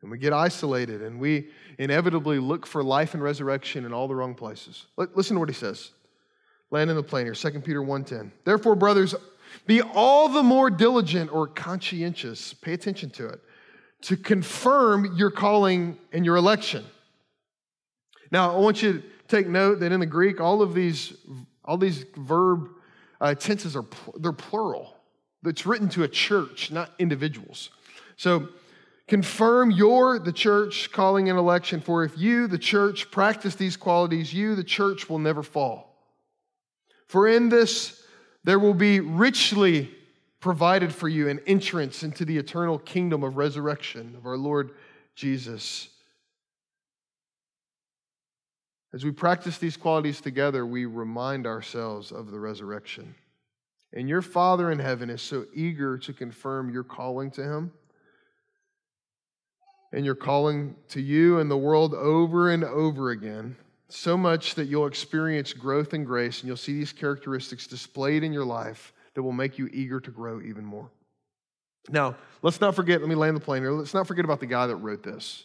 and 0.00 0.10
we 0.10 0.18
get 0.18 0.32
isolated, 0.32 1.02
and 1.02 1.18
we 1.18 1.48
inevitably 1.78 2.38
look 2.38 2.66
for 2.66 2.82
life 2.82 3.14
and 3.14 3.22
resurrection 3.22 3.84
in 3.84 3.92
all 3.92 4.08
the 4.08 4.14
wrong 4.14 4.34
places. 4.34 4.86
Listen 4.96 5.36
to 5.36 5.40
what 5.40 5.48
he 5.48 5.54
says. 5.54 5.90
Land 6.70 6.88
in 6.88 6.96
the 6.96 7.02
plane 7.02 7.26
here, 7.26 7.34
2 7.34 7.60
Peter 7.60 7.82
1.10. 7.82 8.30
Therefore, 8.44 8.76
brothers, 8.76 9.14
be 9.66 9.82
all 9.82 10.28
the 10.28 10.42
more 10.42 10.70
diligent 10.70 11.32
or 11.32 11.46
conscientious, 11.46 12.54
pay 12.54 12.72
attention 12.72 13.10
to 13.10 13.28
it, 13.28 13.40
to 14.02 14.16
confirm 14.16 15.16
your 15.16 15.30
calling 15.30 15.98
and 16.12 16.24
your 16.24 16.36
election. 16.36 16.84
Now, 18.30 18.54
I 18.54 18.58
want 18.58 18.82
you 18.82 18.94
to 18.94 19.02
take 19.28 19.48
note 19.48 19.80
that 19.80 19.92
in 19.92 20.00
the 20.00 20.06
Greek, 20.06 20.40
all 20.40 20.62
of 20.62 20.74
these, 20.74 21.12
all 21.64 21.76
these 21.76 22.04
verb 22.16 22.68
uh, 23.20 23.34
tenses 23.34 23.76
are 23.76 23.84
they're 24.18 24.32
plural. 24.32 24.96
It's 25.44 25.66
written 25.66 25.88
to 25.90 26.04
a 26.04 26.08
church, 26.08 26.70
not 26.70 26.92
individuals. 26.98 27.70
So, 28.16 28.48
confirm 29.08 29.70
your 29.70 30.18
the 30.18 30.32
church 30.32 30.92
calling 30.92 31.28
and 31.28 31.38
election. 31.38 31.80
For 31.80 32.04
if 32.04 32.16
you, 32.16 32.46
the 32.46 32.58
church, 32.58 33.10
practice 33.10 33.56
these 33.56 33.76
qualities, 33.76 34.32
you, 34.32 34.54
the 34.54 34.64
church, 34.64 35.08
will 35.08 35.18
never 35.18 35.42
fall. 35.42 35.96
For 37.08 37.26
in 37.26 37.48
this 37.48 37.99
there 38.44 38.58
will 38.58 38.74
be 38.74 39.00
richly 39.00 39.90
provided 40.40 40.94
for 40.94 41.08
you 41.08 41.28
an 41.28 41.40
entrance 41.46 42.02
into 42.02 42.24
the 42.24 42.38
eternal 42.38 42.78
kingdom 42.78 43.22
of 43.22 43.36
resurrection 43.36 44.14
of 44.16 44.26
our 44.26 44.36
Lord 44.36 44.70
Jesus. 45.14 45.88
As 48.92 49.04
we 49.04 49.12
practice 49.12 49.58
these 49.58 49.76
qualities 49.76 50.20
together, 50.20 50.66
we 50.66 50.86
remind 50.86 51.46
ourselves 51.46 52.10
of 52.10 52.30
the 52.30 52.40
resurrection. 52.40 53.14
And 53.92 54.08
your 54.08 54.22
Father 54.22 54.70
in 54.70 54.78
heaven 54.78 55.10
is 55.10 55.20
so 55.20 55.46
eager 55.54 55.98
to 55.98 56.12
confirm 56.12 56.70
your 56.70 56.84
calling 56.84 57.30
to 57.32 57.42
Him 57.42 57.72
and 59.92 60.04
your 60.04 60.14
calling 60.14 60.76
to 60.88 61.00
you 61.00 61.38
and 61.38 61.50
the 61.50 61.56
world 61.56 61.94
over 61.94 62.50
and 62.50 62.64
over 62.64 63.10
again 63.10 63.56
so 63.92 64.16
much 64.16 64.54
that 64.54 64.66
you'll 64.66 64.86
experience 64.86 65.52
growth 65.52 65.92
and 65.92 66.06
grace 66.06 66.40
and 66.40 66.48
you'll 66.48 66.56
see 66.56 66.74
these 66.74 66.92
characteristics 66.92 67.66
displayed 67.66 68.22
in 68.22 68.32
your 68.32 68.44
life 68.44 68.92
that 69.14 69.22
will 69.22 69.32
make 69.32 69.58
you 69.58 69.68
eager 69.72 70.00
to 70.00 70.10
grow 70.10 70.40
even 70.40 70.64
more. 70.64 70.90
Now, 71.88 72.16
let's 72.42 72.60
not 72.60 72.74
forget, 72.74 73.00
let 73.00 73.08
me 73.08 73.14
land 73.14 73.36
the 73.36 73.40
plane 73.40 73.62
here. 73.62 73.72
Let's 73.72 73.94
not 73.94 74.06
forget 74.06 74.24
about 74.24 74.40
the 74.40 74.46
guy 74.46 74.66
that 74.66 74.76
wrote 74.76 75.02
this. 75.02 75.44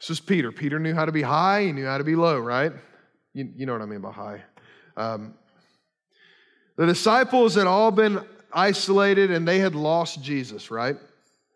This 0.00 0.10
is 0.10 0.20
Peter. 0.20 0.52
Peter 0.52 0.78
knew 0.78 0.94
how 0.94 1.04
to 1.04 1.12
be 1.12 1.22
high, 1.22 1.64
he 1.64 1.72
knew 1.72 1.86
how 1.86 1.98
to 1.98 2.04
be 2.04 2.14
low, 2.14 2.38
right? 2.38 2.72
You, 3.34 3.50
you 3.56 3.66
know 3.66 3.72
what 3.72 3.82
I 3.82 3.86
mean 3.86 4.00
by 4.00 4.12
high. 4.12 4.42
Um, 4.96 5.34
the 6.76 6.86
disciples 6.86 7.56
had 7.56 7.66
all 7.66 7.90
been 7.90 8.20
isolated 8.52 9.30
and 9.30 9.46
they 9.46 9.58
had 9.58 9.74
lost 9.74 10.22
Jesus, 10.22 10.70
right? 10.70 10.96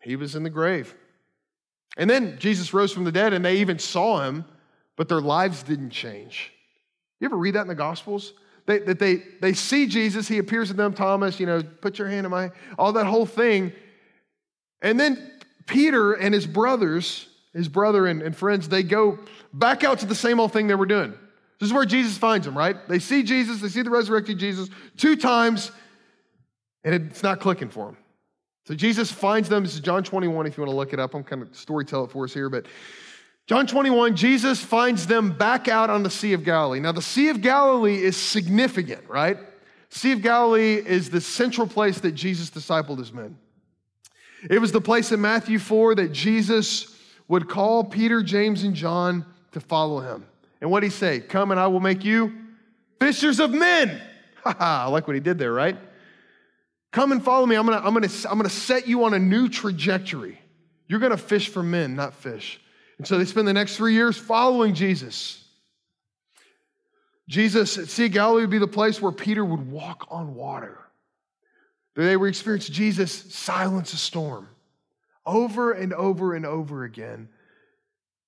He 0.01 0.15
was 0.15 0.35
in 0.35 0.43
the 0.43 0.49
grave. 0.49 0.93
And 1.95 2.09
then 2.09 2.37
Jesus 2.39 2.73
rose 2.73 2.91
from 2.91 3.05
the 3.05 3.11
dead 3.11 3.33
and 3.33 3.43
they 3.43 3.57
even 3.57 3.79
saw 3.79 4.21
him 4.21 4.45
but 4.95 5.09
their 5.09 5.21
lives 5.21 5.63
didn't 5.63 5.91
change. 5.91 6.51
You 7.19 7.25
ever 7.25 7.37
read 7.37 7.55
that 7.55 7.61
in 7.61 7.67
the 7.67 7.75
Gospels? 7.75 8.33
They, 8.65 8.79
that 8.79 8.99
they, 8.99 9.23
they 9.41 9.53
see 9.53 9.87
Jesus, 9.87 10.27
he 10.27 10.37
appears 10.37 10.69
to 10.69 10.73
them, 10.73 10.93
Thomas, 10.93 11.39
you 11.39 11.45
know, 11.45 11.61
put 11.61 11.99
your 11.99 12.07
hand 12.07 12.25
in 12.25 12.31
my, 12.31 12.51
all 12.77 12.93
that 12.93 13.05
whole 13.05 13.25
thing. 13.25 13.73
And 14.81 14.99
then 14.99 15.31
Peter 15.65 16.13
and 16.13 16.33
his 16.33 16.47
brothers, 16.47 17.27
his 17.53 17.67
brother 17.67 18.07
and, 18.07 18.21
and 18.21 18.35
friends, 18.35 18.69
they 18.69 18.83
go 18.83 19.19
back 19.53 19.83
out 19.83 19.99
to 19.99 20.05
the 20.05 20.15
same 20.15 20.39
old 20.39 20.53
thing 20.53 20.67
they 20.67 20.75
were 20.75 20.85
doing. 20.85 21.13
This 21.59 21.69
is 21.69 21.73
where 21.73 21.85
Jesus 21.85 22.17
finds 22.17 22.45
them, 22.45 22.57
right? 22.57 22.75
They 22.87 22.99
see 22.99 23.23
Jesus, 23.23 23.61
they 23.61 23.69
see 23.69 23.81
the 23.81 23.89
resurrected 23.89 24.37
Jesus 24.37 24.69
two 24.97 25.15
times, 25.15 25.71
and 26.83 26.93
it's 26.93 27.23
not 27.23 27.39
clicking 27.39 27.69
for 27.69 27.87
them. 27.87 27.97
So 28.65 28.73
Jesus 28.73 29.11
finds 29.11 29.49
them. 29.49 29.63
This 29.63 29.73
is 29.73 29.81
John 29.81 30.03
21, 30.03 30.47
if 30.47 30.57
you 30.57 30.63
want 30.63 30.71
to 30.71 30.75
look 30.75 30.93
it 30.93 30.99
up. 30.99 31.13
I'm 31.13 31.23
kind 31.23 31.41
of 31.41 31.53
storytelling 31.55 32.09
for 32.09 32.23
us 32.23 32.33
here, 32.33 32.49
but 32.49 32.65
John 33.45 33.67
21, 33.67 34.15
Jesus 34.15 34.61
finds 34.61 35.05
them 35.05 35.31
back 35.37 35.67
out 35.67 35.89
on 35.89 36.03
the 36.03 36.09
Sea 36.09 36.33
of 36.33 36.45
Galilee. 36.45 36.79
Now, 36.79 36.93
the 36.93 37.01
Sea 37.01 37.29
of 37.29 37.41
Galilee 37.41 38.01
is 38.01 38.15
significant, 38.15 39.07
right? 39.09 39.37
Sea 39.89 40.13
of 40.13 40.21
Galilee 40.21 40.75
is 40.75 41.09
the 41.09 41.19
central 41.19 41.67
place 41.67 41.99
that 41.99 42.13
Jesus 42.13 42.49
discipled 42.49 42.99
his 42.99 43.11
men. 43.11 43.37
It 44.49 44.59
was 44.59 44.71
the 44.71 44.81
place 44.81 45.11
in 45.11 45.21
Matthew 45.21 45.59
4 45.59 45.95
that 45.95 46.11
Jesus 46.11 46.97
would 47.27 47.49
call 47.49 47.83
Peter, 47.83 48.23
James, 48.23 48.63
and 48.63 48.73
John 48.73 49.25
to 49.51 49.59
follow 49.59 49.99
him. 49.99 50.25
And 50.61 50.71
what 50.71 50.79
did 50.79 50.87
he 50.87 50.97
say? 50.97 51.19
Come 51.19 51.51
and 51.51 51.59
I 51.59 51.67
will 51.67 51.79
make 51.79 52.03
you 52.03 52.33
fishers 52.99 53.39
of 53.39 53.51
men. 53.51 54.01
Haha, 54.43 54.85
I 54.85 54.89
like 54.89 55.07
what 55.07 55.15
he 55.15 55.19
did 55.19 55.37
there, 55.37 55.53
right? 55.53 55.77
Come 56.91 57.11
and 57.11 57.23
follow 57.23 57.45
me. 57.45 57.55
I'm 57.55 57.65
gonna, 57.65 57.85
I'm, 57.85 57.93
gonna, 57.93 58.09
I'm 58.29 58.37
gonna 58.37 58.49
set 58.49 58.87
you 58.87 59.03
on 59.03 59.13
a 59.13 59.19
new 59.19 59.49
trajectory. 59.49 60.39
You're 60.87 60.99
gonna 60.99 61.17
fish 61.17 61.49
for 61.49 61.63
men, 61.63 61.95
not 61.95 62.13
fish. 62.13 62.61
And 63.03 63.07
so 63.09 63.17
they 63.17 63.25
spend 63.25 63.49
the 63.49 63.53
next 63.53 63.75
three 63.75 63.95
years 63.95 64.17
following 64.17 64.73
Jesus. 64.73 65.43
Jesus 67.27 67.77
at 67.77 67.89
Sea 67.89 68.07
Galilee 68.07 68.43
would 68.43 68.49
be 68.49 68.59
the 68.59 68.65
place 68.65 69.01
where 69.01 69.11
Peter 69.11 69.43
would 69.43 69.69
walk 69.69 70.07
on 70.09 70.35
water. 70.35 70.79
They 71.97 72.15
would 72.15 72.29
experience 72.29 72.69
Jesus 72.69 73.11
silence 73.11 73.91
a 73.91 73.97
storm. 73.97 74.47
Over 75.25 75.73
and 75.73 75.91
over 75.91 76.33
and 76.33 76.45
over 76.45 76.85
again, 76.85 77.27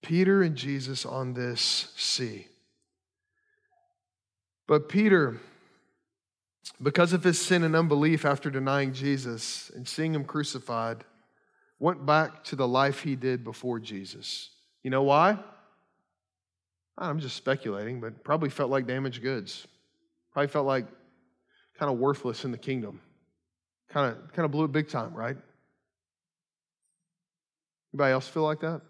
Peter 0.02 0.44
and 0.44 0.58
Jesus 0.58 1.06
on 1.06 1.36
this 1.36 1.94
sea. 1.96 2.48
But 4.68 4.90
Peter, 4.90 5.40
because 6.84 7.14
of 7.14 7.24
his 7.24 7.40
sin 7.40 7.64
and 7.64 7.78
unbelief 7.78 8.26
after 8.26 8.50
denying 8.50 8.92
Jesus 8.92 9.72
and 9.74 9.88
seeing 9.88 10.14
him 10.14 10.26
crucified, 10.26 11.06
went 11.80 12.06
back 12.06 12.44
to 12.44 12.58
the 12.58 12.68
life 12.68 13.04
he 13.04 13.16
did 13.16 13.46
before 13.46 13.80
Jesus. 13.80 14.50
You 14.86 14.92
know 14.92 15.02
why? 15.02 15.40
I'm 16.96 17.20
just 17.20 17.36
speculating, 17.36 18.00
but 18.00 18.24
probably 18.24 18.50
felt 18.52 18.70
like 18.70 18.86
damaged 18.86 19.24
goods. 19.24 19.66
Probably 20.32 20.48
felt 20.48 20.68
like 20.68 20.86
kind 21.80 21.92
of 21.92 21.98
worthless 21.98 22.46
in 22.46 22.52
the 22.52 22.58
kingdom. 22.60 23.02
Kind 23.90 24.16
of, 24.16 24.32
kind 24.34 24.46
of 24.46 24.52
blew 24.52 24.64
it 24.64 24.72
big 24.72 24.88
time, 24.88 25.12
right? 25.16 25.38
Anybody 27.96 28.14
else 28.14 28.28
feel 28.28 28.44
like 28.44 28.60
that? 28.60 28.82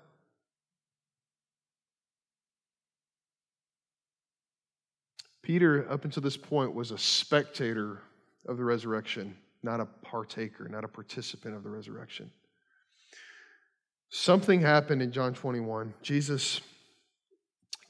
Peter, 5.44 5.90
up 5.90 6.04
until 6.04 6.22
this 6.22 6.36
point, 6.36 6.76
was 6.76 6.92
a 6.92 6.98
spectator 6.98 8.02
of 8.50 8.58
the 8.58 8.66
resurrection, 8.66 9.34
not 9.64 9.80
a 9.80 9.86
partaker, 9.86 10.68
not 10.68 10.84
a 10.84 10.90
participant 10.90 11.56
of 11.56 11.64
the 11.64 11.70
resurrection. 11.70 12.30
Something 14.18 14.62
happened 14.62 15.02
in 15.02 15.12
John 15.12 15.34
21. 15.34 15.94
Jesus 16.02 16.62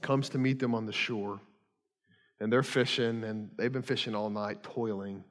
comes 0.02 0.28
to 0.30 0.40
meet 0.40 0.58
them 0.58 0.74
on 0.74 0.88
the 0.88 0.92
shore, 0.92 1.40
and 2.40 2.52
they're 2.52 2.64
fishing, 2.64 3.24
and 3.24 3.52
they've 3.58 3.72
been 3.72 3.84
fishing 3.84 4.16
all 4.16 4.32
night, 4.32 4.64
toiling. 4.64 5.24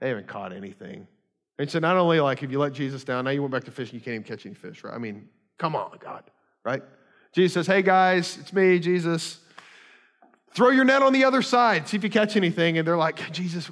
They 0.00 0.10
haven't 0.10 0.28
caught 0.28 0.52
anything. 0.52 1.08
And 1.58 1.68
so, 1.68 1.80
not 1.80 1.96
only 1.96 2.20
like 2.20 2.44
if 2.44 2.52
you 2.52 2.60
let 2.60 2.72
Jesus 2.72 3.02
down, 3.02 3.24
now 3.24 3.32
you 3.32 3.42
went 3.42 3.50
back 3.50 3.64
to 3.64 3.72
fishing, 3.72 3.96
you 3.96 4.00
can't 4.00 4.14
even 4.14 4.22
catch 4.22 4.46
any 4.46 4.54
fish, 4.54 4.84
right? 4.84 4.94
I 4.94 4.98
mean, 4.98 5.28
come 5.58 5.74
on, 5.74 5.98
God, 5.98 6.22
right? 6.64 6.84
Jesus 7.32 7.54
says, 7.54 7.66
Hey 7.66 7.82
guys, 7.82 8.38
it's 8.40 8.52
me, 8.52 8.78
Jesus. 8.78 9.40
Throw 10.54 10.70
your 10.70 10.84
net 10.84 11.02
on 11.02 11.12
the 11.12 11.24
other 11.24 11.42
side, 11.42 11.86
see 11.86 11.96
if 11.96 12.04
you 12.04 12.08
catch 12.08 12.36
anything. 12.36 12.78
And 12.78 12.86
they're 12.86 12.96
like, 12.96 13.30
Jesus, 13.30 13.70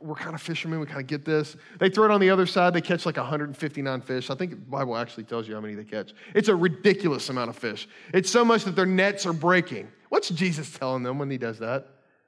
we're 0.00 0.14
kind 0.14 0.34
of 0.34 0.42
fishermen, 0.42 0.78
we 0.80 0.86
kind 0.86 1.00
of 1.00 1.06
get 1.06 1.24
this. 1.24 1.56
They 1.78 1.88
throw 1.88 2.04
it 2.04 2.10
on 2.10 2.20
the 2.20 2.30
other 2.30 2.46
side, 2.46 2.74
they 2.74 2.80
catch 2.80 3.06
like 3.06 3.16
159 3.16 4.00
fish. 4.02 4.28
I 4.28 4.34
think 4.34 4.50
the 4.50 4.56
Bible 4.56 4.96
actually 4.96 5.24
tells 5.24 5.48
you 5.48 5.54
how 5.54 5.60
many 5.60 5.74
they 5.74 5.84
catch. 5.84 6.12
It's 6.34 6.48
a 6.48 6.54
ridiculous 6.54 7.28
amount 7.30 7.50
of 7.50 7.56
fish. 7.56 7.88
It's 8.12 8.30
so 8.30 8.44
much 8.44 8.64
that 8.64 8.76
their 8.76 8.86
nets 8.86 9.24
are 9.24 9.32
breaking. 9.32 9.88
What's 10.10 10.28
Jesus 10.28 10.70
telling 10.72 11.02
them 11.02 11.18
when 11.18 11.30
he 11.30 11.38
does 11.38 11.58
that? 11.60 11.86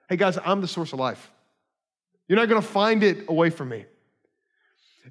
Hey 0.09 0.17
guys, 0.17 0.39
I'm 0.45 0.61
the 0.61 0.69
source 0.69 0.93
of 0.93 0.99
life. 0.99 1.31
You're 2.27 2.39
not 2.39 2.49
going 2.49 2.63
to 2.63 2.67
find 2.67 3.03
it 3.03 3.25
away 3.29 3.51
from 3.51 3.71
me. 3.71 3.85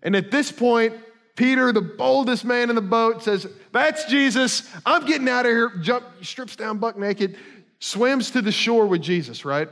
And 0.01 0.15
at 0.15 0.31
this 0.31 0.51
point, 0.51 0.93
Peter, 1.35 1.71
the 1.71 1.81
boldest 1.81 2.43
man 2.43 2.69
in 2.69 2.75
the 2.75 2.81
boat, 2.81 3.23
says, 3.23 3.47
That's 3.71 4.05
Jesus. 4.05 4.69
I'm 4.85 5.05
getting 5.05 5.29
out 5.29 5.45
of 5.45 5.51
here. 5.51 5.69
Jump, 5.81 6.05
strips 6.21 6.55
down 6.55 6.79
buck 6.79 6.97
naked, 6.97 7.37
swims 7.79 8.31
to 8.31 8.41
the 8.41 8.51
shore 8.51 8.85
with 8.85 9.01
Jesus, 9.01 9.45
right? 9.45 9.69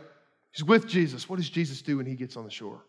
He's 0.51 0.63
with 0.63 0.87
Jesus. 0.87 1.29
What 1.29 1.37
does 1.37 1.49
Jesus 1.49 1.81
do 1.81 1.97
when 1.97 2.05
he 2.05 2.15
gets 2.15 2.35
on 2.35 2.43
the 2.43 2.51
shore? 2.51 2.81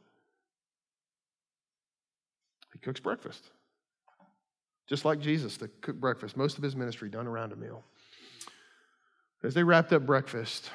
He 2.73 2.79
cooks 2.79 3.01
breakfast. 3.01 3.45
Just 4.89 5.05
like 5.05 5.21
Jesus, 5.21 5.57
to 5.59 5.69
cook 5.83 5.97
breakfast. 5.97 6.37
Most 6.37 6.57
of 6.57 6.63
his 6.63 6.75
ministry 6.75 7.09
done 7.09 7.27
around 7.27 7.53
a 7.53 7.57
meal. 7.57 7.85
As 9.43 9.55
they 9.55 9.63
wrapped 9.63 9.93
up 9.93 10.07
breakfast, 10.07 10.71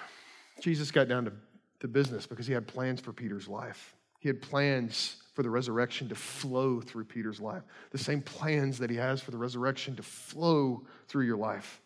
Jesus 0.61 0.91
got 0.91 1.07
down 1.07 1.25
to, 1.25 1.33
to 1.79 1.87
business 1.87 2.27
because 2.27 2.45
he 2.45 2.53
had 2.53 2.67
plans 2.67 3.01
for 3.01 3.11
Peter's 3.11 3.47
life. 3.47 3.95
He 4.19 4.29
had 4.29 4.41
plans 4.41 5.17
for 5.33 5.43
the 5.43 5.49
resurrection 5.49 6.07
to 6.09 6.15
flow 6.15 6.79
through 6.79 7.05
Peter's 7.05 7.41
life, 7.41 7.63
the 7.91 7.97
same 7.97 8.21
plans 8.21 8.77
that 8.77 8.89
he 8.89 8.95
has 8.95 9.19
for 9.19 9.31
the 9.31 9.37
resurrection 9.37 9.95
to 9.95 10.03
flow 10.03 10.83
through 11.07 11.25
your 11.25 11.37
life. 11.37 11.81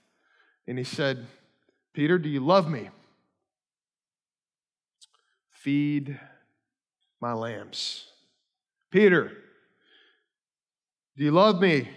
And 0.67 0.77
he 0.77 0.83
said, 0.83 1.25
Peter, 1.97 2.19
do 2.19 2.29
you 2.29 2.41
love 2.41 2.69
me? 2.69 2.91
Feed 5.49 6.19
my 7.19 7.33
lambs. 7.33 8.05
Peter, 8.91 9.31
do 11.17 11.23
you 11.23 11.31
love 11.31 11.59
me? 11.59 11.89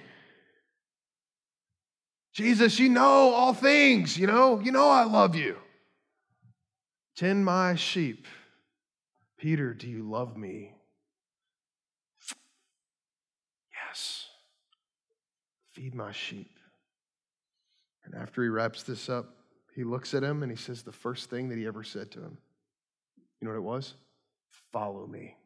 Jesus, 2.32 2.78
you 2.78 2.88
know 2.88 3.02
all 3.02 3.52
things, 3.52 4.16
you 4.16 4.26
know, 4.26 4.58
you 4.60 4.72
know 4.72 4.88
I 4.88 5.04
love 5.04 5.34
you. 5.34 5.58
Tend 7.14 7.44
my 7.44 7.74
sheep. 7.74 8.26
Peter, 9.36 9.74
do 9.74 9.86
you 9.86 10.08
love 10.08 10.34
me? 10.34 10.72
Yes. 13.86 14.28
Feed 15.72 15.94
my 15.94 16.12
sheep. 16.12 16.52
And 18.06 18.14
after 18.14 18.42
he 18.42 18.48
wraps 18.48 18.82
this 18.82 19.10
up, 19.10 19.36
he 19.74 19.84
looks 19.84 20.14
at 20.14 20.22
him 20.22 20.42
and 20.42 20.50
he 20.50 20.56
says 20.56 20.82
the 20.82 20.92
first 20.92 21.30
thing 21.30 21.48
that 21.48 21.58
he 21.58 21.66
ever 21.66 21.82
said 21.82 22.10
to 22.12 22.20
him. 22.20 22.38
You 23.40 23.46
know 23.46 23.52
what 23.52 23.58
it 23.58 23.62
was? 23.62 23.94
Follow 24.72 25.06
me. 25.06 25.36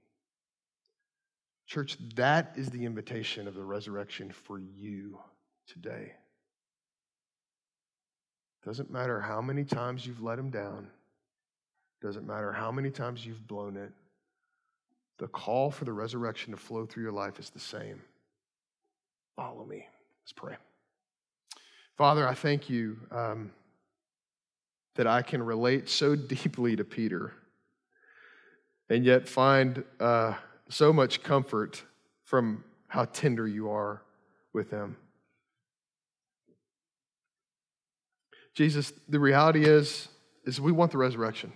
Church, 1.66 1.96
that 2.16 2.52
is 2.56 2.68
the 2.68 2.84
invitation 2.84 3.48
of 3.48 3.54
the 3.54 3.64
resurrection 3.64 4.30
for 4.30 4.58
you 4.58 5.18
today. 5.66 6.12
Doesn't 8.64 8.90
matter 8.90 9.20
how 9.20 9.40
many 9.40 9.64
times 9.64 10.06
you've 10.06 10.22
let 10.22 10.38
him 10.38 10.50
down, 10.50 10.88
doesn't 12.02 12.26
matter 12.26 12.52
how 12.52 12.70
many 12.70 12.90
times 12.90 13.24
you've 13.24 13.46
blown 13.46 13.76
it. 13.76 13.92
The 15.18 15.28
call 15.28 15.70
for 15.70 15.84
the 15.84 15.92
resurrection 15.92 16.52
to 16.52 16.56
flow 16.56 16.86
through 16.86 17.04
your 17.04 17.12
life 17.12 17.38
is 17.38 17.50
the 17.50 17.60
same. 17.60 18.02
Follow 19.36 19.64
me. 19.64 19.86
Let's 20.22 20.32
pray. 20.32 20.56
Father, 21.96 22.26
I 22.26 22.34
thank 22.34 22.68
you. 22.68 22.98
Um, 23.10 23.52
that 24.96 25.06
I 25.06 25.22
can 25.22 25.42
relate 25.42 25.88
so 25.88 26.14
deeply 26.16 26.76
to 26.76 26.84
Peter 26.84 27.32
and 28.88 29.04
yet 29.04 29.28
find 29.28 29.82
uh, 29.98 30.34
so 30.68 30.92
much 30.92 31.22
comfort 31.22 31.82
from 32.22 32.64
how 32.88 33.04
tender 33.06 33.46
you 33.46 33.70
are 33.70 34.02
with 34.52 34.70
them. 34.70 34.96
Jesus, 38.54 38.92
the 39.08 39.18
reality 39.18 39.64
is, 39.64 40.08
is 40.44 40.60
we 40.60 40.70
want 40.70 40.92
the 40.92 40.98
resurrection. 40.98 41.52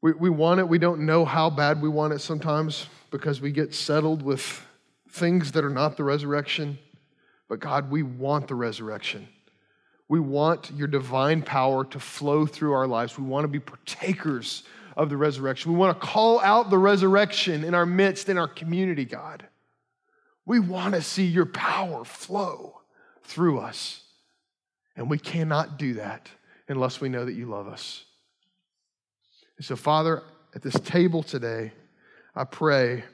We, 0.00 0.12
we 0.12 0.30
want 0.30 0.60
it. 0.60 0.68
We 0.68 0.78
don't 0.78 1.06
know 1.06 1.24
how 1.24 1.50
bad 1.50 1.82
we 1.82 1.88
want 1.88 2.12
it 2.12 2.20
sometimes 2.20 2.86
because 3.10 3.40
we 3.40 3.50
get 3.50 3.74
settled 3.74 4.22
with 4.22 4.64
things 5.10 5.52
that 5.52 5.64
are 5.64 5.70
not 5.70 5.96
the 5.96 6.04
resurrection. 6.04 6.78
But 7.48 7.60
God, 7.60 7.90
we 7.90 8.02
want 8.02 8.48
the 8.48 8.54
resurrection. 8.54 9.28
We 10.08 10.20
want 10.20 10.70
your 10.72 10.88
divine 10.88 11.42
power 11.42 11.84
to 11.86 11.98
flow 11.98 12.46
through 12.46 12.72
our 12.72 12.86
lives. 12.86 13.18
We 13.18 13.24
want 13.24 13.44
to 13.44 13.48
be 13.48 13.60
partakers 13.60 14.64
of 14.96 15.08
the 15.08 15.16
resurrection. 15.16 15.72
We 15.72 15.78
want 15.78 15.98
to 15.98 16.06
call 16.06 16.40
out 16.40 16.70
the 16.70 16.78
resurrection 16.78 17.64
in 17.64 17.74
our 17.74 17.86
midst, 17.86 18.28
in 18.28 18.38
our 18.38 18.48
community, 18.48 19.04
God. 19.04 19.46
We 20.46 20.60
want 20.60 20.94
to 20.94 21.02
see 21.02 21.24
your 21.24 21.46
power 21.46 22.04
flow 22.04 22.80
through 23.22 23.60
us. 23.60 24.02
And 24.96 25.08
we 25.08 25.18
cannot 25.18 25.78
do 25.78 25.94
that 25.94 26.28
unless 26.68 27.00
we 27.00 27.08
know 27.08 27.24
that 27.24 27.32
you 27.32 27.46
love 27.46 27.66
us. 27.66 28.04
And 29.56 29.64
so, 29.64 29.74
Father, 29.74 30.22
at 30.54 30.62
this 30.62 30.78
table 30.80 31.22
today, 31.22 31.72
I 32.36 32.44
pray 32.44 33.04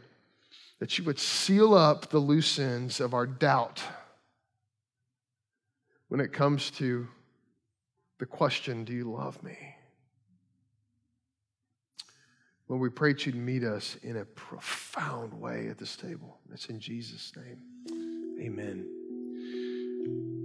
that 0.80 0.99
you 0.99 1.05
would 1.05 1.18
seal 1.18 1.74
up 1.74 2.11
the 2.11 2.18
loose 2.18 2.59
ends 2.59 3.01
of 3.01 3.14
our 3.14 3.26
doubt 3.26 3.82
when 6.11 6.20
it 6.20 6.32
comes 6.32 6.72
to 6.72 7.06
the 8.18 8.26
question, 8.26 8.84
Do 8.84 8.92
you 8.92 9.11
love 9.11 9.42
me? 9.42 9.56
When 12.66 12.80
we 12.80 12.90
pray 12.90 13.12
that 13.12 13.26
you'd 13.26 13.36
meet 13.36 13.64
us 13.64 13.96
in 14.02 14.16
a 14.16 14.24
profound 14.24 15.32
way 15.32 15.68
at 15.68 15.78
this 15.78 15.96
table. 15.96 16.38
It's 16.52 16.66
in 16.66 16.78
Jesus' 16.78 17.32
name. 17.36 18.38
Amen. 18.40 20.39